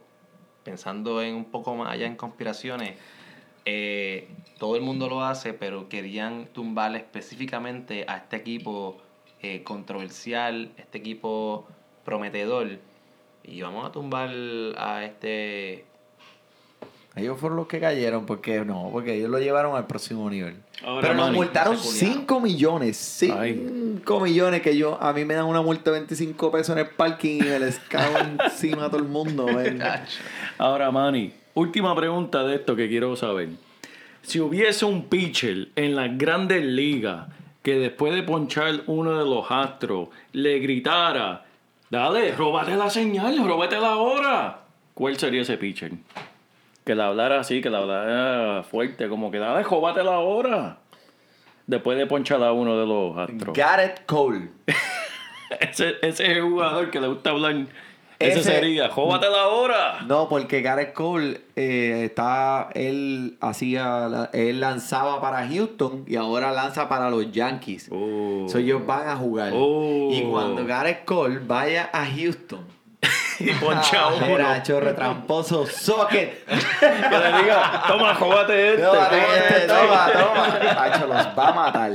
pensando 0.62 1.22
en 1.22 1.34
un 1.34 1.44
poco 1.46 1.74
más 1.74 1.92
allá 1.92 2.06
en 2.06 2.16
conspiraciones, 2.16 2.96
eh, 3.64 4.28
todo 4.58 4.76
el 4.76 4.82
mundo 4.82 5.08
lo 5.08 5.24
hace, 5.24 5.54
pero 5.54 5.88
querían 5.88 6.46
tumbar 6.52 6.94
específicamente 6.96 8.04
a 8.08 8.18
este 8.18 8.36
equipo 8.36 8.98
eh, 9.42 9.62
controversial, 9.62 10.70
este 10.76 10.98
equipo 10.98 11.66
prometedor. 12.04 12.78
Y 13.44 13.60
vamos 13.62 13.86
a 13.86 13.92
tumbar 13.92 14.30
a 14.76 15.04
este... 15.04 15.84
ellos 17.14 17.38
fueron 17.38 17.56
los 17.56 17.66
que 17.66 17.78
cayeron, 17.78 18.26
porque 18.26 18.64
no, 18.64 18.88
porque 18.90 19.14
ellos 19.14 19.30
lo 19.30 19.38
llevaron 19.38 19.76
al 19.76 19.86
próximo 19.86 20.28
nivel. 20.30 20.56
Ahora, 20.82 21.08
Pero 21.08 21.14
nos 21.14 21.32
multaron 21.32 21.78
se 21.78 22.06
culiaron. 22.06 22.20
5 22.22 22.40
millones. 22.40 22.96
5 22.96 24.20
millones 24.20 24.62
que 24.62 24.76
yo, 24.76 25.00
a 25.00 25.12
mí 25.12 25.24
me 25.24 25.34
dan 25.34 25.44
una 25.44 25.62
multa 25.62 25.90
de 25.90 25.98
25 25.98 26.50
pesos 26.50 26.70
en 26.70 26.78
el 26.78 26.90
parking 26.90 27.36
y 27.36 27.42
me 27.42 27.58
les 27.58 27.78
cago 27.80 28.18
encima 28.44 28.86
a 28.86 28.90
todo 28.90 29.00
el 29.00 29.08
mundo. 29.08 29.46
Ahora, 30.58 30.90
Manny, 30.90 31.32
última 31.54 31.94
pregunta 31.94 32.44
de 32.44 32.56
esto 32.56 32.74
que 32.74 32.88
quiero 32.88 33.14
saber. 33.16 33.50
Si 34.22 34.40
hubiese 34.40 34.86
un 34.86 35.04
pitcher 35.10 35.68
en 35.76 35.94
las 35.94 36.16
grandes 36.16 36.64
ligas 36.64 37.28
que 37.62 37.78
después 37.78 38.14
de 38.14 38.22
ponchar 38.22 38.82
uno 38.86 39.18
de 39.18 39.24
los 39.24 39.46
astros 39.50 40.08
le 40.32 40.58
gritara, 40.60 41.44
dale, 41.90 42.32
róbate 42.32 42.76
la 42.76 42.90
señal, 42.90 43.46
róbate 43.46 43.78
la 43.78 43.96
hora, 43.96 44.60
¿cuál 44.94 45.16
sería 45.18 45.42
ese 45.42 45.56
pitcher? 45.56 45.92
Que 46.84 46.94
le 46.94 47.02
hablara 47.02 47.40
así, 47.40 47.60
que 47.60 47.70
le 47.70 47.76
hablara 47.76 48.62
fuerte, 48.62 49.08
como 49.08 49.30
que 49.30 49.38
dale, 49.38 49.62
róbate 49.62 50.04
la 50.04 50.18
hora. 50.18 50.78
Después 51.66 51.96
de 51.96 52.06
ponchar 52.06 52.42
a 52.42 52.52
uno 52.52 52.78
de 52.78 52.86
los 52.86 53.16
astros. 53.16 53.56
Garrett 53.56 54.04
Cole. 54.04 54.50
Ese, 55.60 55.96
ese 56.02 56.24
es 56.24 56.36
el 56.38 56.42
jugador 56.42 56.90
que 56.90 57.00
le 57.00 57.06
gusta 57.06 57.30
hablar. 57.30 57.54
Ese, 58.18 58.40
Ese- 58.40 58.52
sería, 58.52 58.88
jóbate 58.88 59.28
la 59.28 59.48
hora. 59.48 60.00
No, 60.06 60.28
porque 60.28 60.62
Garrett 60.62 60.92
Cole 60.92 61.40
eh, 61.56 62.02
está, 62.04 62.68
él 62.74 63.36
hacía, 63.40 64.30
él 64.32 64.60
lanzaba 64.60 65.20
para 65.20 65.46
Houston 65.48 66.04
y 66.06 66.16
ahora 66.16 66.52
lanza 66.52 66.88
para 66.88 67.10
los 67.10 67.30
Yankees. 67.32 67.88
Oh. 67.90 68.46
So, 68.48 68.58
ellos 68.58 68.86
van 68.86 69.08
a 69.08 69.16
jugar. 69.16 69.52
Oh. 69.54 70.10
Y 70.12 70.22
cuando 70.22 70.64
Garrett 70.64 71.04
Cole 71.04 71.40
vaya 71.44 71.90
a 71.92 72.06
Houston, 72.06 72.60
y 73.38 73.50
poncha 73.52 74.08
uno. 74.08 74.26
Mira, 74.26 74.62
chorre 74.62 74.92
tramposo, 74.94 75.66
socket. 75.66 76.44
Que 76.80 77.18
le 77.18 77.42
diga, 77.42 77.82
toma, 77.86 78.14
jóbate 78.14 78.70
este. 78.70 78.82
Toma, 78.82 79.08
este". 79.08 79.66
toma, 79.66 80.08
toma. 80.12 80.84
Hacho, 80.84 81.06
los 81.06 81.16
va 81.38 81.48
a 81.48 81.52
matar. 81.52 81.92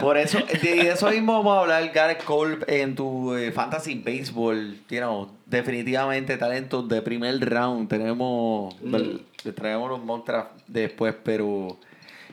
Por 0.00 0.16
eso, 0.16 0.38
de 0.38 0.88
eso 0.88 1.10
mismo 1.10 1.34
vamos 1.34 1.56
a 1.56 1.60
hablar, 1.60 1.90
Gareth 1.92 2.24
Cole, 2.24 2.58
en 2.66 2.94
tu 2.94 3.34
eh, 3.34 3.52
Fantasy 3.52 3.94
Baseball. 3.96 4.76
You 4.88 4.98
know, 4.98 5.30
definitivamente 5.46 6.36
talentos 6.36 6.88
de 6.88 7.02
primer 7.02 7.38
round. 7.48 7.88
Tenemos, 7.88 8.74
le 8.82 9.52
traemos 9.52 9.90
los 9.90 10.02
monstras 10.02 10.46
después, 10.66 11.14
pero 11.22 11.78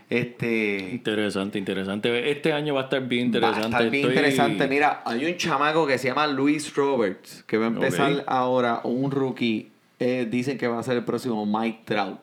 este... 0.09 0.89
Interesante, 0.91 1.57
interesante. 1.59 2.31
Este 2.31 2.53
año 2.53 2.73
va 2.75 2.81
a 2.81 2.83
estar 2.85 3.07
bien 3.07 3.31
Va 3.31 3.35
a 3.35 3.37
interesante. 3.37 3.67
estar 3.67 3.89
bien 3.89 4.03
Estoy- 4.05 4.15
interesante. 4.17 4.67
Mira, 4.67 5.01
hay 5.05 5.25
un 5.25 5.37
chamaco 5.37 5.85
que 5.87 5.97
se 5.97 6.07
llama 6.09 6.27
Luis 6.27 6.73
Roberts, 6.75 7.43
que 7.47 7.57
va 7.57 7.65
a 7.65 7.69
empezar 7.69 8.23
ahora, 8.27 8.81
un 8.83 9.11
rookie. 9.11 9.69
eh, 9.99 10.27
dicen 10.29 10.57
que 10.57 10.67
va 10.67 10.79
a 10.79 10.83
ser 10.83 10.97
el 10.97 11.03
próximo 11.05 11.45
Mike 11.45 11.81
Trout. 11.85 12.19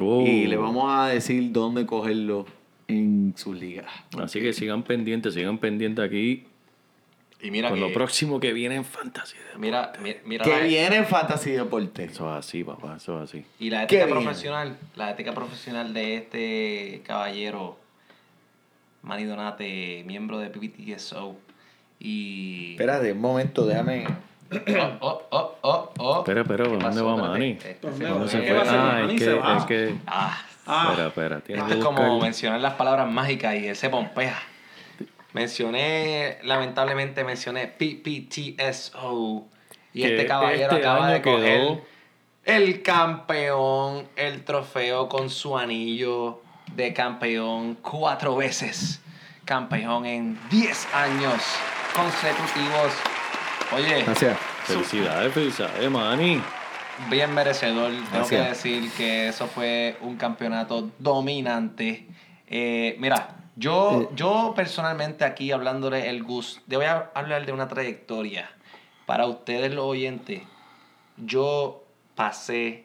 Oh. 0.00 0.24
Y 0.26 0.46
le 0.46 0.56
vamos 0.56 0.84
a 0.88 1.08
decir 1.08 1.50
dónde 1.50 1.84
cogerlo 1.86 2.46
en 2.88 3.32
sus 3.36 3.58
ligas. 3.58 3.86
Así 4.18 4.40
que 4.40 4.52
sigan 4.52 4.82
pendientes, 4.84 5.34
sigan 5.34 5.58
pendientes 5.58 6.04
aquí 6.04 6.44
Y 7.42 7.50
mira 7.50 7.68
con 7.68 7.78
que... 7.78 7.84
lo 7.86 7.92
próximo 7.92 8.40
que 8.40 8.52
viene 8.52 8.76
en 8.76 8.84
Fantasy. 8.84 9.36
Mira, 9.58 9.92
mira, 10.02 10.18
mira 10.24 10.44
Que 10.44 10.62
viene 10.62 10.96
en 10.96 11.06
Fantasy 11.06 11.50
Deporte. 11.52 12.04
Eso 12.04 12.30
es 12.32 12.46
así, 12.46 12.64
papá, 12.64 12.96
eso 12.96 13.22
es 13.22 13.28
así. 13.30 13.44
Y 13.58 13.70
la 13.70 13.84
ética 13.84 14.06
profesional, 14.06 14.76
la 14.94 15.10
ética 15.10 15.32
profesional 15.34 15.92
de 15.92 16.16
este 16.16 17.02
caballero, 17.06 17.78
Manny 19.02 19.24
Donate, 19.24 20.02
miembro 20.06 20.38
de 20.38 20.48
PPTSO. 20.50 21.36
Y. 22.00 22.72
Espérate 22.72 23.12
un 23.12 23.20
momento, 23.20 23.66
déjame. 23.66 24.06
Oh, 25.00 25.22
oh, 25.30 25.56
oh, 25.62 25.92
oh. 25.98 26.18
Espera, 26.20 26.42
espera, 26.42 26.64
¿Qué 26.64 26.70
¿dónde 26.70 26.84
pasó? 26.84 27.04
va. 27.04 27.16
Manny? 27.16 27.50
Este 27.52 27.78
¿Dónde 27.82 27.98
se 27.98 28.04
va? 28.04 28.10
fue. 28.10 28.18
¿Dónde 28.18 28.28
se 28.30 28.40
¿Qué 28.40 28.46
fue? 28.46 28.54
va 28.54 28.60
a 28.60 28.62
hacer? 28.62 28.78
Ah, 28.78 29.02
es 29.12 29.20
que, 29.20 29.34
es 29.34 29.64
que... 29.90 29.94
Ah, 30.06 30.42
Ah, 30.68 30.86
Espera, 31.08 31.38
espera. 31.38 31.62
esto 31.62 31.74
es 31.78 31.84
como 31.84 32.20
mencionar 32.20 32.60
las 32.60 32.74
palabras 32.74 33.08
mágicas 33.08 33.54
y 33.54 33.68
él 33.68 33.76
se 33.76 33.88
pompea. 33.88 34.36
Mencioné, 35.32 36.38
lamentablemente 36.42 37.24
mencioné 37.24 37.66
PPTSO. 37.68 39.46
Y 39.92 40.02
Que 40.02 40.14
este 40.16 40.26
caballero 40.26 40.72
este 40.72 40.76
acaba 40.86 41.10
de 41.10 41.22
quedó- 41.22 41.36
coger 41.36 41.82
el 42.44 42.82
campeón, 42.82 44.08
el 44.16 44.44
trofeo 44.44 45.08
con 45.08 45.30
su 45.30 45.56
anillo 45.58 46.42
de 46.74 46.92
campeón 46.92 47.76
cuatro 47.82 48.36
veces. 48.36 49.00
Campeón 49.44 50.06
en 50.06 50.38
10 50.50 50.86
años 50.94 51.40
consecutivos. 51.94 52.92
Oye, 53.72 54.02
Gracias. 54.04 54.38
Felicidades, 54.64 55.32
felicidades, 55.32 55.90
Manny. 55.90 56.42
bien 57.08 57.32
merecedor. 57.34 57.90
Tengo 57.90 58.06
Gracias. 58.12 58.28
que 58.42 58.48
decir 58.48 58.92
que 58.92 59.28
eso 59.28 59.46
fue 59.46 59.96
un 60.00 60.16
campeonato 60.16 60.90
dominante. 60.98 62.06
Eh, 62.48 62.96
mira, 62.98 63.35
yo, 63.56 64.02
Eh. 64.02 64.08
yo 64.14 64.52
personalmente 64.54 65.24
aquí 65.24 65.50
hablándole 65.52 66.08
el 66.08 66.22
gusto, 66.22 66.60
te 66.68 66.76
voy 66.76 66.86
a 66.86 67.10
hablar 67.14 67.44
de 67.46 67.52
una 67.52 67.66
trayectoria. 67.68 68.48
Para 69.06 69.26
ustedes 69.26 69.74
los 69.74 69.84
oyentes, 69.86 70.42
yo 71.16 71.84
pasé 72.14 72.84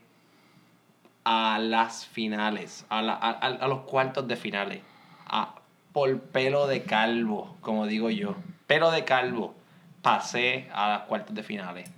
a 1.23 1.59
las 1.59 2.05
finales, 2.05 2.85
a, 2.89 3.01
la- 3.01 3.13
a- 3.13 3.31
a- 3.31 3.47
a 3.63 3.67
los 3.67 3.81
cuartos 3.81 4.27
de 4.27 4.35
finales, 4.35 4.81
a- 5.27 5.55
por 5.93 6.19
pelo 6.21 6.67
de 6.67 6.83
calvo, 6.83 7.55
como 7.61 7.85
digo 7.85 8.09
yo. 8.09 8.35
Pelo 8.67 8.91
de 8.91 9.03
calvo, 9.03 9.53
pasé 10.01 10.69
a 10.73 10.87
las 10.89 11.01
cuartos 11.01 11.35
de 11.35 11.43
finales. 11.43 11.91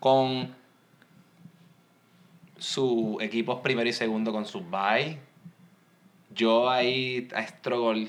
Con 0.00 0.54
sus 2.58 3.20
equipos 3.22 3.60
primero 3.60 3.88
y 3.88 3.92
segundo 3.92 4.32
con 4.32 4.44
sus 4.44 4.62
bye. 4.68 5.18
Yo 6.34 6.68
ahí 6.70 7.28
a 7.34 7.42
Struggle 7.46 8.08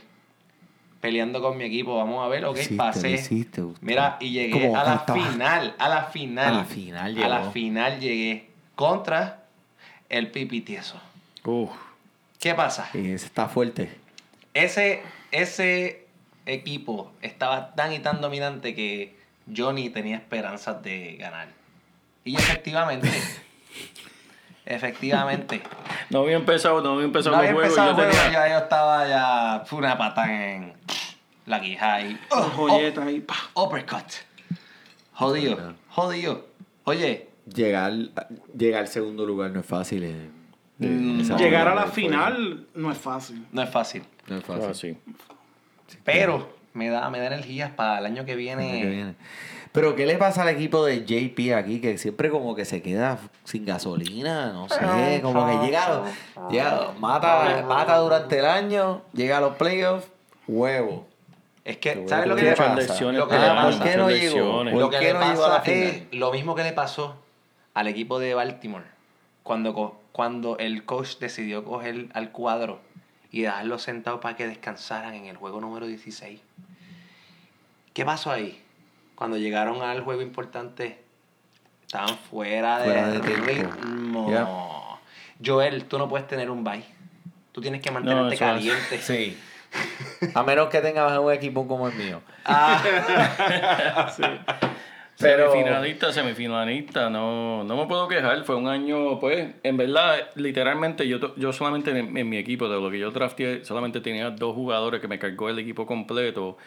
peleando 1.02 1.42
con 1.42 1.58
mi 1.58 1.64
equipo. 1.64 1.96
Vamos 1.98 2.24
a 2.26 2.28
ver, 2.28 2.46
ok, 2.46 2.58
Hiciste, 2.58 2.76
pasé. 2.76 3.12
hiciste. 3.12 3.64
Mira, 3.82 4.18
y 4.20 4.32
llegué 4.32 4.52
¿Cómo 4.68 4.78
a 4.78 4.84
la 4.84 4.96
estaba? 4.96 5.24
final, 5.32 5.76
a 5.80 5.90
la 5.90 6.04
final. 6.04 6.54
A 6.54 6.58
la 6.58 6.66
final 6.66 7.24
A 7.24 7.28
la 7.28 7.40
llegó. 7.40 7.52
final 7.52 8.00
llegué 8.00 8.50
contra 8.76 9.46
el 10.10 10.30
Pipitieso. 10.32 11.00
Uf, 11.46 11.70
¿Qué 12.40 12.54
pasa? 12.54 12.90
Ese 12.94 13.14
está 13.26 13.48
fuerte. 13.48 13.90
Ese, 14.54 15.02
ese 15.32 16.06
equipo 16.46 17.12
estaba 17.22 17.74
tan 17.76 17.94
y 17.94 18.00
tan 18.00 18.20
dominante 18.22 18.74
que 18.76 19.16
yo 19.46 19.72
ni 19.74 19.90
tenía 19.90 20.18
esperanzas 20.18 20.82
de 20.84 21.16
ganar. 21.18 21.48
Y 22.26 22.36
efectivamente, 22.36 23.10
efectivamente, 24.70 25.62
no 26.10 26.20
había 26.22 26.36
empezado, 26.38 26.82
no 26.82 26.94
había 26.94 27.06
empezado 27.06 27.36
no 27.36 27.40
había 27.42 27.52
juegos. 27.54 27.70
empezado 27.78 27.98
yo 27.98 28.04
el 28.04 28.12
juego, 28.12 28.24
tenía... 28.24 28.48
ya 28.48 28.54
yo 28.58 28.64
estaba 28.64 29.08
ya 29.08 29.64
una 29.72 29.98
patada 29.98 30.52
en 30.54 30.74
la 31.46 31.60
quija 31.62 32.02
y 32.02 32.20
oh, 32.32 32.42
joyeta 32.56 33.04
ahí, 33.04 33.20
pa. 33.20 33.36
oh, 33.54 33.66
uppercut. 33.66 34.06
Jodido, 35.14 35.74
jodido. 35.90 36.46
Oye, 36.86 37.28
Llegar, 37.54 37.92
llegar 38.56 38.82
al 38.82 38.88
segundo 38.88 39.26
lugar 39.26 39.50
no 39.52 39.60
es 39.62 39.66
fácil. 39.66 40.04
eh. 40.04 40.30
Mm, 40.78 41.22
Llegar 41.38 41.68
a 41.68 41.76
la 41.76 41.88
final 41.88 42.68
no 42.76 42.92
es 42.92 42.98
fácil. 42.98 43.46
no 43.52 43.62
es 43.64 43.70
fácil, 43.70 44.04
No 44.28 44.38
es 44.38 44.44
fácil. 44.46 44.70
así. 44.70 44.98
pero 46.04 46.54
me 46.74 46.90
da, 46.90 47.10
me 47.10 47.20
da 47.20 47.26
energías 47.28 47.72
para 47.72 47.98
el 48.00 48.06
año 48.06 48.24
que 48.24 48.32
Año 48.34 48.38
viene. 48.40 48.82
que 48.82 48.88
viene. 48.90 49.16
Pero 49.72 49.96
¿qué 49.96 50.06
le 50.08 50.18
pasa 50.18 50.42
al 50.42 50.50
equipo 50.50 50.84
de 50.84 51.06
JP 51.06 51.54
aquí? 51.56 51.80
Que 51.80 51.98
siempre 52.00 52.30
como 52.32 52.56
que 52.56 52.66
se 52.66 52.82
queda 52.82 53.20
sin 53.44 53.66
gasolina, 53.66 54.52
no 54.52 54.68
sé, 54.68 55.20
como 55.22 55.46
que 55.46 55.66
llega, 55.68 56.04
llega 56.50 56.92
mata, 57.00 57.64
mata 57.68 57.98
durante 57.98 58.40
el 58.40 58.46
año, 58.46 59.04
llega 59.14 59.38
a 59.38 59.42
los 59.42 59.56
playoffs, 59.58 60.08
huevo. 60.48 61.08
Es 61.64 61.78
que, 61.78 62.04
¿sabes 62.08 62.28
lo 62.28 62.36
que 62.36 62.42
le 62.44 62.56
pasa? 62.56 63.12
Lo 63.12 63.28
que 63.28 63.38
le 63.38 63.46
Ah, 63.46 63.68
ahí, 63.68 63.74
pasa. 63.74 63.78
¿por 63.78 63.84
qué 63.84 63.90
echar 63.90 64.00
no 64.00 64.10
llegó? 64.10 64.24
lecciones. 64.36 64.74
¿Por 64.74 64.82
Lo 64.82 64.90
que 64.90 65.00
le 65.02 65.14
no 65.14 65.20
llegó 65.20 65.46
a 65.46 65.50
la 65.50 65.58
pasa 65.60 65.72
es 65.72 66.04
lo 66.12 66.32
mismo 66.32 66.56
que 66.56 66.64
le 66.64 66.72
pasó 66.74 67.16
al 67.76 67.88
equipo 67.88 68.18
de 68.18 68.34
Baltimore 68.34 68.86
cuando, 69.44 70.00
cuando 70.12 70.58
el 70.58 70.84
coach 70.84 71.18
decidió 71.20 71.64
coger 71.64 72.08
al 72.16 72.32
cuadro 72.32 72.80
y 73.32 73.42
dejarlos 73.44 73.84
sentados 73.84 74.20
para 74.20 74.36
que 74.36 74.48
descansaran 74.48 75.14
en 75.14 75.26
el 75.28 75.38
juego 75.38 75.62
número 75.62 75.86
16. 75.86 76.42
¿Qué 77.94 78.04
pasó 78.06 78.32
ahí? 78.32 78.64
Cuando 79.20 79.36
llegaron 79.38 79.82
al 79.82 80.00
juego 80.00 80.22
importante, 80.22 80.98
estaban 81.82 82.18
fuera, 82.30 82.78
Fuera 82.86 83.08
de, 83.10 83.20
de 83.20 83.28
tiempo. 83.44 83.46
ritmo. 83.76 84.32
Ya. 84.32 84.48
Joel, 85.46 85.84
tú 85.86 85.98
no 85.98 86.08
puedes 86.08 86.26
tener 86.26 86.50
un 86.50 86.64
bye. 86.64 86.86
Tú 87.52 87.60
tienes 87.60 87.82
que 87.82 87.92
mantenerte 87.92 88.36
es- 88.36 88.40
caliente. 88.40 88.98
Sí. 89.02 89.38
A 90.34 90.42
menos 90.44 90.70
que 90.70 90.80
tengas 90.80 91.20
un 91.20 91.32
equipo 91.34 91.68
como 91.68 91.90
el 91.90 91.96
mío. 91.96 92.22
Ah, 92.46 92.82
Pero- 95.20 95.52
Semifinalista, 95.52 96.14
semifinalista, 96.14 97.10
no, 97.10 97.66
no 97.66 97.76
me 97.76 97.86
puedo 97.88 98.08
quejar. 98.08 98.42
Fue 98.46 98.56
un 98.56 98.68
año, 98.70 99.20
pues, 99.20 99.54
en 99.64 99.76
verdad, 99.76 100.30
literalmente, 100.36 101.06
yo, 101.10 101.20
to- 101.20 101.36
yo 101.36 101.52
solamente 101.52 101.92
en, 101.92 102.16
en 102.18 102.30
mi 102.30 102.38
equipo, 102.38 102.70
de 102.70 102.80
lo 102.80 102.90
que 102.90 103.00
yo 103.00 103.12
drafteé, 103.12 103.66
solamente 103.66 104.00
tenía 104.00 104.30
dos 104.30 104.56
jugadores 104.56 105.02
que 105.02 105.10
me 105.10 105.20
cargó 105.20 105.50
el 105.50 105.60
equipo 105.60 105.86
completo. 105.86 106.58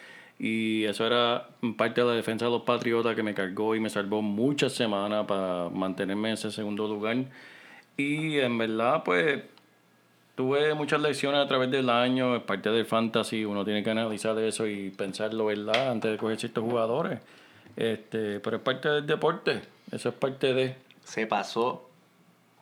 Y 0.43 0.83
eso 0.83 1.07
era 1.07 1.47
parte 1.77 2.01
de 2.01 2.07
la 2.07 2.13
defensa 2.13 2.43
de 2.43 2.51
los 2.51 2.63
Patriotas 2.63 3.15
que 3.15 3.23
me 3.23 3.33
cargó 3.33 3.75
y 3.75 3.79
me 3.79 3.89
salvó 3.89 4.21
muchas 4.21 4.73
semanas 4.73 5.25
para 5.25 5.69
mantenerme 5.69 6.27
en 6.27 6.33
ese 6.33 6.51
segundo 6.51 6.85
lugar. 6.85 7.15
Y 7.95 8.39
en 8.39 8.57
verdad, 8.57 9.03
pues, 9.05 9.41
tuve 10.35 10.73
muchas 10.73 11.01
lecciones 11.01 11.39
a 11.39 11.47
través 11.47 11.71
del 11.71 11.89
año, 11.89 12.35
es 12.35 12.43
parte 12.43 12.69
del 12.71 12.85
fantasy, 12.85 13.45
uno 13.45 13.63
tiene 13.63 13.83
que 13.83 13.91
analizar 13.91 14.37
eso 14.37 14.67
y 14.67 14.89
pensarlo, 14.89 15.45
¿verdad? 15.45 15.91
Antes 15.91 16.11
de 16.11 16.17
coger 16.17 16.37
ciertos 16.37 16.65
jugadores. 16.65 17.21
Este, 17.77 18.41
pero 18.41 18.57
es 18.57 18.63
parte 18.63 18.89
del 18.89 19.07
deporte, 19.07 19.61
eso 19.93 20.09
es 20.09 20.15
parte 20.15 20.53
de... 20.53 20.75
se 21.05 21.25
pasó. 21.25 21.89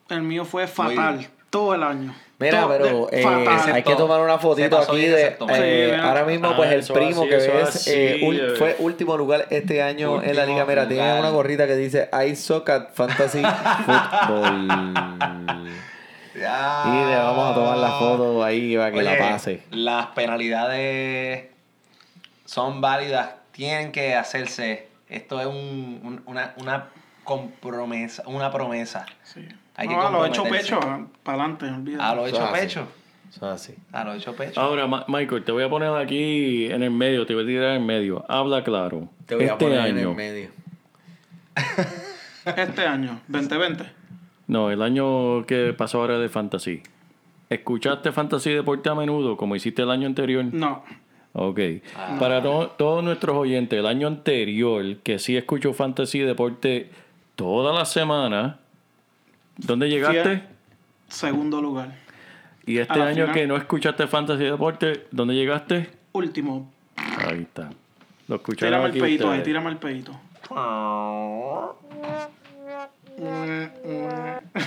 El 0.08 0.22
mío 0.22 0.46
fue 0.46 0.68
fatal. 0.68 1.28
Todo 1.52 1.76
el 1.76 1.84
año. 1.84 2.16
Mira, 2.40 2.62
Todo- 2.62 2.70
pero 2.70 3.06
de- 3.12 3.20
eh, 3.20 3.24
fatal. 3.24 3.74
hay 3.74 3.84
que 3.84 3.94
tomar 3.96 4.20
una 4.22 4.40
fotito 4.40 4.76
aquí 4.80 5.06
de 5.06 5.28
eh, 5.28 5.92
Sí, 5.94 6.02
ahora 6.02 6.24
mismo 6.26 6.50
Ah, 6.50 6.56
pues 6.56 6.72
el 6.72 6.84
primo 6.92 7.22
así, 7.22 7.30
que 7.30 7.36
ves 7.36 7.68
así, 7.76 7.92
eh, 7.94 8.20
ul- 8.24 8.58
fue 8.58 8.76
último 8.80 9.16
lugar 9.16 9.46
este 9.52 9.84
año 9.84 10.24
en 10.24 10.36
la 10.36 10.48
liga 10.48 10.66
mira 10.66 10.88
tiene 10.88 11.04
lugar. 11.04 11.20
una 11.20 11.30
gorrita 11.30 11.68
que 11.68 11.76
dice 11.76 12.10
I 12.12 12.36
suck 12.36 12.68
at 12.72 12.88
fantasy 12.96 13.44
football 13.86 14.70
y 16.34 16.40
le 16.40 17.16
vamos 17.16 17.52
a 17.52 17.54
tomar 17.56 17.78
la 17.78 17.92
foto 18.00 18.44
ahí 18.44 18.76
para 18.76 18.92
que 18.92 19.04
la 19.04 19.18
pase 19.20 19.62
Las 19.70 20.08
penalidades 20.08 21.46
son 22.46 22.82
válidas, 22.82 23.30
tienen 23.52 23.92
que 23.92 24.16
hacerse. 24.16 24.88
Esto 25.10 25.40
es 25.40 25.46
un- 25.48 26.02
un- 26.04 26.24
una, 26.26 26.54
una 26.58 26.88
compromesa, 27.24 28.24
una 28.26 28.52
promesa. 28.52 29.06
Sí. 29.24 29.48
Hay 29.82 29.88
que 29.88 29.96
No, 29.96 30.02
a 30.02 30.12
los 30.12 30.28
hecho 30.28 30.44
pecho, 30.44 30.80
para 31.24 31.40
adelante, 31.44 31.66
olvídate. 31.66 32.04
A 32.04 32.14
lo 32.16 32.28
hecho 32.28 32.52
pecho. 32.54 32.88
Eso 33.30 33.46
es 33.48 33.62
así 33.62 33.76
A 33.94 34.04
lo 34.04 34.14
hecho 34.14 34.36
pecho. 34.36 34.60
Ahora, 34.62 34.86
Ma- 34.88 35.06
Michael, 35.08 35.44
te 35.44 35.52
voy 35.52 35.64
a 35.64 35.70
poner 35.70 35.90
aquí 35.96 36.66
en 36.72 36.84
el 36.84 36.92
medio, 36.92 37.26
te 37.26 37.34
voy 37.34 37.44
a 37.44 37.48
tirar 37.48 37.70
en 37.76 37.82
el 37.82 37.88
medio. 37.88 38.24
Habla 38.30 38.64
claro. 38.64 39.10
te 39.26 39.36
voy 39.36 39.46
a 39.46 39.54
este 39.54 39.66
poner 39.66 39.80
año, 39.80 39.98
en 39.98 40.08
el 40.10 40.16
medio 40.16 40.50
Este 42.46 42.86
año, 42.86 43.20
2020. 43.28 43.86
No, 44.48 44.70
el 44.72 44.82
año 44.82 45.46
que 45.46 45.74
pasó 45.78 46.00
ahora 46.02 46.20
de 46.20 46.28
Fantasy. 46.30 46.82
¿Escuchaste 47.50 48.12
Fantasy 48.12 48.52
Deporte 48.52 48.90
a 48.90 48.96
menudo 48.96 49.38
como 49.38 49.56
hiciste 49.56 49.82
el 49.82 49.92
año 49.92 50.08
anterior? 50.08 50.46
No. 50.52 50.84
Ok. 51.34 51.60
Para 52.20 52.42
to- 52.42 52.74
todos 52.78 53.04
nuestros 53.04 53.36
oyentes, 53.38 53.78
el 53.80 53.86
año 53.86 54.08
anterior, 54.08 54.98
que 55.04 55.20
sí 55.20 55.38
escuchó 55.38 55.74
Fantasy 55.74 56.20
Deporte 56.20 56.90
toda 57.36 57.74
la 57.74 57.86
semana, 57.86 58.60
¿dónde 59.58 59.90
llegaste? 59.90 60.38
Sí, 60.38 61.20
Segundo 61.20 61.62
lugar. 61.62 61.94
Y 62.66 62.78
este 62.78 63.02
año 63.02 63.26
final. 63.26 63.34
que 63.34 63.48
no 63.48 63.58
escuchaste 63.58 64.08
Fantasy 64.08 64.44
Deporte, 64.46 65.08
¿dónde 65.12 65.34
llegaste? 65.36 65.90
Último. 66.14 66.72
Ahí 66.96 67.42
está. 67.42 67.70
Lo 68.28 68.36
escucharon 68.38 68.70
Tírame 68.70 68.86
el 68.86 68.92
aquí 68.92 69.00
peito 69.02 69.24
ahí, 69.26 69.30
ustedes. 69.40 69.44
tírame 69.44 69.70
el 69.72 69.78
peito. 69.78 70.20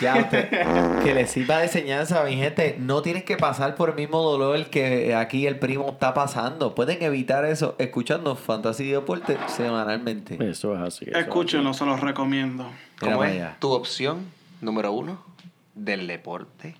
Ya 0.00 0.16
usted, 0.16 1.02
que 1.02 1.14
le 1.14 1.26
sirva 1.26 1.58
de 1.58 1.64
enseñanza, 1.64 2.22
mi 2.24 2.36
gente. 2.36 2.76
No 2.78 3.02
tienes 3.02 3.24
que 3.24 3.36
pasar 3.36 3.74
por 3.74 3.90
el 3.90 3.96
mismo 3.96 4.22
dolor 4.22 4.66
que 4.66 5.14
aquí 5.14 5.46
el 5.46 5.58
primo 5.58 5.88
está 5.90 6.14
pasando. 6.14 6.74
Pueden 6.74 7.02
evitar 7.02 7.44
eso 7.44 7.74
escuchando 7.78 8.36
Fantasy 8.36 8.90
Deporte 8.90 9.38
semanalmente. 9.46 10.36
Eso 10.48 10.74
es 10.74 10.80
así. 10.80 11.06
Escúchenlo, 11.12 11.72
se 11.74 11.84
los 11.86 12.00
recomiendo. 12.00 12.64
Mira 12.64 13.14
¿Cómo 13.14 13.18
para 13.18 13.50
es 13.50 13.60
tu 13.60 13.70
opción 13.72 14.26
número 14.64 14.92
uno 14.92 15.22
del 15.74 16.06
deporte? 16.06 16.76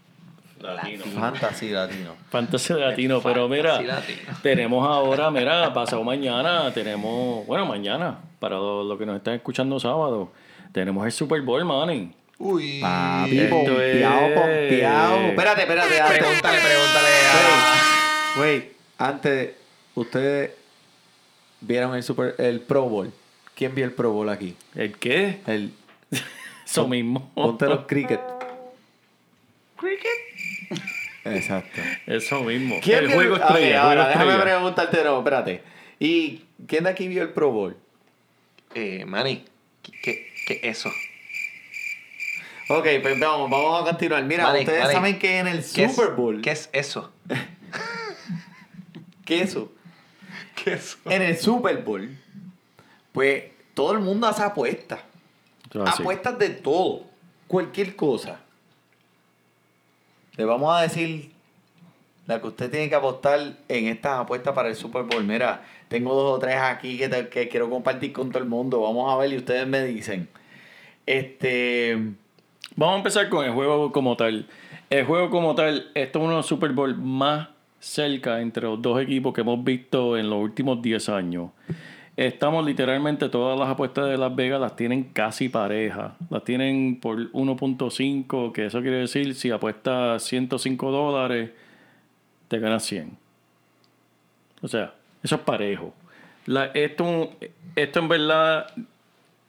Latino. 0.61 1.05
Fantasy 1.05 1.69
Latino. 1.71 2.15
Fantasy 2.31 2.73
Latino, 2.73 3.21
pero 3.21 3.49
mira, 3.51 3.83
Latino. 3.83 4.21
tenemos 4.43 4.89
ahora, 4.89 5.31
mira, 5.31 5.75
pasado 5.75 6.03
mañana, 6.05 6.73
tenemos, 6.73 7.47
bueno, 7.47 7.67
mañana, 7.67 8.19
para 8.39 8.57
los 8.57 8.87
lo 8.87 8.97
que 8.97 9.05
nos 9.05 9.17
están 9.17 9.35
escuchando 9.35 9.79
sábado, 9.79 10.33
tenemos 10.73 11.05
el 11.05 11.13
Super 11.13 11.43
Bowl, 11.43 11.63
manny. 11.67 12.13
Uy. 12.39 12.81
Papi, 12.81 13.41
pompeado, 13.51 14.27
es- 14.27 14.35
pompeado. 14.41 15.17
Espérate, 15.19 15.61
espérate. 15.63 16.01
antes. 16.01 16.19
Pregúntale, 16.19 16.59
pregúntale. 16.59 17.09
a- 17.31 18.41
Wait, 18.41 18.65
antes, 18.99 19.51
ustedes 19.95 20.51
vieron 21.61 21.95
el 21.95 22.03
Super, 22.03 22.37
el 22.39 22.61
Pro 22.61 22.89
Bowl. 22.89 23.13
¿Quién 23.55 23.75
vio 23.75 23.85
el 23.85 23.93
Pro 23.93 24.13
Bowl 24.13 24.29
aquí? 24.31 24.57
¿El 24.75 24.97
qué? 24.99 25.41
El 25.47 25.73
Eso 26.65 26.89
mismo. 26.89 27.31
Ponte 27.35 27.67
los 27.67 27.87
cricket. 27.87 28.21
Exacto. 31.25 31.81
Eso 32.07 32.41
mismo. 32.43 32.77
¿Quién 32.83 32.99
el 33.05 33.13
juego 33.13 33.37
estrella. 33.37 33.69
el 33.69 33.77
ahora, 33.77 33.95
juego 34.05 34.09
déjame 34.09 34.33
estrella. 34.33 34.57
preguntarte, 34.57 35.05
no, 35.05 35.19
espérate. 35.19 35.63
¿Y 35.99 36.45
quién 36.67 36.85
de 36.85 36.91
aquí 36.91 37.09
vio 37.09 37.23
el 37.23 37.31
Pro 37.31 37.51
Bowl? 37.51 37.77
Eh, 38.75 39.05
Manny, 39.07 39.45
¿qué, 39.83 39.93
qué, 40.03 40.33
qué 40.47 40.61
es 40.63 40.79
eso? 40.81 40.91
Ok, 42.69 42.87
pues 43.03 43.19
vamos, 43.21 43.51
vamos 43.51 43.83
a 43.83 43.91
continuar. 43.91 44.23
Mira, 44.25 44.45
Manny, 44.45 44.61
ustedes 44.61 44.83
Manny, 44.83 44.95
saben 44.95 45.19
que 45.19 45.39
en 45.39 45.47
el 45.49 45.65
¿Qué 45.75 45.85
es- 45.85 45.95
Super 45.95 46.15
Bowl. 46.15 46.41
¿Qué 46.43 46.51
es 46.51 46.69
eso? 46.73 47.13
¿Qué 49.25 49.41
es 49.43 49.51
eso? 49.51 49.73
¿Qué 50.63 50.73
es 50.75 50.81
eso? 50.85 50.99
En 51.11 51.23
el 51.23 51.39
Super 51.39 51.79
Bowl, 51.79 52.19
pues 53.13 53.45
todo 53.75 53.93
el 53.93 54.01
mundo 54.01 54.27
hace 54.27 54.43
apuestas. 54.43 55.01
Así. 55.83 56.03
Apuestas 56.03 56.39
de 56.39 56.51
todo. 56.51 57.03
Cualquier 57.49 57.97
cosa. 57.97 58.41
Le 60.37 60.45
vamos 60.45 60.75
a 60.77 60.83
decir 60.83 61.31
la 62.27 62.41
que 62.41 62.47
usted 62.49 62.71
tiene 62.71 62.89
que 62.89 62.95
apostar 62.95 63.41
en 63.69 63.87
estas 63.89 64.21
apuestas 64.21 64.55
para 64.55 64.69
el 64.69 64.75
Super 64.77 65.03
Bowl. 65.05 65.23
Mira, 65.25 65.63
tengo 65.89 66.15
dos 66.15 66.37
o 66.37 66.39
tres 66.39 66.57
aquí 66.57 66.97
que, 66.99 67.09
te- 67.09 67.29
que 67.29 67.49
quiero 67.49 67.69
compartir 67.71 68.13
con 68.13 68.31
todo 68.31 68.43
el 68.43 68.49
mundo. 68.49 68.81
Vamos 68.81 69.13
a 69.13 69.17
ver 69.19 69.33
y 69.33 69.37
ustedes 69.37 69.67
me 69.67 69.83
dicen. 69.85 70.29
Este. 71.07 71.99
Vamos 72.77 72.95
a 72.95 72.99
empezar 72.99 73.29
con 73.29 73.45
el 73.45 73.53
juego 73.53 73.93
como 73.93 74.17
tal. 74.17 74.49
El 74.91 75.05
juego 75.05 75.31
como 75.31 75.55
tal, 75.55 75.91
esto 75.95 76.19
es 76.19 76.23
uno 76.23 76.31
de 76.33 76.37
los 76.39 76.47
Super 76.47 76.73
Bowl 76.73 76.97
más 76.97 77.49
cerca 77.79 78.41
entre 78.41 78.63
los 78.65 78.81
dos 78.81 79.01
equipos 79.01 79.35
que 79.35 79.43
hemos 79.43 79.63
visto 79.63 80.17
en 80.17 80.31
los 80.31 80.39
últimos 80.43 80.81
10 80.83 81.09
años. 81.11 81.51
Estamos 82.17 82.65
literalmente, 82.65 83.29
todas 83.29 83.59
las 83.59 83.69
apuestas 83.69 84.09
de 84.09 84.17
Las 84.17 84.35
Vegas 84.37 84.61
las 84.61 84.77
tienen 84.77 85.05
casi 85.13 85.49
pareja. 85.49 86.15
Las 86.31 86.45
tienen 86.45 87.01
por 87.01 87.19
1.5, 87.33 88.53
que 88.53 88.67
eso 88.67 88.81
quiere 88.83 88.99
decir, 88.99 89.35
si 89.35 89.51
apuestas 89.51 90.23
105 90.23 90.91
dólares, 90.93 91.51
te 92.47 92.59
ganas 92.61 92.85
100. 92.85 93.17
O 94.63 94.69
sea, 94.69 94.95
eso 95.25 95.35
es 95.35 95.41
parejo. 95.41 95.93
La- 96.47 96.67
esto, 96.67 97.33
esto 97.75 97.99
en 97.99 98.09
verdad, 98.09 98.67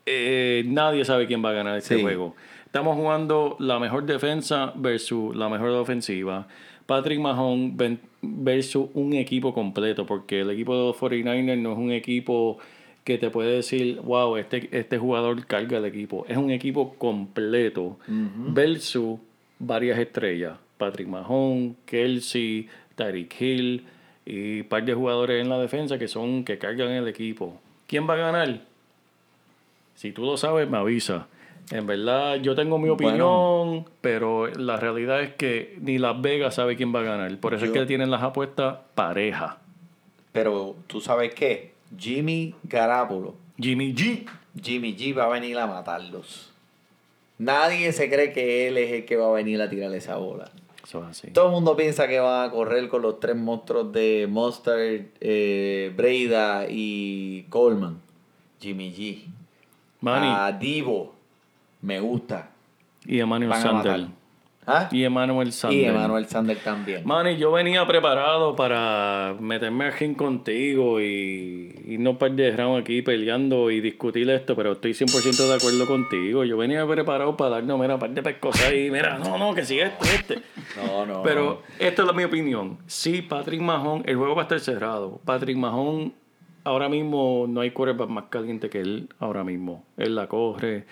eh, 0.08 0.64
nadie 0.66 1.06
sabe 1.06 1.28
quién 1.28 1.46
va 1.46 1.50
a 1.52 1.54
ganar 1.54 1.78
este 1.78 1.98
Sí. 1.98 2.02
juego. 2.02 2.36
Estamos 2.66 2.96
jugando 2.96 3.56
la 3.60 3.78
mejor 3.80 4.06
defensa 4.06 4.74
versus 4.76 5.36
la 5.36 5.50
mejor 5.50 5.70
ofensiva. 5.70 6.48
Patrick 6.86 7.20
Mahomes 7.20 7.76
ven- 7.76 8.00
versus 8.22 8.88
un 8.94 9.14
equipo 9.14 9.54
completo, 9.54 10.06
porque 10.06 10.42
el 10.42 10.50
equipo 10.52 10.76
de 10.78 10.84
los 10.88 10.96
49ers 10.98 11.58
no 11.60 11.72
es 11.74 11.78
un 11.78 11.92
equipo 11.92 12.58
que 13.04 13.18
te 13.20 13.30
puede 13.30 13.56
decir, 13.58 14.00
wow, 14.02 14.36
este, 14.38 14.68
este 14.72 14.98
jugador 14.98 15.46
carga 15.46 15.78
el 15.78 15.86
equipo. 15.86 16.26
Es 16.28 16.38
un 16.38 16.50
equipo 16.52 16.96
completo 16.96 17.98
versus 18.54 19.20
varias 19.60 20.00
estrellas. 20.00 20.58
Patrick 20.78 21.08
Mahomes, 21.08 21.74
Kelsey, 21.86 22.68
Tyreek 22.96 23.42
Hill 23.42 23.84
y 24.26 24.62
un 24.62 24.68
par 24.68 24.84
de 24.86 24.94
jugadores 24.94 25.42
en 25.42 25.50
la 25.50 25.60
defensa 25.60 25.98
que 26.00 26.08
son 26.08 26.44
que 26.44 26.58
cargan 26.58 26.90
el 26.92 27.08
equipo. 27.08 27.60
¿Quién 27.88 28.10
va 28.10 28.14
a 28.16 28.18
ganar? 28.18 28.62
Si 29.96 30.12
tú 30.12 30.24
lo 30.26 30.36
sabes, 30.38 30.70
me 30.70 30.78
avisa. 30.78 31.28
En 31.72 31.88
verdad, 31.88 32.36
yo 32.36 32.54
tengo 32.56 32.78
mi 32.78 32.90
opinión, 32.90 33.86
pero 34.02 34.48
la 34.48 34.78
realidad 34.78 35.22
es 35.22 35.34
que 35.34 35.76
ni 35.82 35.98
Las 35.98 36.22
Vegas 36.22 36.56
sabe 36.56 36.76
quién 36.76 36.94
va 36.94 37.00
a 37.00 37.04
ganar. 37.04 37.38
Por 37.40 37.54
eso 37.54 37.66
Yo- 37.66 37.74
es 37.74 37.80
que 37.80 37.86
tienen 37.86 38.12
las 38.12 38.22
apuestas 38.22 38.78
pareja. 38.94 39.58
Pero 40.32 40.76
tú 40.88 41.02
sabes 41.02 41.34
qué? 41.34 41.72
Jimmy 41.98 42.54
Garapolo. 42.64 43.36
Jimmy 43.58 43.94
G. 43.96 44.28
Jimmy 44.62 44.96
G 44.96 45.18
va 45.18 45.26
a 45.26 45.30
venir 45.30 45.58
a 45.58 45.66
matarlos. 45.66 46.52
Nadie 47.38 47.92
se 47.94 48.10
cree 48.10 48.32
que 48.32 48.68
él 48.68 48.78
es 48.78 48.92
el 48.92 49.06
que 49.06 49.16
va 49.18 49.28
a 49.28 49.32
venir 49.32 49.62
a 49.62 49.70
tirar 49.70 49.94
esa 49.94 50.18
bola. 50.18 50.52
Eso 50.84 51.02
es 51.04 51.10
así. 51.10 51.32
Todo 51.32 51.48
el 51.48 51.52
mundo 51.52 51.76
piensa 51.76 52.08
que 52.08 52.20
van 52.20 52.48
a 52.48 52.52
correr 52.52 52.88
con 52.90 53.02
los 53.02 53.20
tres 53.20 53.36
monstruos 53.36 53.92
de 53.92 54.28
Monster, 54.30 55.08
eh, 55.20 55.92
Breida 55.96 56.68
y 56.70 57.44
Coleman. 57.50 58.00
Jimmy 58.62 58.94
G. 58.94 59.24
Manny 60.02 60.28
A 60.30 60.52
Divo. 60.52 61.15
Me 61.86 62.00
gusta. 62.00 62.50
y 63.06 63.20
Emmanuel 63.20 63.50
Van 63.50 63.60
a 63.60 63.62
Sanders. 63.62 64.02
matar. 64.02 64.16
¿Ah? 64.68 64.90
Y 64.92 65.04
Emmanuel 65.04 65.52
Sanders. 65.54 65.84
Y 65.84 65.86
Emmanuel 65.86 66.26
Sander 66.26 66.58
también. 66.58 67.04
Manny, 67.06 67.38
yo 67.38 67.52
venía 67.52 67.86
preparado 67.86 68.56
para 68.56 69.36
meterme 69.40 69.86
aquí 69.86 70.12
contigo 70.16 71.00
y, 71.00 71.84
y 71.86 71.98
no 72.00 72.18
perder 72.18 72.58
round 72.58 72.82
aquí 72.82 73.04
peleando 73.04 73.70
y 73.70 73.80
discutir 73.80 74.28
esto, 74.32 74.56
pero 74.56 74.72
estoy 74.72 74.94
100% 74.94 75.48
de 75.48 75.54
acuerdo 75.54 75.86
contigo. 75.86 76.44
Yo 76.46 76.58
venía 76.58 76.84
preparado 76.88 77.38
para 77.38 77.52
darnos, 77.52 77.80
mira, 77.80 77.94
un 77.94 78.00
par 78.00 78.10
de 78.10 78.24
pescosas 78.24 78.74
y 78.74 78.90
mira, 78.90 79.20
no, 79.20 79.38
no, 79.38 79.54
que 79.54 79.64
sigue 79.64 79.84
este, 79.84 80.16
este. 80.16 80.42
No, 80.84 81.06
no. 81.06 81.22
Pero 81.22 81.62
esta 81.78 82.02
es 82.02 82.08
la 82.08 82.14
mi 82.14 82.24
opinión. 82.24 82.80
Sí, 82.88 83.22
Patrick 83.22 83.62
Mahon, 83.62 84.02
el 84.08 84.16
juego 84.16 84.34
va 84.34 84.42
a 84.42 84.46
estar 84.46 84.60
cerrado. 84.60 85.22
Patrick 85.26 85.58
Mahon, 85.58 86.12
ahora 86.64 86.90
mismo 86.90 87.46
no 87.48 87.62
hay 87.62 87.70
quarterback 87.70 88.10
más 88.10 88.26
caliente 88.32 88.72
que 88.72 88.80
él 88.80 89.10
ahora 89.20 89.44
mismo. 89.44 89.86
Él 89.96 90.16
la 90.16 90.26
corre, 90.28 90.86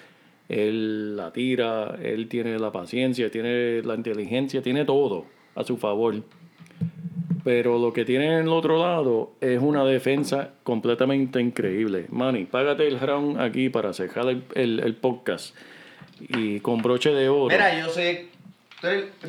él 0.54 1.16
la 1.18 1.32
tira, 1.34 1.96
él 2.02 2.28
tiene 2.28 2.58
la 2.60 2.72
paciencia, 2.72 3.30
tiene 3.32 3.82
la 3.84 3.96
inteligencia, 3.96 4.62
tiene 4.62 4.86
todo 4.86 5.26
a 5.56 5.64
su 5.64 5.78
favor. 5.78 6.16
Pero 7.44 7.78
lo 7.78 7.92
que 7.92 8.06
tiene 8.06 8.28
en 8.28 8.44
el 8.44 8.48
otro 8.50 8.80
lado 8.80 9.34
es 9.42 9.60
una 9.62 9.84
defensa 9.84 10.52
completamente 10.64 11.42
increíble. 11.42 12.06
Manny, 12.10 12.46
págate 12.46 12.88
el 12.88 13.00
round 13.00 13.40
aquí 13.42 13.70
para 13.70 13.92
cerrar 13.94 14.28
el, 14.30 14.44
el- 14.56 14.80
el 14.80 14.96
podcast. 14.96 15.54
Y 16.22 16.62
con 16.62 16.82
broche 16.82 17.10
de 17.12 17.28
oro. 17.28 17.48
Mira, 17.54 17.78
yo 17.78 17.90
sé. 17.90 18.28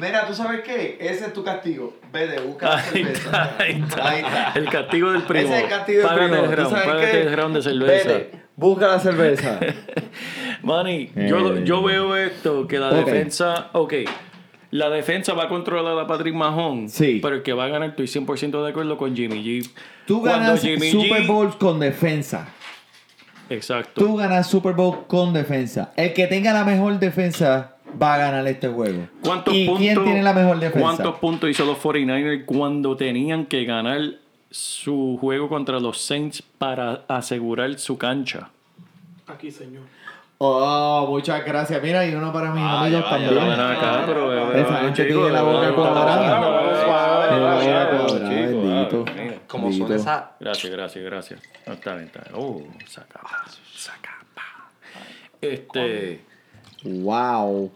Mira, 0.01 0.27
¿tú 0.27 0.35
sabes 0.35 0.61
qué? 0.61 0.97
Ese 1.01 1.27
es 1.27 1.33
tu 1.33 1.43
castigo. 1.43 1.97
Vete, 2.13 2.41
busca 2.41 2.67
la 2.69 2.77
Ahí 2.77 2.83
cerveza. 2.91 3.21
está, 3.21 3.57
ahí 3.63 3.73
está. 3.83 4.09
Ahí 4.09 4.19
está. 4.21 4.53
El 4.57 4.69
castigo 4.69 5.13
del 5.13 5.23
primo. 5.23 5.45
Ese 5.47 5.57
es 5.59 5.63
el 5.65 5.69
castigo 5.71 5.99
del 6.01 6.09
Págate 6.09 6.29
primo. 6.29 6.45
el 6.45 6.51
¿Tú 6.51 6.57
round, 6.57 6.71
sabes 6.71 6.87
págate 6.87 7.11
qué? 7.11 7.21
el 7.23 7.33
round 7.37 7.57
de 7.57 7.63
cerveza. 7.63 8.09
Vete, 8.13 8.31
busca 8.57 8.89
la 8.89 8.99
cerveza. 9.01 9.59
Manny, 10.63 11.11
yo, 11.29 11.57
Eh. 11.57 11.63
yo 11.65 11.83
veo 11.83 12.17
esto, 12.17 12.67
que 12.67 12.79
la 12.79 12.89
Ok. 12.91 13.05
defensa, 13.07 13.69
ok, 13.73 13.95
la 14.71 14.91
defensa 14.91 15.35
va 15.35 15.45
a 15.45 15.49
controlar 15.49 15.99
a 15.99 16.07
Patrick 16.07 16.35
Mahon, 16.35 16.89
Sí. 16.89 17.21
pero 17.23 17.37
el 17.37 17.43
que 17.43 17.53
va 17.53 17.65
a 17.65 17.69
ganar, 17.69 17.91
estoy 17.91 18.07
100% 18.07 18.63
de 18.65 18.71
acuerdo 18.71 18.97
con 18.97 19.15
Jimmy 19.15 19.43
G. 19.45 19.71
Tú 20.07 20.21
Cuando 20.21 20.41
ganas 20.41 20.63
Jimmy 20.63 20.91
Super 20.91 21.27
Bowl 21.27 21.57
con 21.59 21.81
defensa. 21.81 22.49
Exacto. 23.51 24.01
Tú 24.05 24.17
ganas 24.17 24.49
Super 24.49 24.73
Bowl 24.73 25.07
con 25.07 25.33
defensa. 25.33 25.93
El 25.97 26.13
que 26.15 26.27
tenga 26.27 26.53
la 26.53 26.65
mejor 26.65 26.99
defensa 26.99 27.77
va 28.01 28.15
a 28.15 28.19
ganar 28.19 28.47
este 28.49 28.69
juego. 28.69 29.07
¿Cuántos 29.23 29.55
¿Y 29.55 29.67
puntos, 29.67 29.81
quién 29.83 30.03
tiene 30.05 30.23
la 30.23 30.33
mejor 30.33 30.59
defensa? 30.59 30.81
¿Cuántos 30.81 31.19
puntos 31.19 31.51
hizo 31.51 31.65
los 31.67 31.79
49ers 31.79 32.45
cuando 32.47 32.97
tenían 32.97 33.45
que 33.47 33.65
ganar 33.65 34.01
su 34.55 35.19
juego 35.21 35.49
contra 35.49 35.81
los 35.81 36.01
Saints 36.01 36.41
para 36.43 37.03
asegurar 37.09 37.77
su 37.79 37.99
cancha? 37.99 38.49
Aquí, 39.27 39.51
señor. 39.51 39.83
Oh, 40.39 41.07
muchas 41.09 41.45
gracias. 41.45 41.83
Mira, 41.83 42.07
y 42.07 42.15
uno 42.15 42.33
para 42.33 42.51
mis 42.53 42.63
Vaya, 42.63 42.99
amigos 42.99 43.11
también. 43.11 43.61
Acá, 43.61 44.03
pero 44.07 44.53
Esa 44.53 44.93
chico, 44.93 45.09
tiene 45.09 45.31
la 45.31 45.43
boca 45.43 45.75
cuadrada. 45.75 46.41
ah. 46.41 47.65
Como 49.49 49.73
son 49.73 49.93
esas. 49.93 50.25
Gracias, 50.41 50.73
gracias, 50.73 51.05
gracias. 51.05 51.41
No, 51.67 51.73
está 51.75 51.95
bien, 51.95 52.07
está 52.07 52.21
bien. 52.21 52.35
Uh, 52.45 52.67
saca, 52.87 53.21
saca. 53.77 54.11
Este, 55.41 56.21
Wow. 56.85 57.71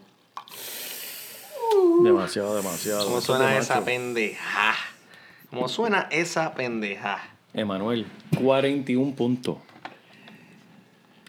demasiado, 2.03 2.55
demasiado. 2.55 3.05
¿Cómo 3.05 3.21
suena 3.21 3.57
esa 3.57 3.83
pendeja? 3.83 4.75
¿Cómo 5.49 5.67
suena 5.67 6.07
esa 6.11 6.53
pendeja? 6.53 7.19
Emanuel, 7.53 8.05
41 8.41 9.15
puntos. 9.15 9.57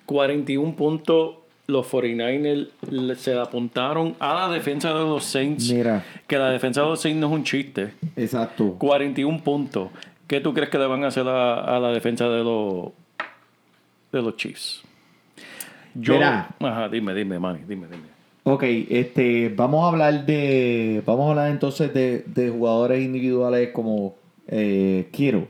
41 0.06 0.74
puntos. 0.76 1.36
Los 1.66 1.86
49ers 1.86 2.68
le- 2.90 3.14
se 3.14 3.38
apuntaron 3.38 4.16
a 4.18 4.34
la 4.34 4.48
defensa 4.48 4.88
de 4.88 4.94
los 5.04 5.22
Saints. 5.24 5.70
Mira. 5.72 6.04
Que 6.26 6.36
la 6.36 6.50
defensa 6.50 6.80
de 6.82 6.88
los 6.88 7.00
Saints 7.00 7.20
no 7.20 7.28
es 7.28 7.32
un 7.32 7.44
chiste. 7.44 7.94
Exacto. 8.16 8.74
41 8.76 9.40
puntos. 9.44 9.88
¿Qué 10.26 10.40
tú 10.40 10.52
crees 10.52 10.68
que 10.68 10.78
le 10.78 10.86
van 10.86 11.04
a 11.04 11.08
hacer 11.08 11.28
a, 11.28 11.76
a 11.76 11.78
la 11.78 11.90
defensa 11.92 12.28
de 12.28 12.42
los 12.42 12.90
de 14.10 14.20
los 14.20 14.36
Chiefs? 14.36 14.82
Yo, 15.94 16.14
Mira. 16.14 16.48
ajá, 16.58 16.88
dime, 16.88 17.14
dime, 17.14 17.38
Manny, 17.38 17.60
dime, 17.68 17.86
dime. 17.86 18.09
Ok, 18.42 18.62
este, 18.64 19.50
vamos 19.50 19.84
a 19.84 19.88
hablar 19.88 20.24
de, 20.26 21.02
vamos 21.04 21.26
a 21.26 21.30
hablar 21.30 21.50
entonces 21.50 21.92
de, 21.92 22.24
de 22.26 22.48
jugadores 22.50 23.04
individuales 23.04 23.68
como 23.72 24.16
eh, 24.48 25.08
Kiro. 25.12 25.46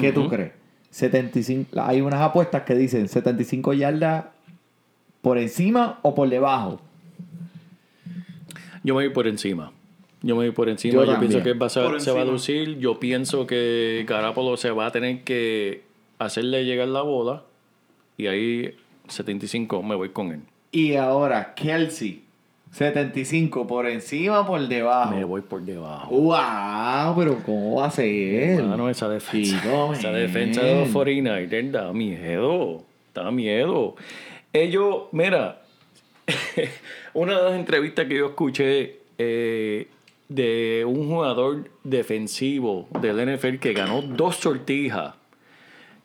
¿Qué 0.00 0.12
tú 0.12 0.20
Ujú. 0.22 0.30
crees? 0.30 0.52
75, 0.90 1.80
hay 1.80 2.00
unas 2.00 2.20
apuestas 2.20 2.62
que 2.62 2.74
dicen 2.74 3.08
75 3.08 3.74
yardas 3.74 4.24
por 5.20 5.36
encima 5.38 5.98
o 6.02 6.14
por 6.14 6.28
debajo. 6.28 6.80
Yo 8.82 8.94
me 8.94 9.04
voy 9.06 9.12
por 9.14 9.26
encima. 9.26 9.72
Yo 10.22 10.36
me 10.36 10.46
voy 10.46 10.54
por 10.54 10.68
encima. 10.68 10.94
Yo 10.94 11.00
Yo, 11.04 11.18
pienso 11.18 11.38
también. 11.38 11.42
que 11.54 11.58
va 11.58 11.66
a 11.66 11.70
ser- 11.70 11.84
Por 11.84 12.00
se 12.00 12.12
va 12.12 12.22
a 12.22 12.24
lucir. 12.24 12.78
Yo 12.78 12.98
pienso 12.98 13.46
que 13.46 14.04
Garapolo 14.08 14.56
se 14.56 14.70
va 14.70 14.86
a 14.86 14.90
tener 14.92 15.22
que 15.22 15.82
hacerle 16.18 16.64
llegar 16.64 16.88
la 16.88 17.02
bola. 17.02 17.42
Y 18.16 18.26
ahí 18.26 18.74
75 19.08 19.82
me 19.82 19.94
voy 19.94 20.10
con 20.10 20.32
él. 20.32 20.40
Y 20.72 20.94
ahora 20.94 21.54
Kelsey, 21.54 22.22
75 22.72 23.66
por 23.66 23.86
encima 23.86 24.40
o 24.40 24.46
por 24.46 24.68
debajo. 24.68 25.14
Me 25.14 25.24
voy 25.24 25.40
por 25.40 25.62
debajo. 25.62 26.14
Wow, 26.14 27.16
pero 27.16 27.38
¿cómo 27.44 27.76
va 27.76 27.86
a 27.86 27.90
ser? 27.90 28.62
Mano, 28.62 28.88
esa 28.88 29.08
defensa. 29.08 29.60
Chico, 29.60 29.92
esa 29.92 30.10
man. 30.10 30.20
defensa 30.20 30.62
de 30.62 30.80
los 30.80 30.88
49ers 30.90 31.70
da 31.70 31.92
miedo. 31.92 32.84
Da 33.12 33.30
miedo. 33.30 33.96
Ellos, 34.52 35.04
mira, 35.12 35.62
una 37.14 37.38
de 37.38 37.44
las 37.44 37.54
entrevistas 37.54 38.06
que 38.06 38.16
yo 38.16 38.26
escuché 38.26 39.00
eh, 39.18 39.88
de 40.28 40.84
un 40.86 41.08
jugador 41.08 41.70
defensivo 41.82 42.88
del 43.00 43.36
NFL 43.36 43.56
que 43.56 43.72
ganó 43.72 44.02
dos 44.02 44.36
sortijas 44.36 45.14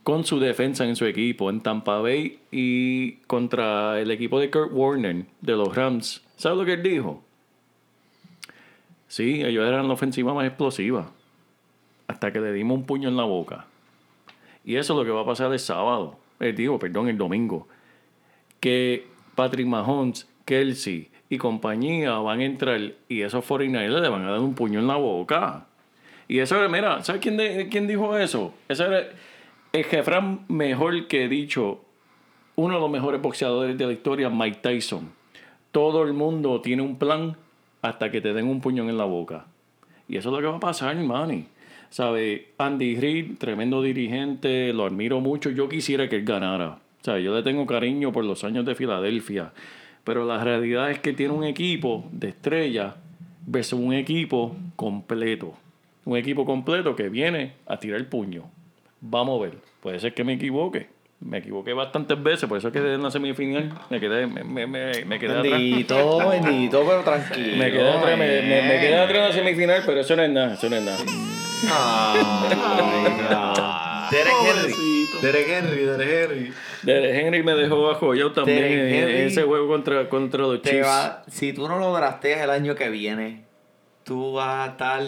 con 0.05 0.23
su 0.23 0.39
defensa 0.39 0.85
en 0.85 0.95
su 0.95 1.07
equipo 1.07 1.49
en 1.49 1.61
Tampa 1.61 1.97
Bay 1.97 2.37
y 2.51 3.13
contra 3.25 3.99
el 3.99 4.11
equipo 4.11 4.39
de 4.39 4.51
Kurt 4.51 4.71
Warner 4.71 5.25
de 5.41 5.53
los 5.53 5.75
Rams. 5.75 6.23
¿Sabes 6.35 6.59
lo 6.59 6.63
que 6.63 6.73
él 6.73 6.83
dijo? 6.83 7.23
Sí, 9.07 9.41
ellos 9.43 9.67
eran 9.67 9.87
la 9.87 9.95
ofensiva 9.95 10.31
más 10.35 10.45
explosiva 10.45 11.09
hasta 12.05 12.31
que 12.31 12.39
le 12.39 12.53
dimos 12.53 12.77
un 12.77 12.85
puño 12.85 13.09
en 13.09 13.17
la 13.17 13.23
boca. 13.23 13.65
Y 14.63 14.75
eso 14.75 14.93
es 14.93 14.99
lo 14.99 15.05
que 15.05 15.09
va 15.09 15.21
a 15.21 15.25
pasar 15.25 15.51
el 15.51 15.57
sábado, 15.57 16.19
eh, 16.39 16.53
digo, 16.53 16.77
perdón, 16.77 17.09
el 17.09 17.17
domingo. 17.17 17.67
Que 18.59 19.07
Patrick 19.33 19.65
Mahomes, 19.65 20.29
Kelsey 20.45 21.09
y 21.29 21.39
compañía 21.39 22.11
van 22.19 22.41
a 22.41 22.45
entrar 22.45 22.79
y 23.09 23.21
esos 23.21 23.43
49ers 23.43 24.01
le 24.01 24.09
van 24.09 24.23
a 24.25 24.31
dar 24.33 24.39
un 24.39 24.53
puño 24.53 24.79
en 24.79 24.85
la 24.85 24.97
boca. 24.97 25.65
Y 26.27 26.37
eso 26.37 26.59
era, 26.59 26.69
mira, 26.69 27.03
¿sabes 27.03 27.23
quién, 27.23 27.69
quién 27.71 27.87
dijo 27.87 28.15
eso? 28.15 28.53
Ese 28.69 28.83
era 28.83 29.09
el 29.75 29.83
jefran 29.83 30.45
mejor 30.47 31.07
que 31.07 31.25
he 31.25 31.27
dicho, 31.27 31.81
uno 32.55 32.75
de 32.75 32.79
los 32.79 32.89
mejores 32.89 33.21
boxeadores 33.21 33.77
de 33.77 33.85
la 33.85 33.91
historia, 33.91 34.29
Mike 34.29 34.59
Tyson. 34.61 35.09
Todo 35.71 36.03
el 36.03 36.13
mundo 36.13 36.61
tiene 36.61 36.81
un 36.81 36.97
plan 36.97 37.35
hasta 37.81 38.09
que 38.09 38.21
te 38.21 38.33
den 38.33 38.47
un 38.47 38.61
puñón 38.61 38.89
en 38.89 38.97
la 38.97 39.03
boca. 39.03 39.47
Y 40.07 40.15
eso 40.15 40.29
es 40.29 40.33
lo 40.33 40.39
que 40.39 40.47
va 40.47 40.55
a 40.55 40.61
pasar, 40.61 40.95
Manny. 40.95 41.47
¿Sabe? 41.89 42.53
Andy 42.57 42.95
Reid, 42.95 43.37
tremendo 43.37 43.81
dirigente, 43.81 44.71
lo 44.71 44.85
admiro 44.85 45.19
mucho. 45.19 45.49
Yo 45.49 45.67
quisiera 45.67 46.07
que 46.07 46.15
él 46.17 46.25
ganara. 46.25 46.79
Sea, 47.01 47.19
yo 47.19 47.35
le 47.35 47.43
tengo 47.43 47.65
cariño 47.65 48.13
por 48.13 48.23
los 48.23 48.45
años 48.45 48.65
de 48.65 48.75
Filadelfia. 48.75 49.51
Pero 50.05 50.25
la 50.25 50.41
realidad 50.41 50.89
es 50.89 50.99
que 50.99 51.11
tiene 51.11 51.33
un 51.33 51.43
equipo 51.43 52.05
de 52.13 52.29
estrella 52.29 52.95
versus 53.45 53.79
un 53.79 53.93
equipo 53.93 54.55
completo. 54.77 55.53
Un 56.05 56.15
equipo 56.15 56.45
completo 56.45 56.95
que 56.95 57.09
viene 57.09 57.53
a 57.65 57.77
tirar 57.77 57.99
el 57.99 58.07
puño. 58.07 58.54
Vamos 59.07 59.39
a 59.39 59.43
ver. 59.45 59.57
Puede 59.81 59.99
ser 59.99 60.13
que 60.13 60.23
me 60.23 60.33
equivoque. 60.33 60.89
Me 61.19 61.37
equivoqué 61.37 61.73
bastantes 61.73 62.21
veces, 62.21 62.47
por 62.49 62.57
eso 62.57 62.71
quedé 62.71 62.95
en 62.95 63.03
la 63.03 63.09
semifinal. 63.11 63.71
Me 63.89 63.99
quedé, 63.99 64.27
me, 64.27 64.43
me, 64.43 64.67
me, 64.67 65.05
me 65.05 65.19
quedé 65.19 65.31
atrás. 65.37 65.51
Bendito, 65.53 66.17
bendito, 66.29 66.83
pero 66.85 67.01
tranquilo. 67.03 67.57
Me 67.57 67.71
quedé 67.71 67.89
atrás, 67.89 68.17
me, 68.17 68.27
me, 68.41 68.61
me 68.61 68.79
quedé 68.79 68.91
eh. 68.91 68.99
atrás 68.99 69.17
en 69.17 69.23
la 69.23 69.31
semifinal, 69.31 69.83
pero 69.85 70.01
eso 70.01 70.15
no 70.15 70.23
es 70.23 70.29
nada, 70.29 70.53
eso 70.55 70.69
no 70.69 70.75
es 70.75 70.83
nada. 70.83 70.99
Derek 74.11 74.33
Henry. 74.45 74.73
Derek 75.21 75.47
Henry, 75.49 75.85
Derek 75.85 76.09
Henry. 76.31 76.53
Derek 76.83 77.15
Henry 77.15 77.43
me 77.43 77.53
dejó 77.55 77.81
bajo 77.83 78.13
yo 78.13 78.31
también 78.31 78.61
Derek 78.61 78.93
en 79.09 79.27
ese 79.27 79.43
juego 79.43 79.67
contra, 79.67 80.09
contra 80.09 80.41
los 80.41 80.61
Chiefs. 80.61 80.85
va- 80.87 81.23
si 81.27 81.53
tú 81.53 81.67
no 81.67 81.79
lo 81.79 81.93
drafteas 81.93 82.41
el 82.41 82.49
año 82.49 82.75
que 82.75 82.89
viene, 82.89 83.45
tú 84.03 84.33
vas 84.33 84.67
a 84.67 84.71
estar 84.73 85.01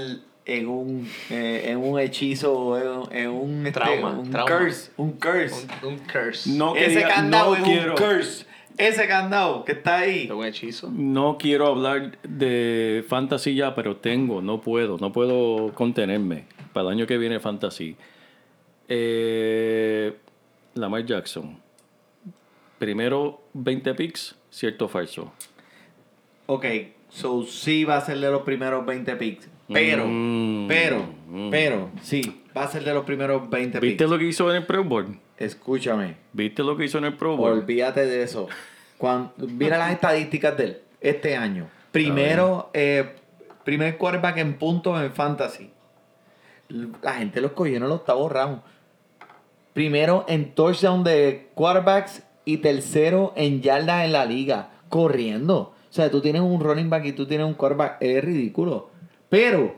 en 0.48 0.68
un, 0.70 1.10
eh, 1.30 1.66
en 1.68 1.78
un 1.78 2.00
hechizo, 2.00 3.08
en, 3.10 3.18
en 3.18 3.30
un 3.30 3.68
este, 3.68 3.80
Trauma, 3.80 4.12
un 4.18 4.30
trauma. 4.32 4.58
curse, 4.58 4.92
un 4.98 5.12
curse. 5.12 5.68
Un, 5.84 5.90
un 5.90 5.98
curse. 6.00 6.50
No 6.52 6.76
Ese 6.76 6.94
quería- 7.02 7.08
candado 7.16 7.50
no 7.52 7.56
es 7.58 7.64
quiero, 7.64 7.92
un 7.92 7.98
curse. 7.98 8.46
Ese 8.78 9.08
candado 9.08 9.66
que 9.66 9.72
está 9.74 9.98
ahí. 10.00 10.30
Un 10.32 10.46
hechizo. 10.46 10.90
no 10.92 11.38
quiero 11.40 11.66
hablar 11.68 12.18
de 12.24 13.04
fantasy 13.08 13.56
ya, 13.56 13.74
pero 13.76 13.98
tengo, 13.98 14.42
no 14.42 14.62
puedo, 14.62 14.98
no 15.00 15.12
puedo 15.12 15.74
contenerme. 15.74 16.46
Para 16.74 16.88
el 16.90 16.94
año 16.94 17.08
que 17.08 17.18
viene 17.18 17.40
fantasy. 17.40 17.96
Eh, 18.88 20.16
Lamar 20.76 21.06
Jackson. 21.06 21.60
Primero 22.80 23.42
20 23.54 23.96
picks, 23.96 24.36
cierto 24.52 24.86
o 24.86 24.88
falso. 24.88 25.34
Ok, 26.46 26.66
so 27.10 27.44
sí 27.44 27.84
va 27.84 27.98
a 27.98 28.02
ser 28.02 28.20
de 28.20 28.30
los 28.30 28.44
primeros 28.44 28.86
20 28.86 29.16
picks. 29.16 29.50
Pero, 29.72 30.06
Mm. 30.08 30.68
pero, 30.68 31.04
Mm. 31.28 31.50
pero, 31.50 31.90
sí, 32.02 32.42
va 32.56 32.64
a 32.64 32.68
ser 32.68 32.84
de 32.84 32.94
los 32.94 33.04
primeros 33.04 33.50
20 33.50 33.80
¿Viste 33.80 33.98
picks. 34.06 34.10
lo 34.12 34.18
que 34.18 34.26
hizo 34.26 34.50
en 34.50 34.58
el 34.58 34.66
Pro 34.66 34.84
Bowl? 34.84 35.20
Escúchame. 35.38 36.16
¿Viste 36.34 36.64
lo 36.64 36.78
que 36.78 36.86
hizo 36.86 36.98
en 37.00 37.06
el 37.06 37.14
Pro 37.16 37.36
Bowl? 37.36 37.52
Olvídate 37.52 38.06
de 38.06 38.24
eso. 38.24 38.48
Cuando, 38.98 39.34
mira 39.48 39.78
las 39.78 39.92
estadísticas 39.92 40.56
de 40.58 40.64
él 40.64 40.78
este 41.02 41.36
año. 41.36 41.68
Primero, 41.92 42.70
eh, 42.74 43.16
primer 43.64 43.98
quarterback 43.98 44.38
en 44.38 44.54
puntos 44.56 45.00
en 45.02 45.12
fantasy. 45.12 45.70
La 47.02 47.14
gente 47.14 47.40
lo 47.42 47.48
escogió 47.48 47.78
en 47.78 47.84
el 47.84 47.92
octavo 47.92 48.28
round. 48.30 48.62
Primero 49.74 50.26
en 50.28 50.54
touchdown 50.56 51.04
de 51.04 51.50
quarterbacks 51.54 52.24
y 52.46 52.58
tercero 52.58 53.34
en 53.36 53.62
yardas 53.62 54.06
en 54.06 54.14
la 54.14 54.26
liga. 54.26 54.70
Corriendo. 54.90 55.74
O 55.90 55.94
sea, 55.94 56.10
tú 56.10 56.22
tienes 56.22 56.42
un 56.42 56.60
running 56.60 56.90
back 56.90 57.06
y 57.06 57.12
tú 57.14 57.26
tienes 57.26 57.46
un 57.46 57.54
quarterback. 57.54 57.98
Es 58.02 58.24
ridículo. 58.24 58.90
Pero, 59.30 59.76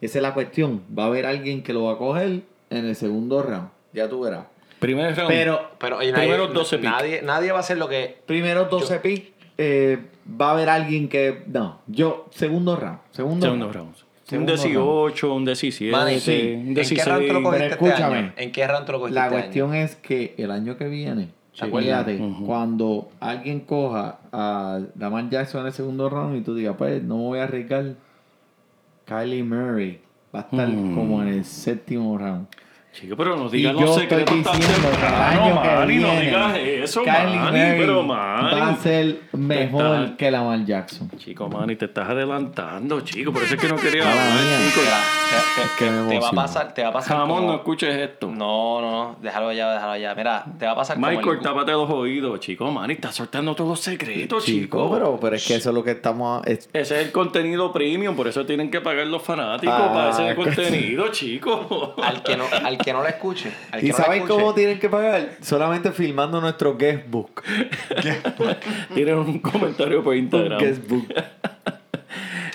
esa 0.00 0.18
es 0.18 0.22
la 0.22 0.34
cuestión. 0.34 0.82
Va 0.96 1.04
a 1.04 1.06
haber 1.06 1.26
alguien 1.26 1.62
que 1.62 1.72
lo 1.72 1.84
va 1.84 1.92
a 1.92 1.98
coger 1.98 2.42
en 2.70 2.84
el 2.86 2.96
segundo 2.96 3.42
round. 3.42 3.68
Ya 3.92 4.08
tú 4.08 4.20
verás. 4.20 4.46
Primer 4.80 5.16
round. 5.16 5.28
Pero, 5.30 5.70
Pero 5.78 5.98
oye, 5.98 6.12
Primero 6.12 6.44
nadie, 6.48 6.54
12 6.54 6.78
picks. 6.78 6.90
nadie, 6.90 7.22
nadie 7.22 7.50
va 7.52 7.58
a 7.58 7.60
hacer 7.60 7.78
lo 7.78 7.88
que. 7.88 8.18
Primero 8.26 8.64
12 8.66 8.98
picks, 9.00 9.30
eh, 9.56 9.98
va 10.40 10.48
a 10.48 10.52
haber 10.52 10.68
alguien 10.68 11.08
que. 11.08 11.42
No, 11.46 11.80
yo, 11.86 12.26
segundo 12.30 12.76
round. 12.76 12.98
Segundo, 13.12 13.46
Segundo 13.46 13.66
round. 13.72 13.76
round. 13.76 13.96
Un 13.96 14.28
Segundo 14.28 14.52
18, 14.56 15.34
un 15.34 15.44
17, 15.44 15.92
Manny, 15.92 16.18
sí. 16.18 16.30
un 16.54 16.68
¿En 16.68 16.74
qué 16.74 16.80
16. 16.80 17.06
round 17.06 17.26
tú 17.26 17.32
lo 17.34 17.42
cogiste 17.42 17.66
este 17.66 17.84
escúchame. 17.84 18.16
año? 18.16 18.32
¿En 18.38 18.52
qué 18.52 18.66
round 18.66 18.86
tú 18.86 18.92
lo 18.92 18.98
cogiste 19.00 19.14
La 19.20 19.26
este 19.26 19.36
cuestión 19.36 19.72
año? 19.72 19.84
es 19.84 19.96
que 19.96 20.34
el 20.38 20.50
año 20.50 20.76
que 20.78 20.88
viene, 20.88 21.28
Ujú. 21.62 22.46
cuando 22.46 23.08
alguien 23.20 23.60
coja 23.60 24.18
a 24.32 24.80
Lamar 24.98 25.28
Jackson 25.28 25.60
en 25.60 25.66
el 25.68 25.72
segundo 25.74 26.08
round 26.08 26.36
y 26.38 26.40
tú 26.40 26.54
digas, 26.54 26.74
pues 26.78 27.02
no 27.02 27.16
me 27.18 27.22
voy 27.22 27.38
a 27.38 27.44
arriesgar, 27.44 27.84
Kylie 29.06 29.42
Murray 29.42 30.00
va 30.34 30.40
a 30.40 30.42
estar 30.42 30.68
Mm. 30.68 30.94
como 30.94 31.22
en 31.22 31.28
el 31.28 31.44
séptimo 31.44 32.16
round. 32.18 32.46
Chico, 32.94 33.16
pero 33.16 33.36
no 33.36 33.48
digas 33.48 33.74
los 33.74 33.96
secretos 33.96 34.40
tan 34.44 34.60
temprano, 34.60 35.54
Manny, 35.64 35.96
no 35.96 36.12
digas 36.20 36.56
eso, 36.58 37.02
Kylie 37.02 37.38
Manny, 37.40 37.78
pero 37.78 38.04
Manny. 38.04 38.60
va 38.60 38.68
a 38.68 38.76
ser 38.76 39.16
mejor 39.32 40.04
Está- 40.04 40.16
que 40.16 40.30
Lamar 40.30 40.64
Jackson. 40.64 41.10
Chico, 41.18 41.48
Manny, 41.48 41.74
te 41.74 41.86
estás 41.86 42.08
adelantando, 42.08 43.00
chico. 43.00 43.32
Por 43.32 43.42
eso 43.42 43.54
es 43.56 43.60
que 43.60 43.68
no 43.68 43.74
quería 43.82 44.02
hablar, 44.08 44.26
mía. 44.28 44.58
chico. 44.68 44.80
Que- 44.84 45.62
que- 45.62 45.84
que 45.86 45.90
me 45.90 46.08
Te 46.10 46.18
va 46.20 46.28
a 46.28 46.32
pasar, 46.32 46.72
te 46.72 46.82
va 46.84 46.88
a 46.90 46.92
pasar 46.92 47.16
Jamón, 47.18 47.36
como- 47.38 47.48
no 47.50 47.54
escuches 47.56 47.96
esto. 47.96 48.28
No, 48.28 48.80
no, 48.80 48.90
no, 48.92 49.16
déjalo 49.20 49.48
allá, 49.48 49.72
déjalo 49.72 49.92
allá. 49.92 50.14
Mira, 50.14 50.44
te 50.56 50.64
va 50.66 50.72
a 50.72 50.76
pasar 50.76 50.94
como 50.96 51.08
Michael, 51.08 51.36
el- 51.38 51.42
tápate 51.42 51.72
los 51.72 51.90
oídos, 51.90 52.38
chico. 52.38 52.70
Manny, 52.70 52.94
está 52.94 53.10
soltando 53.10 53.56
todos 53.56 53.70
los 53.70 53.80
secretos, 53.80 54.44
Chico, 54.44 54.78
chico. 54.84 54.90
pero, 54.92 55.18
pero 55.20 55.34
es 55.34 55.44
que 55.44 55.56
eso 55.56 55.70
es 55.70 55.74
lo 55.74 55.82
que 55.82 55.90
estamos... 55.92 56.46
es- 56.46 56.68
Ese 56.72 57.00
es 57.00 57.06
el 57.06 57.10
contenido 57.12 57.72
premium, 57.72 58.14
por 58.14 58.28
eso 58.28 58.46
tienen 58.46 58.70
que 58.70 58.80
pagar 58.80 59.08
los 59.08 59.20
fanáticos 59.22 59.74
Ah, 59.76 59.92
para 59.92 60.10
ese 60.10 60.34
contenido, 60.36 61.08
chico. 61.08 61.96
al 62.00 62.22
que 62.22 62.36
no, 62.36 62.44
al 62.64 62.78
que 62.84 62.92
no 62.92 63.00
lo 63.02 63.08
escuche. 63.08 63.50
Al 63.72 63.80
que 63.80 63.86
¿Y 63.86 63.90
no 63.90 63.96
saben 63.96 64.22
escuche, 64.22 64.34
cómo 64.40 64.54
tienen 64.54 64.78
que 64.78 64.88
pagar? 64.88 65.30
Solamente 65.40 65.90
filmando 65.92 66.40
nuestro 66.40 66.76
guestbook. 66.76 67.42
Tienen 68.94 69.18
un 69.18 69.38
comentario 69.38 70.02
por 70.02 70.12
Un 70.12 70.18
Instagram. 70.20 70.58
guestbook. 70.60 71.06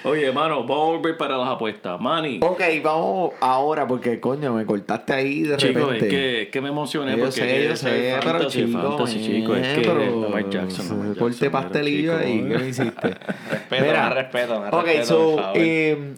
Oye, 0.06 0.28
hermano, 0.28 0.62
vamos 0.66 0.78
a 0.78 0.92
volver 0.98 1.18
para 1.18 1.38
las 1.38 1.50
apuestas. 1.50 2.00
Manny, 2.00 2.40
Ok, 2.42 2.62
vamos 2.82 3.34
ahora 3.42 3.86
porque 3.86 4.18
coño, 4.22 4.54
me 4.54 4.66
cortaste 4.66 5.12
ahí 5.14 5.42
de 5.44 5.58
chico, 5.58 5.80
repente. 5.88 6.06
es 6.06 6.10
que, 6.12 6.42
es 6.44 6.50
que 6.50 6.62
me 6.62 6.70
emocioné 6.70 7.12
Yo 7.18 7.26
porque 7.26 7.32
sé, 7.34 7.68
yo 7.68 7.76
sé, 7.76 8.16
pero 8.24 8.46
chico, 8.48 8.82
fantasy, 8.82 9.22
chico, 9.26 9.56
es 9.56 9.68
eh, 9.68 9.76
que 9.76 9.82
pero 9.82 10.22
Lamar 10.22 10.50
Jackson, 10.50 10.88
Lamar 10.88 11.08
Jackson, 11.08 11.16
corte 11.20 11.38
mira, 11.42 11.52
pastelillo 11.52 12.18
ahí. 12.18 12.46
¿qué 12.48 12.58
me 12.60 12.70
hiciste? 12.70 13.08
Respeto, 13.50 13.94
más 13.94 14.14
respeto, 14.14 14.60
más 14.62 14.74
ok, 14.74 14.86
respeto, 14.86 15.06
so, 15.06 15.32
por 15.36 15.42
favor. 15.44 15.58
eh, 15.58 16.14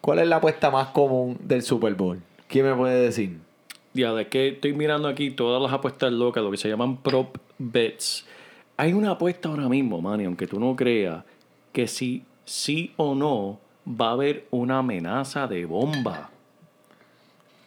¿cuál 0.00 0.18
es 0.20 0.28
la 0.28 0.36
apuesta 0.36 0.70
más 0.70 0.86
común 0.88 1.36
del 1.42 1.62
Super 1.62 1.94
Bowl? 1.94 2.18
¿Quién 2.48 2.64
me 2.64 2.74
puede 2.74 2.98
decir? 3.02 3.36
Ya, 3.96 4.12
de 4.12 4.28
que 4.28 4.48
estoy 4.48 4.74
mirando 4.74 5.08
aquí 5.08 5.30
todas 5.30 5.62
las 5.62 5.72
apuestas 5.72 6.12
locas, 6.12 6.44
lo 6.44 6.50
que 6.50 6.58
se 6.58 6.68
llaman 6.68 6.98
prop 6.98 7.38
bets. 7.56 8.26
Hay 8.76 8.92
una 8.92 9.12
apuesta 9.12 9.48
ahora 9.48 9.70
mismo, 9.70 10.02
Manny, 10.02 10.26
aunque 10.26 10.46
tú 10.46 10.60
no 10.60 10.76
creas, 10.76 11.24
que 11.72 11.88
si 11.88 12.24
sí 12.44 12.92
o 12.98 13.14
no 13.14 13.58
va 13.88 14.08
a 14.08 14.12
haber 14.12 14.46
una 14.50 14.80
amenaza 14.80 15.46
de 15.46 15.64
bomba 15.64 16.28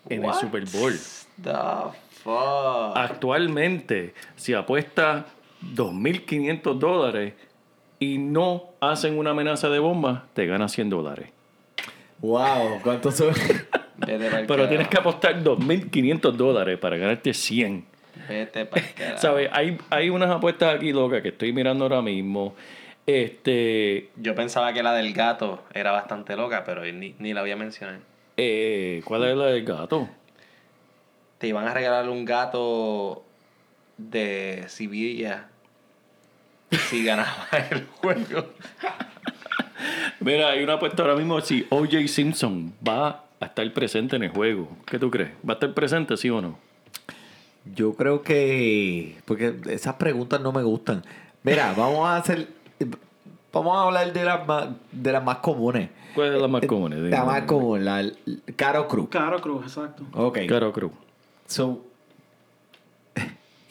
en 0.07 0.23
el? 0.23 0.33
Super 0.35 0.65
Bowl. 0.65 0.93
The 1.41 1.51
fuck. 2.23 2.95
Actualmente, 2.95 4.13
si 4.35 4.53
apuestas 4.53 5.25
2.500 5.73 6.77
dólares 6.77 7.33
y 7.97 8.19
no 8.19 8.65
hacen 8.79 9.17
una 9.17 9.31
amenaza 9.31 9.69
de 9.69 9.79
bomba, 9.79 10.27
te 10.33 10.45
ganas 10.45 10.73
100 10.73 10.91
dólares. 10.91 11.29
Wow, 12.19 12.81
¿cuántos 12.83 13.15
son? 13.15 13.33
Pero 14.47 14.67
tienes 14.67 14.87
que 14.87 14.97
apostar 14.97 15.41
2.500 15.43 16.31
dólares 16.33 16.77
para 16.77 16.97
ganarte 16.97 17.33
100. 17.33 17.85
Vete 18.27 18.65
pa'l 18.65 18.83
carajo. 18.95 19.17
¿Sabes? 19.21 19.49
Hay, 19.51 19.77
hay 19.89 20.09
unas 20.09 20.29
apuestas 20.29 20.75
aquí 20.75 20.91
locas 20.91 21.21
que 21.21 21.29
estoy 21.29 21.53
mirando 21.53 21.85
ahora 21.85 22.01
mismo. 22.01 22.55
Este. 23.05 24.09
Yo 24.17 24.35
pensaba 24.35 24.71
que 24.73 24.83
la 24.83 24.93
del 24.93 25.13
gato 25.13 25.63
era 25.73 25.91
bastante 25.91 26.35
loca, 26.35 26.63
pero 26.63 26.83
ni, 26.85 27.15
ni 27.19 27.33
la 27.33 27.41
voy 27.41 27.51
a 27.51 27.55
mencionar. 27.55 27.99
eh, 28.37 29.01
¿Cuál 29.05 29.23
es 29.25 29.35
la 29.37 29.45
del 29.47 29.65
gato? 29.65 30.07
Te 31.39 31.47
iban 31.47 31.67
a 31.67 31.73
regalar 31.73 32.07
un 32.09 32.25
gato 32.25 33.23
de 33.97 34.65
Sevilla 34.67 35.47
si 36.89 37.03
ganabas 37.05 37.47
el 37.71 37.85
juego. 37.85 38.45
Mira, 40.19 40.49
hay 40.49 40.63
una 40.63 40.73
apuesta 40.73 41.01
ahora 41.01 41.15
mismo 41.15 41.39
si 41.41 41.65
O.J. 41.69 42.07
Simpson 42.07 42.73
va 42.87 43.23
a 43.39 43.45
estar 43.45 43.73
presente 43.73 44.15
en 44.15 44.23
el 44.23 44.29
juego. 44.29 44.67
¿Qué 44.85 44.99
tú 44.99 45.09
crees? 45.09 45.31
¿Va 45.47 45.51
a 45.51 45.55
estar 45.55 45.73
presente, 45.73 46.17
sí 46.17 46.29
o 46.29 46.41
no? 46.41 46.57
Yo 47.75 47.93
creo 47.93 48.21
que. 48.21 49.17
Porque 49.25 49.55
esas 49.69 49.95
preguntas 49.95 50.41
no 50.41 50.51
me 50.51 50.63
gustan. 50.63 51.03
Mira, 51.43 51.73
vamos 51.77 52.07
a 52.07 52.17
hacer. 52.17 52.47
Vamos 53.51 53.77
a 53.77 53.83
hablar 53.83 54.13
de 54.13 54.23
las 54.23 54.47
más, 54.47 54.69
de 54.91 55.11
las 55.11 55.23
más 55.23 55.37
comunes. 55.37 55.89
¿Cuál 56.13 56.35
es 56.35 56.41
la 56.41 56.47
más 56.47 56.65
común? 56.65 57.09
La 57.09 57.23
más 57.23 57.41
común, 57.43 57.85
la 57.85 58.03
Caro 58.55 58.87
Cruz. 58.87 59.09
Caro 59.09 59.41
Cruz, 59.41 59.63
exacto. 59.63 60.03
Ok. 60.13 60.39
Caro 60.47 60.71
Cruz. 60.71 60.91
So, 61.47 61.83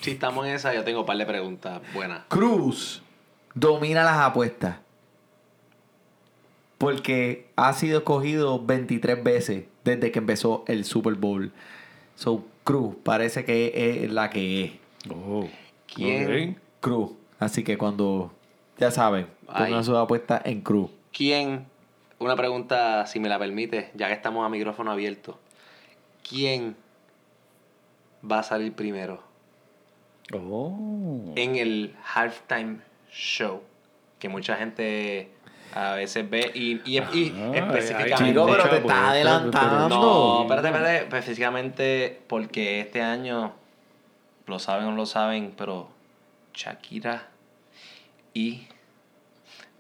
Si 0.01 0.13
estamos 0.13 0.47
en 0.47 0.55
esa, 0.55 0.75
yo 0.75 0.83
tengo 0.85 1.01
un 1.01 1.07
par 1.07 1.17
de 1.17 1.27
preguntas 1.27 1.81
buenas. 1.95 2.23
Cruz 2.29 3.03
domina 3.55 4.03
las 4.05 4.19
apuestas. 4.19 4.77
Porque 6.79 7.47
ha 7.57 7.73
sido 7.73 7.99
escogido 7.99 8.65
23 8.65 9.23
veces 9.23 9.65
desde 9.85 10.13
que 10.13 10.19
empezó 10.21 10.65
el 10.69 10.85
Super 10.85 11.15
Bowl. 11.15 11.53
So, 12.15 12.45
Cruz 12.65 12.95
parece 13.03 13.45
que 13.45 14.03
es 14.05 14.11
la 14.11 14.31
que 14.31 14.65
es. 14.65 14.73
Oh. 15.11 15.49
¿Quién? 15.93 16.51
ok. 16.53 16.59
Cruz. 16.81 17.11
Así 17.41 17.65
que 17.65 17.77
cuando, 17.79 18.33
ya 18.79 18.91
saben, 18.91 19.27
pongan 19.47 19.75
Ay. 19.75 19.85
sus 19.85 19.97
apuestas 19.97 20.43
en 20.45 20.61
Cruz. 20.61 20.91
¿Quién? 21.13 21.67
Una 22.21 22.37
pregunta, 22.37 23.07
si 23.07 23.21
me 23.21 23.29
la 23.29 23.39
permite, 23.39 23.91
ya 23.95 24.09
que 24.09 24.13
estamos 24.15 24.45
a 24.45 24.49
micrófono 24.49 24.91
abierto. 24.91 25.39
¿Quién 26.29 26.77
va 28.29 28.41
a 28.41 28.43
salir 28.43 28.73
primero 28.73 29.23
Oh. 30.35 31.33
en 31.37 31.57
el 31.57 31.95
halftime 32.15 32.79
show? 33.11 33.63
Que 34.19 34.29
mucha 34.29 34.57
gente 34.57 35.31
a 35.75 35.95
veces 35.95 36.29
ve 36.29 36.51
y, 36.55 36.81
y, 36.85 36.99
Ah, 36.99 37.11
específicamente... 37.55 38.25
Chico, 38.25 38.47
pero 38.47 38.69
te 38.69 38.77
estás 38.77 39.09
adelantando. 39.11 39.89
No, 39.89 40.43
espérate, 40.43 40.69
espérate. 40.69 40.97
Específicamente 41.05 42.23
porque 42.27 42.81
este 42.81 43.03
año, 43.03 43.53
lo 44.47 44.59
saben 44.59 44.87
o 44.87 44.91
no 44.91 44.97
lo 44.97 45.07
saben, 45.07 45.55
pero 45.57 45.89
Shakira 46.55 47.29
y 48.35 48.67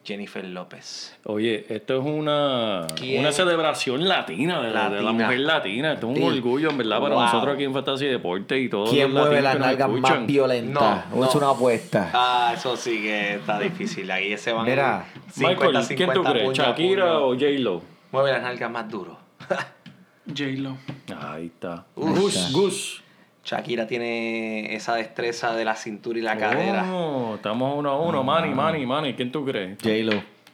Jennifer 0.08 0.42
López. 0.42 1.14
Oye, 1.24 1.66
esto 1.68 1.98
es 2.00 2.02
una, 2.06 2.86
¿Quién? 2.96 3.20
una 3.20 3.30
celebración 3.30 4.08
latina 4.08 4.62
de, 4.62 4.70
la- 4.70 4.88
de 4.88 4.96
la 4.96 5.02
Latina. 5.02 5.24
mujer 5.24 5.40
latina. 5.40 5.92
Esto 5.92 6.10
es 6.10 6.18
un 6.18 6.32
Sí. 6.32 6.38
orgullo, 6.38 6.70
en 6.70 6.78
verdad, 6.78 6.98
para 6.98 7.14
Wow. 7.14 7.24
nosotros 7.24 7.54
aquí 7.54 7.64
en 7.64 7.74
Fantasy 7.74 8.06
Deporte 8.06 8.58
y 8.58 8.70
todos 8.70 8.88
¿Quién 8.88 9.12
los 9.12 9.26
mueve 9.26 9.42
las 9.42 9.58
nalgas 9.58 9.90
más 9.90 10.26
violentas? 10.26 11.04
No, 11.14 11.24
es 11.26 11.34
una 11.34 11.50
apuesta. 11.50 12.10
Ah, 12.14 12.52
eso 12.56 12.74
sí 12.78 13.02
que 13.02 13.34
está 13.34 13.58
difícil. 13.60 14.10
Ahí 14.10 14.34
se 14.38 14.50
van 14.52 14.64
Mira, 14.64 15.04
50, 15.30 15.68
Michael, 15.68 15.86
¿quién 15.88 16.08
tú 16.10 16.14
50 16.22 16.32
crees? 16.32 16.52
¿Shakira 16.58 17.18
o 17.18 17.34
J-Lo? 17.34 17.82
Mueve 18.10 18.32
las 18.32 18.42
nalgas 18.42 18.70
más 18.70 18.88
duro. 18.88 19.18
J-Lo. 20.26 20.76
Ahí 21.20 21.46
está. 21.46 21.84
Gus. 21.94 22.50
Gus. 22.52 23.02
Shakira 23.48 23.86
tiene 23.86 24.74
esa 24.74 24.94
destreza 24.94 25.54
de 25.56 25.64
la 25.64 25.74
cintura 25.74 26.18
y 26.18 26.22
la 26.22 26.36
cadera. 26.36 26.84
Oh, 26.92 27.36
estamos 27.36 27.74
uno 27.78 27.90
a 27.90 27.98
uno. 27.98 28.22
Manny, 28.22 28.52
Manny, 28.52 28.84
Manny. 28.84 29.14
¿Quién 29.14 29.32
tú 29.32 29.42
crees? 29.46 29.78
J-Lo. 29.82 30.12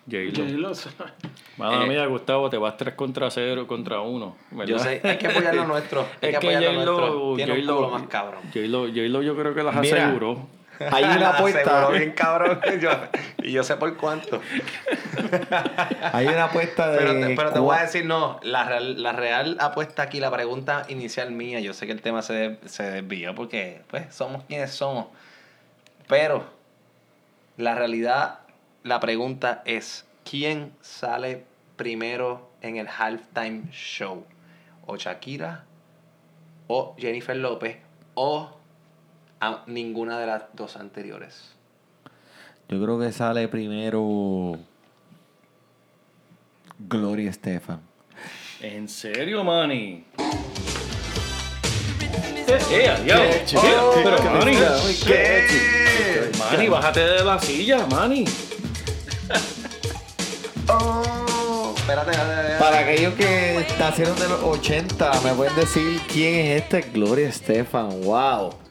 J-Lo. 0.09 0.73
Madre 1.57 1.85
Eh, 1.85 1.89
mía, 1.89 2.07
Gustavo, 2.07 2.49
te 2.51 2.57
vas 2.57 2.77
3 2.77 2.95
contra 2.95 3.29
0 3.33 3.67
contra 3.67 4.01
1. 4.01 4.37
Yo 4.67 4.79
sé, 4.79 5.01
hay 5.03 5.19
que 5.19 5.27
apoyar 5.27 5.57
lo 5.57 5.65
nuestro. 5.67 6.03
Hay 6.03 6.07
Es 6.07 6.21
que 6.21 6.31
que 6.31 6.37
apoyar 6.55 6.63
lo 6.63 6.73
nuestro. 6.85 6.97
J-Lo, 7.09 7.37
Tiene 7.37 7.73
un 7.73 7.91
más 7.91 8.03
cabrón. 8.07 8.41
J-Lo, 8.53 8.87
J-Lo 8.87 9.23
yo 9.23 9.35
creo 9.37 9.55
que 9.55 9.63
las 9.65 9.75
Mira. 9.75 10.05
aseguró. 10.07 10.47
Hay 10.91 11.05
una 11.05 11.31
apuesta. 11.31 11.89
bien 11.91 12.13
cabrón. 12.13 12.61
Yo- 12.81 12.91
y 13.39 13.53
yo 13.53 13.63
sé 13.63 13.77
por 13.77 13.97
cuánto. 13.97 14.41
Hay 16.13 16.27
una 16.27 16.45
apuesta 16.45 16.91
de. 16.91 16.99
Pero 16.99 17.13
te, 17.21 17.37
pero 17.37 17.53
te 17.53 17.59
voy 17.59 17.77
a 17.77 17.83
decir, 17.83 18.05
no, 18.07 18.41
la 18.43 18.65
real, 18.65 19.03
la 19.03 19.13
real 19.13 19.57
apuesta 19.61 20.03
aquí, 20.03 20.21
la 20.21 20.31
pregunta 20.31 20.85
inicial 20.89 21.31
mía, 21.31 21.61
yo 21.61 21.75
sé 21.75 21.87
que 21.87 21.93
el 21.93 22.01
tema 22.03 22.23
se, 22.23 22.59
se 22.65 22.83
desvió 22.91 23.35
porque, 23.35 23.83
pues, 23.89 24.15
somos 24.15 24.45
quienes 24.45 24.71
somos. 24.73 25.07
Pero, 26.09 26.45
la 27.57 27.75
realidad, 27.75 28.41
la 28.83 29.01
pregunta 29.01 29.63
es, 29.65 30.07
¿quién 30.29 30.73
sale 30.81 31.45
primero 31.77 32.51
en 32.63 32.77
el 32.77 32.89
halftime 32.89 33.65
show? 33.73 34.25
¿O 34.87 34.97
Shakira? 34.97 35.65
¿O 36.67 36.95
Jennifer 36.99 37.37
López? 37.37 37.79
¿O 38.15 38.57
a 39.47 39.65
ninguna 39.67 40.19
de 40.19 40.27
las 40.27 40.43
dos 40.53 40.77
anteriores? 40.77 41.55
Yo 42.69 42.83
creo 42.83 42.99
que 42.99 43.13
sale 43.13 43.47
primero. 43.49 44.59
Gloria 46.79 47.31
Estefan. 47.31 47.81
¿En 48.61 48.89
serio, 48.89 49.45
Manny? 49.45 50.05
Eh, 52.47 52.59
eh. 52.71 53.45
Oh, 53.57 53.93
pero, 54.03 54.17
qué 54.17 54.25
Manny, 54.25 54.57
¿Qué? 55.05 56.31
Manny, 56.39 56.69
bájate 56.69 57.01
de 57.01 57.25
la 57.25 57.39
silla, 57.39 57.87
Manny. 57.87 58.25
Oh, 60.69 61.75
espérate. 61.77 62.13
Para 62.59 62.79
aquellos 62.81 63.15
que 63.15 63.67
nacieron 63.79 64.19
de 64.19 64.29
los 64.29 64.43
80, 64.43 65.21
me 65.23 65.33
pueden 65.35 65.55
decir 65.57 66.01
quién 66.11 66.35
es 66.35 66.63
este 66.63 66.83
Gloria 66.83 67.29
Estefan. 67.29 68.01
Wow. 68.03 68.64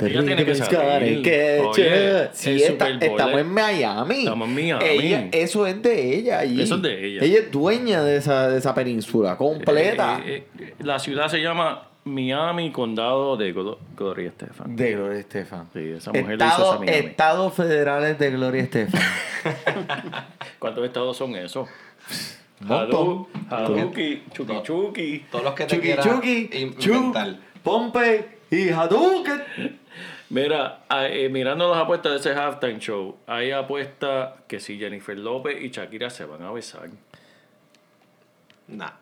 Ella 0.00 0.24
tiene 0.24 0.44
que 0.44 0.54
salir. 0.54 1.22
Que 1.22 1.60
Oye, 1.60 2.28
sí, 2.32 2.50
el 2.50 2.60
está- 2.72 2.88
estamos 2.90 3.32
es- 3.34 3.40
en 3.40 3.48
Miami. 3.52 4.18
Estamos 4.20 4.48
en 4.48 4.54
Miami. 4.54 4.84
Ella- 4.86 5.28
eso 5.32 5.66
es 5.66 5.82
de 5.82 6.14
ella. 6.16 6.38
allí. 6.40 6.62
Eso 6.62 6.76
es 6.76 6.82
de 6.82 7.04
ella. 7.06 7.24
Ella 7.24 7.38
es 7.40 7.50
dueña 7.50 8.02
de 8.02 8.16
esa, 8.16 8.48
de 8.48 8.58
esa 8.58 8.74
península 8.74 9.36
completa. 9.36 10.20
Eh, 10.24 10.44
eh, 10.58 10.62
eh, 10.66 10.74
la 10.80 10.98
ciudad 10.98 11.28
se 11.28 11.38
llama 11.42 11.88
Miami, 12.04 12.70
condado 12.70 13.36
de 13.36 13.54
Glo- 13.54 13.78
Gloria 13.96 14.28
Estefan. 14.28 14.74
de 14.76 14.92
Gloria 14.92 15.18
Estefan. 15.20 15.68
Sí, 15.72 15.80
esa 15.96 16.10
mujer 16.12 16.26
le 16.28 16.34
hizo 16.36 16.44
Estado- 16.46 16.70
esa 16.74 16.78
Miami. 16.84 17.06
Estados 17.06 17.54
federales 17.54 18.18
de 18.18 18.30
Gloria 18.30 18.62
Estefan. 18.62 19.00
¿Cuántos 20.58 20.84
estados 20.84 21.16
son 21.16 21.34
esos? 21.34 21.68
Hadouki, 22.68 24.22
Chuki 24.32 24.62
Chuki. 24.62 25.24
Todos 25.30 25.44
los 25.44 25.54
que 25.54 25.64
te 25.64 25.76
Chucky 25.76 25.86
quieras 25.86 26.06
Chucky, 26.06 26.50
in- 26.52 26.76
Chu, 26.76 26.92
inventar. 26.94 27.36
Pompe 27.62 28.28
y 28.50 28.68
Hadouken. 28.70 29.42
Mira, 30.30 30.84
eh, 30.90 31.28
mirando 31.30 31.70
las 31.70 31.78
apuestas 31.78 32.12
de 32.12 32.18
ese 32.18 32.38
halftime 32.38 32.78
show, 32.78 33.16
hay 33.26 33.50
apuestas 33.50 34.34
que 34.46 34.60
si 34.60 34.78
Jennifer 34.78 35.16
López 35.16 35.62
y 35.62 35.70
Shakira 35.70 36.10
se 36.10 36.24
van 36.24 36.42
a 36.42 36.50
besar. 36.50 36.90
Nah. 38.66 38.92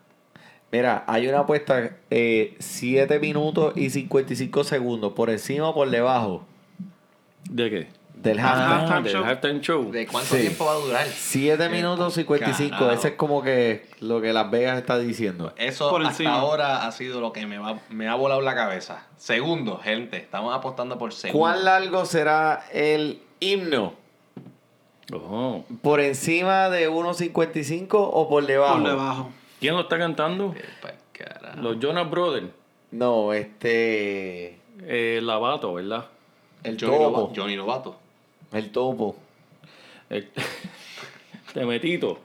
Mira, 0.71 1.05
hay 1.07 1.27
una 1.29 1.41
apuesta 1.41 1.97
7 2.11 3.19
minutos 3.21 3.77
y 3.77 3.91
55 3.91 4.65
segundos, 4.65 5.13
por 5.13 5.31
encima 5.31 5.69
o 5.69 5.75
por 5.75 5.89
debajo 5.91 6.45
¿De 7.49 7.71
qué? 7.71 7.87
Del 8.17 8.39
Ah, 8.41 8.49
halftime. 8.53 8.75
halftime 8.75 9.03
del 9.03 9.13
show. 9.13 9.25
halftime 9.25 9.61
show. 9.61 9.91
¿De 9.93 10.07
cuánto 10.07 10.35
Sí. 10.35 10.41
tiempo 10.43 10.65
va 10.67 10.73
a 10.73 10.77
durar? 10.77 11.07
7 11.07 11.69
minutos 11.69 12.15
55, 12.15 12.71
Carajo. 12.71 12.91
ese 12.93 13.09
es 13.09 13.15
como 13.15 13.43
que 13.43 13.87
lo 14.01 14.21
que 14.21 14.33
Las 14.33 14.51
Vegas 14.51 14.79
está 14.79 14.99
diciendo. 14.99 15.53
Eso 15.57 15.91
Por 15.91 16.01
hasta 16.03 16.11
encima. 16.13 16.35
ahora 16.35 16.87
ha 16.87 16.93
sido 16.93 17.21
lo 17.21 17.33
que 17.33 17.47
me, 17.47 17.59
va, 17.59 17.79
me 17.91 18.09
ha 18.09 18.15
volado 18.15 18.41
la 18.41 18.55
cabeza. 18.55 19.07
Segundo, 19.17 19.79
gente, 19.79 20.17
estamos 20.17 20.55
apostando 20.55 20.99
por 20.99 21.13
segundo. 21.13 21.39
¿Cuán 21.39 21.65
largo 21.65 22.05
será 22.05 22.65
el 22.73 23.21
himno? 23.41 23.95
Oh. 25.13 25.65
¿Por 25.83 26.01
encima 26.01 26.69
de 26.69 26.89
1.55 26.89 28.11
o 28.13 28.29
por 28.29 28.45
debajo? 28.47 28.81
Por 28.81 28.89
debajo. 28.89 29.31
¿Quién 29.61 29.75
lo 29.75 29.83
está 29.83 29.99
cantando? 29.99 30.53
Eh, 30.57 30.65
carajo. 31.13 31.61
Los 31.61 31.79
Jonas 31.79 32.11
Brothers. 32.11 32.49
No, 32.91 33.33
este. 33.33 34.59
Eh, 34.83 35.21
Lavato, 35.23 35.75
¿verdad? 35.75 36.07
El 36.65 36.77
Johnny, 36.81 37.57
Novato. 37.57 37.97
El 38.53 38.71
topo. 38.71 39.17
El- 40.11 40.29
Temetito. 41.53 42.21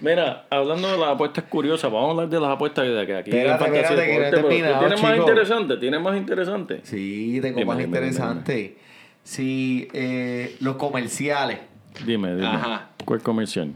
Mira, 0.00 0.46
hablando 0.48 0.90
de 0.90 0.96
las 0.96 1.10
apuestas 1.10 1.44
curiosas, 1.44 1.92
vamos 1.92 2.08
a 2.08 2.10
hablar 2.12 2.28
de 2.30 2.40
las 2.40 2.50
apuestas 2.50 2.86
de 2.86 3.06
que 3.06 3.14
aquí 3.16 3.30
Espérate, 3.30 3.64
espérate, 3.64 4.06
que 4.06 4.18
no 4.18 4.30
terminado, 4.30 4.78
¿Tienes 4.80 5.02
más 5.02 5.16
interesante? 5.18 5.76
¿Tienes 5.76 6.00
más 6.00 6.16
interesante? 6.16 6.80
Sí, 6.82 7.38
tengo 7.42 7.58
Dime, 7.58 7.66
más 7.66 7.76
dime, 7.78 7.86
dime, 7.98 8.06
interesante. 8.06 8.78
Sí, 9.22 9.86
eh, 9.92 10.56
los 10.60 10.76
comerciales. 10.76 11.58
Dime, 12.06 12.34
dime. 12.36 12.46
Ajá. 12.46 12.88
¿Cuál 13.04 13.20
comercial? 13.22 13.72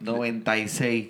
96. 0.00 1.08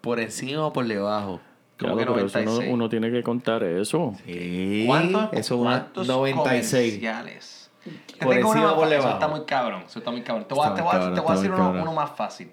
¿Por 0.00 0.20
encima 0.20 0.66
o 0.66 0.72
por 0.72 0.86
debajo? 0.86 1.40
¿Cómo 1.78 1.96
Claro, 1.96 2.14
que 2.14 2.20
pero 2.20 2.26
eso 2.28 2.38
uno, 2.38 2.44
96? 2.50 2.72
uno 2.74 2.88
tiene 2.88 3.10
que 3.10 3.22
contar 3.22 3.62
eso. 3.64 4.14
Sí. 4.24 4.84
¿Cuántos, 4.86 5.24
Eso 5.32 5.54
es 5.54 5.60
una 5.60 5.70
cuántos 5.70 6.06
96. 6.06 6.92
comerciales? 6.94 7.59
Yo 7.84 7.92
Por 8.20 8.34
tengo 8.34 8.48
encima 8.48 8.66
más 8.66 8.74
por 8.74 8.82
fácil. 8.84 8.92
Eso 8.92 9.02
debajo. 9.02 9.08
está 9.14 9.28
muy 9.28 9.44
cabrón. 9.46 9.82
Eso 9.86 9.98
está 10.00 10.10
muy 10.10 10.22
cabrón. 10.22 10.48
Te 10.48 10.54
voy 10.54 10.66
a, 10.66 10.74
te 10.74 10.82
voy 10.82 10.88
a- 10.88 10.92
cabrón, 10.92 11.14
te 11.14 11.20
voy 11.20 11.30
a 11.30 11.34
decir 11.34 11.50
uno, 11.52 11.70
uno 11.70 11.92
más 11.94 12.10
fácil. 12.10 12.50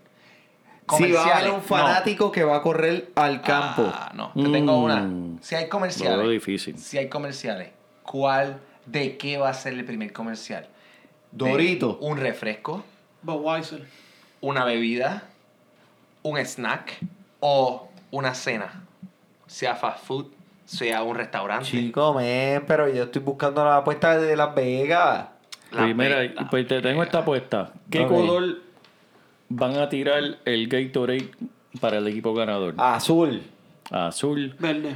Si 0.98 1.12
va 1.12 1.22
a 1.24 1.38
haber 1.40 1.52
un 1.52 1.62
fanático 1.62 2.32
que 2.32 2.44
va 2.46 2.58
a 2.58 2.62
correr 2.62 3.12
al 3.16 3.42
campo. 3.42 3.92
Ah, 3.94 4.12
no, 4.16 4.32
te 4.34 4.50
tengo 4.50 4.80
Mm. 4.80 4.84
una. 4.84 5.40
Si 5.42 5.54
hay 5.56 5.68
comerciales. 5.68 6.18
veo 6.18 6.30
difícil. 6.30 6.78
Si 6.80 6.98
hay 6.98 7.10
comerciales, 7.10 7.72
¿cuál 8.04 8.62
de 8.86 9.18
qué 9.18 9.38
va 9.38 9.50
a 9.50 9.54
ser 9.54 9.74
el 9.74 9.84
primer 9.84 10.14
comercial? 10.14 10.70
¿De 11.32 11.50
Dorito. 11.50 11.98
Un 12.00 12.18
refresco, 12.18 12.86
Budweiser. 13.22 13.86
una 14.40 14.64
bebida, 14.64 15.24
un 16.24 16.38
snack 16.38 16.98
o 17.42 17.90
una 18.12 18.34
cena. 18.34 18.84
Sea 19.46 19.76
fast 19.76 20.06
food, 20.06 20.28
sea 20.68 21.02
un 21.02 21.16
restaurante. 21.16 21.66
Chico, 21.66 22.14
men, 22.14 22.64
pero 22.68 22.88
yo 22.94 23.04
estoy 23.04 23.22
buscando 23.22 23.64
la 23.64 23.78
apuesta 23.78 24.18
de 24.20 24.36
Las 24.36 24.54
Vegas. 24.54 25.28
La 25.72 25.84
Primera, 25.84 26.18
ve- 26.20 26.34
la 26.36 26.50
pues 26.50 26.68
te 26.68 26.82
tengo 26.82 27.02
esta 27.04 27.20
apuesta. 27.20 27.72
¿Qué 27.90 28.06
color 28.06 28.58
van 29.50 29.78
a 29.78 29.88
tirar 29.90 30.22
el 30.46 30.68
Gatorade 30.68 31.30
para 31.80 31.98
el 31.98 32.08
equipo 32.08 32.34
ganador? 32.34 32.76
Azul. 32.78 33.42
Azul. 33.90 34.56
Verde. 34.60 34.96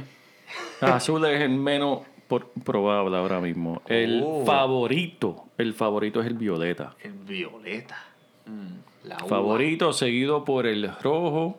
Azul 0.82 1.24
es 1.24 1.40
el 1.40 1.50
menos 1.50 2.00
por- 2.28 2.50
probable 2.64 3.16
ahora 3.16 3.40
mismo. 3.40 3.80
El 3.86 4.22
Oh. 4.24 4.44
favorito, 4.44 5.44
el 5.56 5.72
favorito 5.74 6.20
es 6.20 6.26
el 6.26 6.34
violeta. 6.34 6.94
El 7.02 7.12
violeta. 7.12 7.98
Mm, 8.46 9.08
la. 9.08 9.18
Favorito 9.20 9.92
seguido 9.94 10.44
por 10.44 10.66
el 10.66 10.90
rojo 11.02 11.58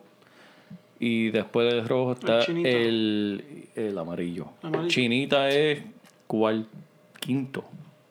y 1.00 1.30
después 1.30 1.72
del 1.72 1.86
rojo 1.88 2.12
está 2.12 2.40
El 2.44 2.64
el, 2.66 3.68
el 3.74 3.98
amarillo. 3.98 4.46
Amarillo. 4.62 4.88
Chinita 4.88 5.48
es 5.50 5.82
cual, 6.26 6.66
quinto. 7.20 7.64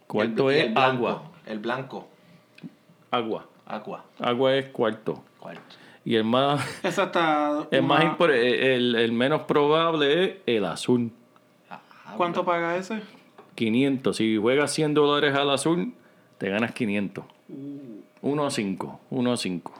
Cuarto 0.07 0.51
el- 0.51 0.57
es 0.57 0.63
el 0.67 0.73
blanco, 0.73 1.07
agua. 1.07 1.23
El 1.45 1.59
blanco. 1.59 2.07
Agua. 3.11 3.47
Agua. 3.65 4.05
Agua 4.19 4.55
es 4.55 4.67
cuarto. 4.69 5.23
Cuarto. 5.39 5.61
Y 6.05 6.15
el 6.15 6.23
más, 6.25 6.61
Esa 6.83 7.03
está. 7.05 7.67
el, 7.71 7.81
más 7.83 8.03
impor- 8.03 8.31
el, 8.33 8.95
el 8.95 9.11
menos 9.13 9.43
probable 9.43 10.23
es 10.23 10.35
el 10.45 10.65
azul. 10.65 11.11
Ah, 11.69 11.79
¿Cuánto 12.17 12.43
paga 12.43 12.75
ese? 12.75 13.01
500. 13.55 14.17
Si 14.17 14.35
juegas 14.37 14.71
100 14.73 14.93
dólares 14.93 15.33
al 15.35 15.49
azul, 15.49 15.93
te 16.37 16.49
ganas 16.49 16.73
500. 16.73 17.23
1 18.21 18.45
a 18.45 18.51
5. 18.51 18.99
1 19.09 19.31
a 19.31 19.37
5. 19.37 19.73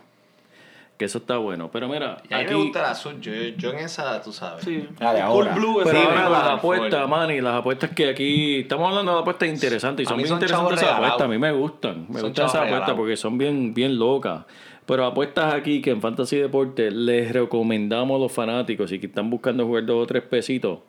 Que 0.97 1.05
eso 1.05 1.17
está 1.17 1.37
bueno. 1.37 1.69
Pero 1.71 1.87
mira, 1.87 2.21
Y 2.29 2.33
a 2.33 2.39
mí 2.39 2.45
me 2.45 2.55
gusta 2.55 2.79
el 2.79 2.85
azul. 2.85 3.19
Yo, 3.19 3.31
yo 3.57 3.71
en 3.71 3.79
esa, 3.79 4.21
tú 4.21 4.31
sabes. 4.31 4.63
Sí. 4.63 4.87
Ah, 4.99 5.13
de 5.13 5.21
ahora. 5.21 5.55
Blue, 5.55 5.81
Pero. 5.83 5.99
Sí, 5.99 6.05
ahora 6.05 6.29
las 6.29 6.49
apuestas. 6.49 7.09
Manny, 7.09 7.41
las 7.41 7.55
apuestas 7.55 7.89
que 7.91 8.09
aquí. 8.09 8.59
Estamos 8.59 8.89
hablando 8.89 9.13
de 9.13 9.19
apuestas 9.21 9.49
interesantes 9.49 10.05
y 10.05 10.07
son 10.07 10.17
bien 10.17 10.29
son 10.29 10.37
interesantes 10.37 10.81
esas 10.81 10.91
apuestas. 10.93 11.21
A 11.21 11.27
mí 11.27 11.37
me 11.37 11.51
gustan. 11.51 12.05
Me 12.09 12.19
Son 12.19 12.29
gustan 12.29 12.45
esas 12.45 12.61
apuestas 12.67 12.95
porque 12.95 13.17
son 13.17 13.37
bien, 13.37 13.73
bien 13.73 13.97
locas. 13.97 14.45
Pero 14.85 15.05
apuestas 15.05 15.53
aquí 15.53 15.81
que 15.81 15.91
en 15.91 16.01
Fantasy 16.01 16.37
Deporte 16.37 16.91
les 16.91 17.31
recomendamos 17.31 18.17
a 18.17 18.19
los 18.19 18.31
fanáticos 18.31 18.91
y 18.91 18.99
que 18.99 19.07
están 19.07 19.29
buscando 19.29 19.65
jugar 19.65 19.85
dos 19.85 20.03
o 20.03 20.05
tres 20.05 20.23
pesitos. 20.23 20.79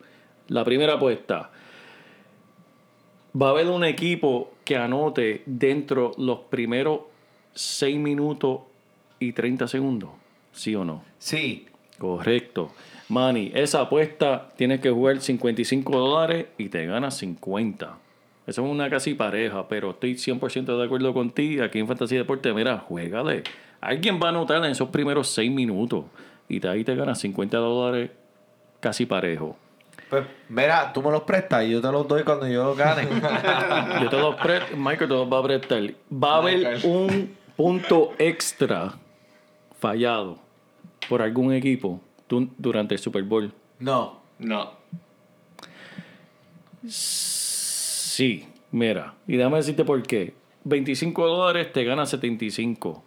La 0.48 0.64
primera 0.64 0.94
apuesta. 0.94 1.50
Va 3.40 3.48
a 3.48 3.50
haber 3.50 3.68
un 3.68 3.84
equipo 3.84 4.52
que 4.64 4.76
anote 4.76 5.42
dentro 5.46 6.12
los 6.18 6.40
primeros 6.50 7.00
6 7.54 7.98
minutos 7.98 8.60
y 9.24 9.32
30 9.32 9.68
segundos. 9.68 10.10
¿Sí 10.52 10.74
o 10.74 10.84
no? 10.84 11.02
Sí. 11.18 11.66
Correcto. 11.98 12.72
Manny, 13.08 13.52
esa 13.54 13.82
apuesta 13.82 14.48
tienes 14.56 14.80
que 14.80 14.90
jugar 14.90 15.20
55 15.20 15.96
dólares 15.96 16.46
y 16.58 16.68
te 16.68 16.86
ganas 16.86 17.16
50. 17.18 17.98
Eso 18.46 18.64
es 18.64 18.70
una 18.70 18.90
casi 18.90 19.14
pareja, 19.14 19.68
pero 19.68 19.90
estoy 19.90 20.14
100% 20.14 20.76
de 20.76 20.84
acuerdo 20.84 21.14
contigo. 21.14 21.64
Aquí 21.64 21.78
en 21.78 21.86
Fantasía 21.86 22.18
Deporte, 22.18 22.52
mira, 22.52 22.78
juégale. 22.78 23.42
Alguien 23.80 24.20
va 24.22 24.26
a 24.26 24.30
anotar 24.30 24.58
en 24.64 24.70
esos 24.70 24.88
primeros 24.88 25.28
6 25.28 25.50
minutos 25.50 26.04
y 26.48 26.58
de 26.58 26.68
ahí 26.68 26.84
te 26.84 26.94
ganas 26.94 27.18
50 27.20 27.56
dólares 27.56 28.10
casi 28.80 29.06
parejo. 29.06 29.56
Pues, 30.10 30.24
mira, 30.48 30.92
tú 30.92 31.02
me 31.02 31.10
los 31.10 31.22
prestas 31.22 31.64
y 31.64 31.70
yo 31.70 31.80
te 31.80 31.90
los 31.90 32.06
doy 32.06 32.22
cuando 32.22 32.46
yo 32.46 32.64
los 32.64 32.76
gane. 32.76 33.02
Yo 34.02 34.10
te 34.10 34.18
los 34.18 34.34
presto, 34.36 34.76
Michael 34.76 35.08
te 35.08 35.14
los 35.14 35.32
va 35.32 35.38
a 35.38 35.42
prestar. 35.42 35.82
Va 36.12 36.34
a 36.34 36.38
haber 36.38 36.84
un 36.84 37.34
punto 37.56 38.12
extra 38.18 38.94
fallado 39.88 40.38
por 41.10 41.20
algún 41.20 41.52
equipo 41.52 42.00
du- 42.28 42.48
durante 42.56 42.94
el 42.94 43.00
Super 43.00 43.22
Bowl. 43.22 43.52
no. 43.80 44.22
No. 44.38 44.70
Sí, 46.86 48.46
mira, 48.72 49.14
y 49.26 49.36
déjame 49.36 49.58
decirte 49.58 49.84
por 49.84 50.02
qué. 50.02 50.34
25 50.64 51.26
dólares 51.26 51.72
te 51.72 51.84
gana 51.84 52.06
75. 52.06 53.02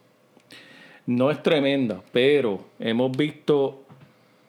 No 1.07 1.31
es 1.31 1.41
tremenda, 1.43 2.01
pero 2.11 2.65
hemos 2.79 3.15
visto 3.15 3.83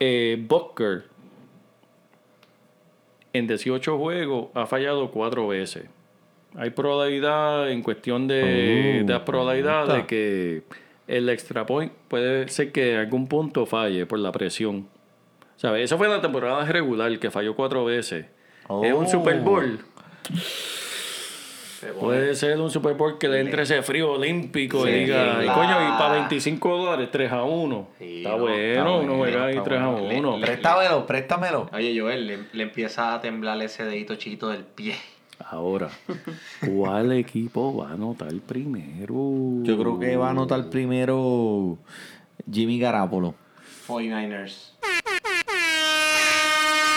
eh, 0.00 0.42
Butker 0.48 1.04
en 3.32 3.46
18 3.46 3.98
juegos 3.98 4.48
ha 4.54 4.66
fallado 4.66 5.10
4 5.10 5.46
veces. 5.48 5.84
Hay 6.56 6.70
probabilidad 6.70 7.70
en 7.70 7.82
cuestión 7.82 8.26
de, 8.26 9.00
Oh, 9.02 9.06
de 9.06 9.12
la 9.12 9.24
probabilidad 9.24 9.94
de 9.94 10.06
que 10.06 10.62
el 11.08 11.28
extra 11.28 11.66
point 11.66 11.92
puede 12.08 12.48
ser 12.48 12.70
que 12.72 12.92
en 12.92 12.98
algún 13.00 13.26
punto 13.26 13.66
falle 13.66 14.06
por 14.06 14.18
la 14.18 14.30
presión. 14.32 14.88
¿Sabes? 15.56 15.84
Eso 15.84 15.98
fue 15.98 16.06
en 16.06 16.12
la 16.12 16.20
temporada 16.20 16.64
regular 16.66 17.18
que 17.18 17.30
falló 17.32 17.56
4 17.56 17.84
veces. 17.84 18.26
Es 18.26 18.92
un 18.94 19.06
Oh. 19.06 19.08
Super 19.08 19.40
Bowl. 19.40 19.80
Puede 22.00 22.34
ser 22.34 22.58
un 22.60 22.70
Super 22.70 22.94
Bowl 22.94 23.18
que 23.18 23.28
le 23.28 23.38
entre 23.40 23.62
ese 23.62 23.80
frío 23.82 24.12
olímpico 24.12 24.86
y 24.88 24.92
diga, 24.92 25.36
coño, 25.54 25.80
y 25.94 25.98
para 25.98 26.12
25 26.14 26.76
dólares, 26.76 27.08
3 27.12 27.30
a 27.30 27.44
1. 27.44 27.88
Sí, 27.98 28.16
está 28.18 28.30
no, 28.30 28.38
bueno, 28.38 28.56
está 28.58 28.90
uno 28.98 29.16
juega 29.16 29.44
ahí 29.46 29.52
está 29.52 29.64
3 29.64 29.80
a 29.80 29.86
bueno. 29.86 30.08
Le- 30.08 30.18
1. 30.18 30.36
le- 30.38 30.46
Préstamelo, 30.46 31.06
préstamelo. 31.06 31.70
Oye, 31.72 31.98
Joel, 31.98 32.26
le, 32.26 32.38
le 32.52 32.62
empieza 32.64 33.14
a 33.14 33.20
temblar 33.20 33.62
ese 33.62 33.84
dedito 33.84 34.16
chiquito 34.16 34.48
del 34.48 34.64
pie. 34.64 34.96
Ahora, 35.50 35.88
¿cuál 36.66 37.12
equipo 37.12 37.76
va 37.76 37.90
a 37.90 37.92
anotar 37.94 38.32
primero? 38.46 39.14
Yo 39.62 39.78
creo 39.78 39.98
que 39.98 40.16
va 40.16 40.28
a 40.28 40.30
anotar 40.30 40.68
primero 40.68 41.78
Jimmy 42.50 42.78
Garapolo. 42.78 43.34
49ers. 43.86 44.72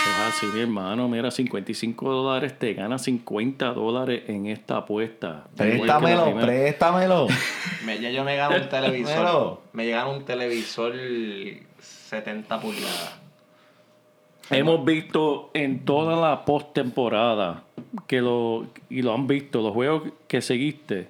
es 0.04 0.18
así, 0.28 0.46
mi 0.46 0.60
hermano. 0.60 1.08
Mira, 1.08 1.30
55 1.30 2.10
dólares 2.12 2.58
te 2.58 2.74
gana 2.74 2.98
50 2.98 3.72
dólares 3.72 4.24
en 4.26 4.46
esta 4.46 4.78
apuesta. 4.78 5.44
Préstamelo, 5.56 6.24
primera. 6.24 6.46
préstamelo. 6.46 7.26
Me- 7.86 8.00
ya 8.00 8.10
yo 8.10 8.24
me 8.24 8.36
gano 8.36 8.56
un 8.56 8.68
televisor. 8.68 9.60
Me 9.72 9.86
llegaron 9.86 10.16
un 10.16 10.24
televisor 10.24 10.92
70 11.80 12.60
pulgadas. 12.60 13.21
Hemos 14.50 14.84
visto 14.84 15.50
en 15.54 15.84
toda 15.84 16.16
la 16.20 16.44
postemporada 16.44 17.62
que 18.06 18.20
lo 18.20 18.66
y 18.90 19.02
lo 19.02 19.14
han 19.14 19.26
visto 19.26 19.62
los 19.62 19.72
juegos 19.72 20.02
que 20.28 20.42
seguiste. 20.42 21.08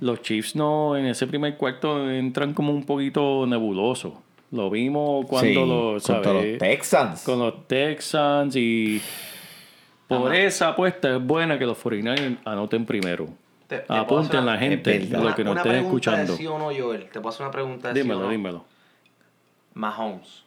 Los 0.00 0.22
Chiefs 0.22 0.56
no 0.56 0.96
en 0.96 1.06
ese 1.06 1.26
primer 1.26 1.56
cuarto 1.56 2.10
entran 2.10 2.54
como 2.54 2.72
un 2.72 2.84
poquito 2.84 3.46
nebulosos. 3.46 4.14
Lo 4.50 4.70
vimos 4.70 5.26
cuando 5.26 5.46
Sí, 5.48 5.54
los 5.54 6.02
contra 6.06 6.32
¿sabes? 6.32 6.50
los 6.52 6.58
Texans. 6.58 7.22
con 7.22 7.38
los 7.38 7.68
Texans 7.68 8.56
y 8.56 9.00
por 10.08 10.34
esa 10.34 10.68
apuesta 10.70 11.14
es 11.16 11.24
buena 11.24 11.58
que 11.58 11.66
los 11.66 11.78
49ers 11.78 12.38
anoten 12.44 12.84
primero. 12.86 13.28
Te- 13.68 13.78
te 13.78 13.82
puedo 13.86 14.00
Apunten 14.00 14.40
una- 14.40 14.54
la 14.54 14.58
gente, 14.58 14.98
lo 14.98 15.08
que 15.08 15.14
nos 15.14 15.18
estén 15.28 15.34
pregunta 15.44 15.70
de 15.70 15.78
escuchando. 15.78 16.34
sí 16.36 16.46
o 16.48 16.58
no, 16.58 16.70
Joel. 16.76 17.04
Te 17.10 17.20
puedo 17.20 17.28
hacer 17.28 17.42
una 17.42 17.52
pregunta 17.52 17.88
de 17.88 17.94
sí 17.94 18.00
Dímelo, 18.02 18.20
o 18.20 18.24
no. 18.24 18.30
dímelo. 18.30 18.64
Mahomes, 19.74 20.42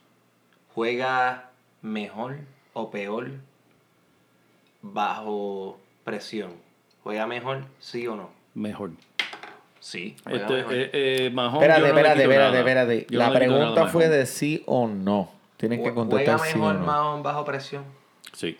¿juega 0.74 1.50
mejor 1.94 2.38
o 2.72 2.90
peor 2.90 3.30
bajo 4.82 5.78
presión? 6.02 6.52
¿Juega 7.02 7.26
mejor, 7.26 7.64
sí 7.78 8.06
o 8.06 8.16
no? 8.16 8.30
Mejor. 8.54 8.92
Sí, 9.80 10.16
juega 10.24 10.38
Este, 10.40 10.54
mejor. 10.54 10.72
eh, 10.74 10.90
eh, 10.92 11.30
Mahomes, 11.32 11.62
Espérate, 11.68 11.88
espérate, 11.88 12.22
espérate, 12.22 12.58
espérate. 12.58 13.06
La 13.10 13.32
pregunta 13.32 13.86
fue 13.88 14.08
de 14.08 14.24
sí 14.26 14.62
o 14.66 14.86
no. 14.88 15.30
Tienes 15.58 15.80
que 15.80 15.92
contestar 15.94 16.38
¿Juega 16.38 16.52
sí 16.52 16.58
o 16.58 16.62
mejor 16.62 16.74
no. 16.80 16.86
Mahomes 16.86 17.22
bajo 17.22 17.44
presión? 17.44 17.84
Sí. 18.32 18.56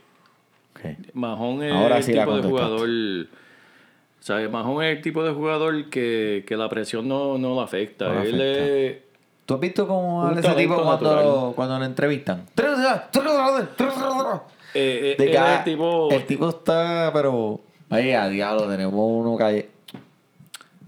Ok. 0.75 0.81
Mahomes 1.15 1.71
es 1.71 1.75
Ahora 1.77 1.97
el 1.99 2.03
sí 2.05 2.13
tipo 2.13 2.37
de 2.37 2.43
jugador. 2.43 2.89
¿Sabes? 4.21 4.51
Mahomes 4.51 4.91
es 4.91 4.97
el 4.99 5.03
tipo 5.03 5.25
de 5.25 5.33
jugador 5.33 5.89
que, 5.91 6.45
que 6.47 6.57
la 6.57 6.69
presión 6.69 7.09
no, 7.09 7.39
no 7.39 7.55
lo 7.55 7.61
afecta. 7.63 8.09
No 8.09 8.15
lo 8.15 8.23
Él 8.23 8.35
afecta. 8.41 9.04
¿Tú 9.47 9.55
has 9.55 9.61
visto 9.61 9.87
cómo 9.87 10.23
habla 10.23 10.41
ese 10.41 10.55
tipo 10.55 10.83
cuando, 10.83 11.53
cuando 11.55 11.79
lo 11.79 11.85
entrevistan? 11.85 12.47
eh, 14.75 15.15
eh, 15.15 15.15
De 15.19 15.25
él 15.25 15.31
que, 15.31 15.37
es 15.37 15.39
ah, 15.39 15.59
el 15.59 15.65
tipo. 15.65 16.11
El 16.11 16.27
tipo 16.27 16.49
está, 16.49 17.11
pero. 17.13 17.61
Ay, 17.91 18.13
a 18.13 18.29
diablo, 18.29 18.67
tenemos 18.69 18.95
uno 18.97 19.37
calle. 19.37 19.69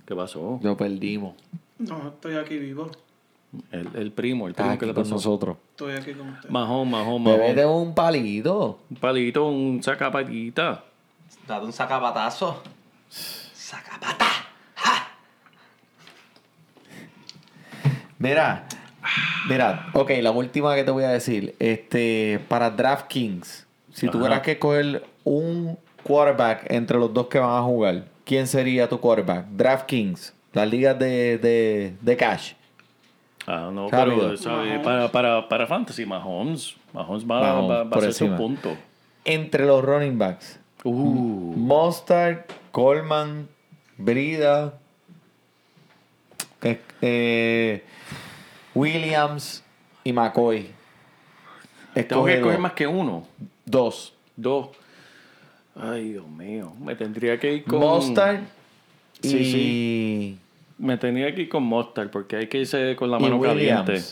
¿Qué 0.07 0.15
pasó? 0.17 0.59
Lo 0.63 0.77
perdimos. 0.77 1.35
No, 1.79 2.09
estoy 2.09 2.37
aquí 2.37 2.57
vivo. 2.57 2.91
El, 3.71 3.89
el 3.95 4.13
primo, 4.13 4.49
el 4.49 4.55
primo 4.55 4.71
aquí 4.71 4.79
que 4.81 4.87
le 4.87 4.95
con 4.95 5.03
pasó. 5.05 5.15
nosotros. 5.15 5.57
Estoy 5.71 5.95
aquí 5.95 6.13
con 6.15 6.29
usted. 6.31 6.49
Mahomes, 6.49 6.93
Me 6.93 7.05
Mahomes. 7.05 7.57
de 7.57 7.67
un 7.67 7.95
palito. 7.95 8.79
Un 8.91 8.97
palito, 8.97 9.47
un 9.49 9.83
sacapatita. 9.83 10.85
Date 11.47 11.65
un 11.65 11.73
sacapatazo. 11.73 12.63
Sacapata. 13.09 14.27
Mira, 18.19 18.67
mira, 19.49 19.89
ok, 19.93 20.11
la 20.23 20.31
última 20.31 20.75
que 20.75 20.85
te 20.85 20.91
voy 20.91 21.05
a 21.05 21.09
decir. 21.11 21.55
Este, 21.59 22.41
para 22.49 22.71
DraftKings, 22.71 23.67
si 23.93 24.07
Ajá. 24.07 24.13
tuvieras 24.13 24.41
que 24.41 24.59
coger 24.59 25.05
un 25.25 25.79
quarterback 26.03 26.71
entre 26.71 26.99
los 26.99 27.13
dos 27.13 27.27
que 27.27 27.39
van 27.39 27.51
a 27.59 27.63
jugar, 27.63 28.05
¿quién 28.25 28.47
sería 28.47 28.89
tu 28.89 28.99
quarterback? 29.01 29.47
DraftKings, 29.49 30.33
las 30.53 30.69
ligas 30.71 30.99
de, 30.99 31.39
de, 31.39 31.95
de 32.01 32.17
cash. 32.17 32.53
Ah, 33.47 33.71
no, 33.73 33.89
Rápido. 33.89 34.35
pero. 34.35 34.51
Mahomes. 34.57 34.81
Para, 34.83 35.09
para, 35.13 35.49
para 35.49 35.67
Fantasy, 35.67 36.05
Mahomes. 36.05 36.75
Mahomes 36.93 37.23
va, 37.25 37.41
Mahomes, 37.41 37.71
va, 37.71 37.85
va 37.85 37.91
a 37.97 37.99
hacer 37.99 38.13
su 38.15 38.35
punto. 38.35 38.77
Entre 39.25 39.65
los 39.67 39.85
running 39.85 40.19
backs, 40.19 40.61
Uh, 40.85 41.53
Mostard, 41.57 42.45
Coleman, 42.71 43.49
Brida, 43.99 44.75
eh, 46.63 46.81
eh, 47.03 47.85
Williams 48.77 49.63
y 50.05 50.13
McCoy. 50.13 50.63
tengo 50.63 50.75
que 51.95 52.01
Escoge 52.01 52.33
escoger 52.35 52.53
dos. 52.55 52.61
más 52.61 52.73
que 52.73 52.87
uno. 52.87 53.27
Dos. 53.65 54.13
Dos. 54.37 54.69
Ay, 55.75 56.11
Dios 56.11 56.29
mío. 56.29 56.73
Me 56.81 56.95
tendría 56.95 57.39
que 57.39 57.55
ir 57.55 57.65
con. 57.65 57.81
Mostard 57.81 58.41
y, 59.23 59.29
Sí, 59.29 59.45
sí. 59.45 60.39
Me 60.79 60.97
tendría 60.99 61.35
que 61.35 61.43
ir 61.43 61.49
con 61.49 61.63
Mostard 61.63 62.11
porque 62.11 62.37
hay 62.37 62.47
que 62.49 62.59
irse 62.61 62.95
con 62.97 63.11
la 63.11 63.19
mano 63.19 63.41
caliente. 63.41 64.03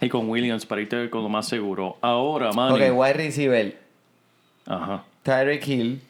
Y 0.00 0.08
con 0.08 0.28
Williams 0.28 0.66
para 0.66 0.80
irte 0.80 1.08
con 1.08 1.22
lo 1.22 1.28
más 1.28 1.46
seguro. 1.46 1.96
Ahora, 2.00 2.52
Manny. 2.52 2.74
Ok, 2.84 2.96
wide 2.98 3.12
receiver. 3.12 3.78
Ajá. 4.66 5.04
Tyreek 5.22 5.66
Hill, 5.68 6.00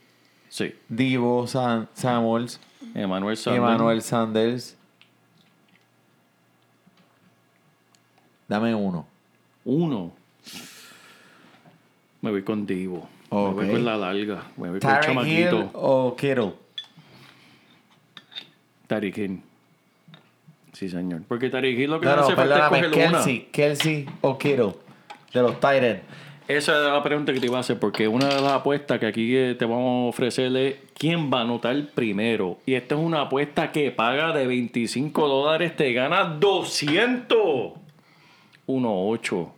Sí. 0.49 0.75
Divo 0.89 1.47
San- 1.47 1.89
Samuels, 1.93 2.59
Emmanuel 2.95 3.37
Sanders. 3.37 3.63
Emmanuel 3.63 4.03
Sanders. 4.03 4.77
Dame 8.53 8.75
uno. 8.75 9.07
Uno. 9.65 10.13
Me 12.21 12.31
voy 12.31 12.43
con 12.43 12.67
Divo. 12.67 13.09
Me 13.31 13.39
voy 13.39 13.71
con 13.71 13.83
la 13.83 13.97
larga. 13.97 14.43
Me 14.59 14.69
voy 14.69 14.79
con 14.79 14.91
el 14.91 15.01
Tyreek 15.01 15.05
Hill 15.05 15.45
chamaquito. 15.49 15.71
o 15.73 16.15
Kittle. 16.15 16.53
Hill. 19.17 19.41
Sí, 20.75 20.91
señor. 20.91 21.23
Porque 21.27 21.47
Hill 21.47 21.91
lo 21.91 21.99
que 21.99 22.05
No, 22.05 22.17
no, 22.17 22.23
hace 22.25 22.37
falta 22.37 22.59
es 22.59 22.69
coger 22.69 22.87
una. 22.89 23.11
Kelsey, 23.13 23.49
Kelsey 23.51 24.07
o 24.21 24.37
Kittle. 24.37 24.75
De 25.33 25.41
los 25.41 25.55
Titans. 25.55 26.01
Esa 26.47 26.73
era 26.73 26.93
la 26.93 27.03
pregunta 27.03 27.33
que 27.33 27.41
te 27.41 27.47
iba 27.47 27.57
a 27.57 27.61
hacer, 27.61 27.79
porque 27.79 28.07
una 28.07 28.27
de 28.27 28.39
las 28.43 28.53
apuestas 28.53 28.99
que 29.01 29.07
aquí 29.07 29.35
eh, 29.35 29.55
te 29.59 29.65
vamos 29.65 30.05
a 30.05 30.09
ofrecer 30.11 30.55
es 30.59 30.77
quién 30.93 31.33
va 31.33 31.39
a 31.39 31.43
anotar 31.45 31.87
primero. 31.95 32.59
Y 32.67 32.75
esta 32.75 32.97
es 32.97 33.01
una 33.01 33.23
apuesta 33.23 33.73
que 33.73 33.91
paga 33.93 34.35
de 34.35 34.47
25 34.47 35.27
dólares, 35.27 35.75
te 35.75 35.91
gana 35.95 36.25
200. 36.25 37.82
1.8. 38.67 39.49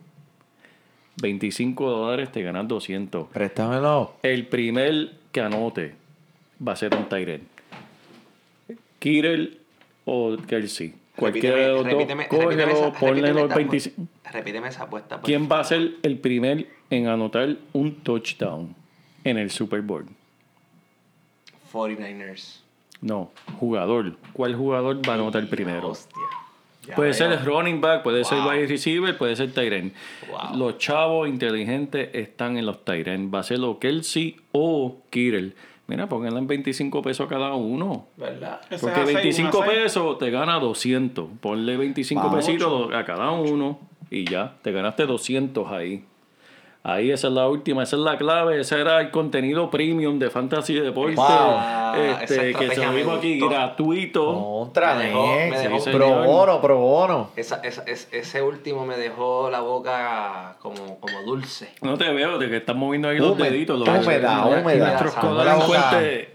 25 1.21 1.89
dólares, 1.89 2.31
te 2.31 2.41
ganas 2.41 2.67
200. 2.67 3.27
Préstamelo. 3.29 4.15
El 4.21 4.47
primer 4.47 5.13
que 5.31 5.41
anote 5.41 5.95
va 6.65 6.73
a 6.73 6.75
ser 6.75 6.93
un 6.95 7.07
Tyrell. 7.07 7.43
Kirill 8.99 9.59
o 10.05 10.35
Kelsey. 10.47 10.93
Cualquiera 11.15 11.55
de 11.55 11.67
los 11.69 11.83
dos, 11.85 11.93
repíteme, 11.93 12.27
cógelo, 12.27 12.49
repíteme 12.49 12.71
esa- 12.73 12.91
ponle 12.99 13.13
repíteme 13.21 13.33
los 13.33 13.43
esta- 13.43 13.55
25. 13.55 14.01
Repíteme 14.33 14.67
esa 14.67 14.83
apuesta. 14.83 15.15
por 15.17 15.25
¿Quién 15.25 15.47
va 15.49 15.59
a 15.61 15.63
ser 15.63 15.91
el 16.03 16.19
primer 16.19 16.67
en 16.89 17.07
anotar 17.07 17.55
un 17.71 17.95
touchdown 18.03 18.75
en 19.23 19.37
el 19.37 19.49
Super 19.51 19.81
Bowl? 19.81 20.05
49ers. 21.71 22.61
No, 23.01 23.31
jugador. 23.59 24.17
¿Cuál 24.33 24.55
jugador 24.55 25.07
va 25.07 25.13
a 25.13 25.15
anotar 25.15 25.47
primero? 25.47 25.89
Hostia. 25.89 26.21
Ya 26.87 26.95
Puede 26.95 27.13
ser 27.13 27.29
veo. 27.29 27.39
el 27.39 27.45
running 27.45 27.81
back, 27.81 28.03
puede 28.03 28.23
ser 28.23 28.39
Wow. 28.39 28.49
wide 28.51 28.67
receiver, 28.67 29.17
puede 29.17 29.35
ser 29.35 29.51
Tyren. 29.53 29.93
Wow. 30.29 30.57
Los 30.57 30.77
chavos 30.77 31.27
inteligentes 31.27 32.09
están 32.13 32.57
en 32.57 32.65
los 32.65 32.83
Tyren. 32.85 33.31
Va 33.33 33.39
a 33.39 33.43
ser 33.43 33.59
o 33.61 33.79
Kelsey 33.79 34.35
o 34.51 34.97
Kittle. 35.09 35.53
Mira, 35.87 36.07
pónganle 36.09 36.39
en 36.39 36.47
25 36.47 37.01
pesos 37.03 37.25
a 37.27 37.29
cada 37.29 37.53
uno. 37.53 38.07
¿Verdad? 38.17 38.59
Porque 38.61 38.75
es 38.75 38.83
a 38.83 39.05
seis, 39.05 39.13
25 39.15 39.57
una 39.59 39.67
seis. 39.67 39.79
pesos 39.79 40.17
te 40.17 40.29
gana 40.31 40.59
200. 40.59 41.29
Ponle 41.39 41.77
25 41.77 42.21
Vamos. 42.23 42.45
pesitos 42.45 42.93
a 42.93 43.05
cada 43.05 43.29
uno 43.31 43.79
y 44.09 44.25
ya, 44.25 44.55
te 44.63 44.71
ganaste 44.71 45.05
200 45.05 45.71
ahí. 45.71 46.03
Ahí 46.87 47.09
esa 47.09 47.29
es 47.29 47.33
la 47.33 47.47
última, 47.49 47.81
esa 47.81 47.95
es 47.95 48.01
la 48.03 48.15
clave, 48.15 48.59
ese 48.61 48.79
era 48.79 49.01
el 49.01 49.09
contenido 49.09 49.71
premium 49.71 50.19
de 50.19 50.29
Fantasy 50.29 50.75
Deporte. 50.75 51.15
Wow. 51.15 51.95
Este, 52.21 52.53
que 52.53 52.75
se 52.75 52.85
dimos 52.91 53.17
aquí 53.17 53.39
gratuito. 53.39 54.23
Contra, 54.43 54.93
Me 54.93 55.05
dejó- 55.05 55.25
men. 55.35 55.49
me 55.49 55.57
dejó- 55.57 55.79
Sí, 55.79 55.85
Sí, 55.91 55.97
pro 55.97 56.09
bono, 56.23 56.61
pro 56.61 56.77
bono. 56.77 57.29
Esa, 57.35 57.55
esa, 57.63 57.81
es- 57.87 58.07
ese 58.11 58.41
último 58.43 58.85
me 58.85 58.97
dejó 58.97 59.49
la 59.49 59.61
boca 59.61 60.57
como, 60.61 60.99
como 60.99 61.21
dulce. 61.23 61.69
No 61.81 61.97
te 61.97 62.11
veo, 62.11 62.37
de 62.37 62.49
que 62.49 62.57
estás 62.57 62.75
moviendo 62.75 63.07
ahí 63.09 63.17
los 63.17 63.35
deditos. 63.35 63.79
Los, 63.79 63.87
húmeda, 63.87 64.41
nuestros 64.45 64.61
húmeda. 64.61 64.83
Nuestros 64.85 65.15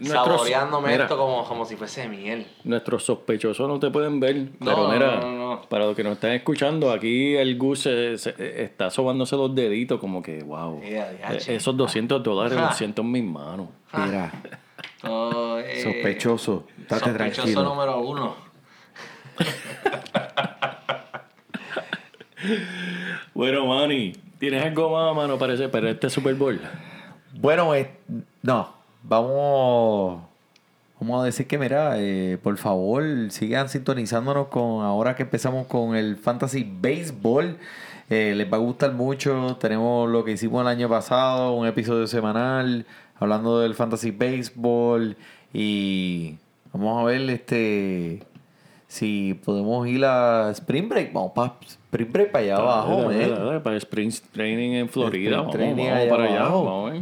nuestros, 0.01 0.27
Saboreándome 0.37 0.89
mira, 0.93 1.05
esto 1.05 1.17
como, 1.17 1.45
como 1.45 1.65
si 1.65 1.77
fuese 1.77 2.09
miel. 2.09 2.47
nuestros 2.65 3.05
sospechosos 3.05 3.69
no 3.69 3.79
te 3.79 3.91
pueden 3.91 4.19
ver. 4.19 4.37
No, 4.37 4.49
pero 4.61 4.89
mira, 4.89 5.17
no, 5.21 5.31
no, 5.33 5.51
no. 5.57 5.63
para 5.69 5.85
los 5.87 5.95
que 5.95 6.03
nos 6.03 6.15
están 6.15 6.33
escuchando, 6.33 6.91
aquí 6.91 7.37
el 7.37 7.57
Gus 7.57 7.81
se- 7.81 8.19
se- 8.19 8.63
está 8.65 8.91
sobándose 8.91 9.37
los 9.37 9.55
deditos 9.55 10.01
como 10.01 10.23
que, 10.23 10.40
wow. 10.43 10.81
Eh, 10.83 11.39
Esos 11.49 11.77
200 11.77 12.23
dólares 12.23 12.59
los 12.59 12.77
siento 12.77 13.03
en 13.03 13.11
mis 13.13 13.25
manos. 13.25 13.69
Mira, 13.93 14.33
Oh, 15.03 15.57
eh, 15.59 15.83
sospechoso. 15.83 16.67
Estate 16.79 17.05
sospechoso 17.07 17.43
tranquilo. 17.43 17.63
número 17.63 18.01
uno. 18.01 18.35
Bueno, 23.35 23.67
Manny, 23.67 24.13
¿tienes 24.39 24.65
algo 24.65 24.91
más, 24.91 25.15
mano, 25.15 25.39
para, 25.39 25.55
ese- 25.55 25.69
para 25.69 25.91
este 25.91 26.09
Super 26.11 26.35
Bowl? 26.35 26.61
Bueno, 27.35 27.75
eh, 27.75 27.91
no, 28.43 28.73
vamos, 29.03 30.23
vamos 30.99 31.23
a 31.23 31.25
decir 31.25 31.47
que, 31.47 31.59
mira, 31.59 31.95
eh, 31.99 32.39
por 32.43 32.57
favor, 32.57 33.03
sigan 33.31 33.69
sintonizándonos 33.69 34.49
con 34.49 34.83
ahora 34.85 35.15
que 35.17 35.23
empezamos 35.25 35.67
con 35.67 35.95
el 35.97 36.17
Fantasy 36.17 36.65
Baseball. 36.81 37.59
Eh, 38.11 38.35
les 38.35 38.53
va 38.53 38.57
a 38.57 38.61
gustar 38.61 38.93
mucho. 38.93 39.57
Tenemos 39.61 40.11
lo 40.11 40.25
que 40.25 40.33
hicimos 40.33 40.63
el 40.63 40.67
año 40.67 40.89
pasado, 40.89 41.53
un 41.53 41.67
episodio 41.67 42.09
semanal, 42.09 42.85
hablando 43.21 43.61
del 43.61 43.75
fantasy 43.75 44.11
baseball. 44.11 45.17
Y 45.53 46.35
vamos 46.73 47.01
a 47.01 47.05
ver 47.05 47.31
este 47.31 48.25
si 48.89 49.35
podemos 49.45 49.87
ir 49.87 50.05
a 50.05 50.51
Spring 50.51 50.89
Break. 50.89 51.13
Vamos 51.13 51.31
para 51.33 51.55
Spring 51.65 52.11
Break 52.11 52.33
para 52.33 52.45
allá 52.45 52.57
abajo, 52.57 53.11
para 53.63 53.77
Spring 53.77 54.13
Training 54.33 54.73
en 54.73 54.89
Florida. 54.89 55.43
Spring 55.49 55.77
Vamos, 55.77 56.09
para 56.09 56.25
allá. 56.25 56.43
Vamos. 56.49 56.93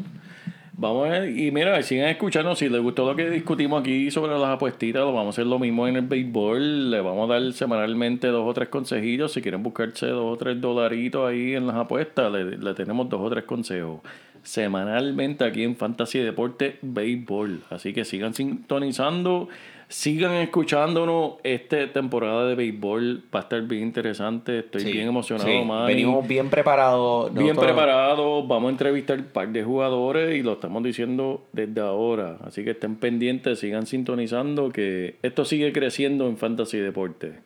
Vamos 0.81 1.09
a 1.09 1.11
ver. 1.11 1.37
Y 1.37 1.51
mira, 1.51 1.83
sigan 1.83 2.09
escuchando. 2.09 2.55
Si 2.55 2.69
les 2.69 2.81
gustó 2.81 3.05
lo 3.05 3.17
que 3.17 3.29
discutimos 3.29 3.81
aquí 3.81 4.13
sobre 4.13 4.39
las 4.39 4.51
apuestitas, 4.51 5.03
lo 5.03 5.13
vamos 5.13 5.27
a 5.27 5.31
hacer 5.31 5.47
lo 5.47 5.59
mismo 5.59 5.89
en 5.89 5.97
el 5.97 6.07
béisbol. 6.07 6.93
Le 6.93 7.01
vamos 7.01 7.29
a 7.29 7.35
dar 7.35 7.53
semanalmente 7.53 8.29
dos 8.29 8.49
o 8.49 8.55
tres 8.55 8.69
consejillos. 8.69 9.33
Si 9.33 9.43
quieren 9.43 9.65
buscarse 9.65 10.07
dos 10.07 10.33
o 10.33 10.37
tres 10.37 10.61
dolaritos 10.61 11.29
ahí 11.29 11.55
en 11.55 11.67
las 11.67 11.75
apuestas, 11.75 12.31
le, 12.31 12.59
le 12.59 12.75
tenemos 12.75 13.09
dos 13.09 13.21
o 13.21 13.29
tres 13.29 13.43
consejos. 13.43 14.03
Semanalmente 14.45 15.45
aquí 15.45 15.65
en 15.65 15.75
Fantasy 15.75 16.21
Deporte 16.21 16.79
Béisbol. 16.81 17.65
Así 17.71 17.93
que 17.93 18.05
sigan 18.05 18.35
sintonizando. 18.35 19.49
Sigan 19.91 20.35
escuchándonos. 20.35 21.35
Esta 21.43 21.91
temporada 21.93 22.47
de 22.47 22.55
béisbol 22.55 23.25
va 23.35 23.41
a 23.41 23.43
estar 23.45 23.63
bien 23.63 23.85
interesante. 23.85 24.59
Estoy 24.59 24.83
Sí, 24.83 24.93
bien 24.93 25.09
emocionado, 25.09 25.49
sí. 25.49 25.63
Venimos 25.87 26.29
bien 26.29 26.51
preparados. 26.51 27.33
Bien 27.33 27.47
Nosotros- 27.49 27.67
preparados, 27.73 28.47
vamos 28.47 28.69
a 28.69 28.73
entrevistar 28.73 29.19
un 29.19 29.25
par 29.25 29.49
de 29.49 29.65
jugadores 29.65 30.37
y 30.37 30.43
lo 30.43 30.53
estamos 30.53 30.83
diciendo 30.83 31.47
desde 31.53 31.81
ahora. 31.81 32.37
Así 32.45 32.65
que 32.65 32.73
estén 32.73 32.97
pendientes, 32.97 33.61
sigan 33.61 33.87
sintonizando 33.87 34.69
que 34.71 35.17
esto 35.23 35.47
sigue 35.47 35.73
creciendo 35.73 36.27
en 36.29 36.37
Fantasy 36.37 36.77
Deporte. 36.79 37.41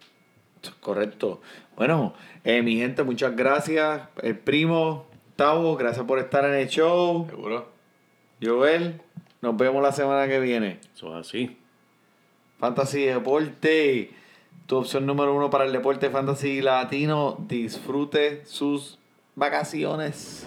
Correcto. 0.80 1.40
Bueno, 1.76 2.12
eh, 2.44 2.60
mi 2.62 2.76
gente, 2.76 3.04
muchas 3.04 3.36
gracias. 3.36 4.02
El 4.22 4.36
primo, 4.36 5.06
Tavo, 5.36 5.76
gracias 5.76 6.04
por 6.06 6.18
estar 6.18 6.44
en 6.44 6.54
el 6.54 6.68
show. 6.68 7.26
Seguro. 7.30 7.68
Joel, 8.42 9.00
nos 9.40 9.56
vemos 9.56 9.80
la 9.82 9.92
semana 9.92 10.26
que 10.26 10.40
viene. 10.40 10.78
Eso 10.94 11.16
es 11.18 11.26
así. 11.28 11.56
Fantasy 12.62 13.06
Deporte, 13.06 14.12
tu 14.66 14.76
opción 14.76 15.04
número 15.04 15.34
uno 15.34 15.50
para 15.50 15.64
el 15.64 15.72
deporte 15.72 16.10
fantasy 16.10 16.62
latino. 16.62 17.36
Disfrute 17.48 18.46
sus 18.46 19.00
vacaciones. 19.34 20.46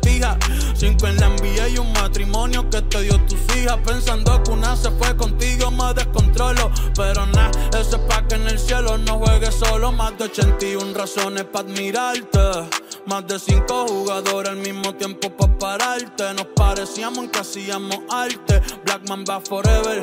Cinco 0.75 1.07
en 1.07 1.17
la 1.17 1.29
NBA 1.29 1.69
y 1.69 1.77
un 1.77 1.91
matrimonio 1.93 2.69
que 2.69 2.81
te 2.81 3.01
dio 3.01 3.19
tus 3.25 3.39
hijas. 3.55 3.77
Pensando 3.85 4.41
que 4.43 4.51
una 4.51 4.75
se 4.75 4.91
fue 4.91 5.15
contigo, 5.15 5.71
me 5.71 5.93
descontrolo. 5.93 6.71
Pero 6.95 7.25
nada, 7.27 7.51
eso 7.79 7.97
es 7.97 8.01
pa' 8.03 8.27
que 8.27 8.35
en 8.35 8.47
el 8.47 8.59
cielo 8.59 8.97
no 8.97 9.19
juegues 9.19 9.55
solo. 9.55 9.91
Más 9.91 10.17
de 10.17 10.25
81 10.25 10.93
razones 10.93 11.43
para 11.45 11.67
admirarte. 11.67 12.39
Más 13.05 13.25
de 13.27 13.39
cinco 13.39 13.87
jugadores 13.87 14.51
al 14.51 14.57
mismo 14.57 14.95
tiempo 14.95 15.29
para 15.35 15.57
pararte. 15.57 16.33
Nos 16.33 16.47
parecíamos 16.55 17.29
que 17.29 17.39
hacíamos 17.39 17.99
arte. 18.09 18.61
Blackman 18.85 19.23
va 19.29 19.41
forever, 19.41 20.01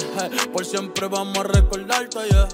por 0.53 0.65
siempre 0.65 1.09
vamos 1.09 1.39
a 1.39 1.43
recordarte, 1.45 2.19
yeah. 2.29 2.49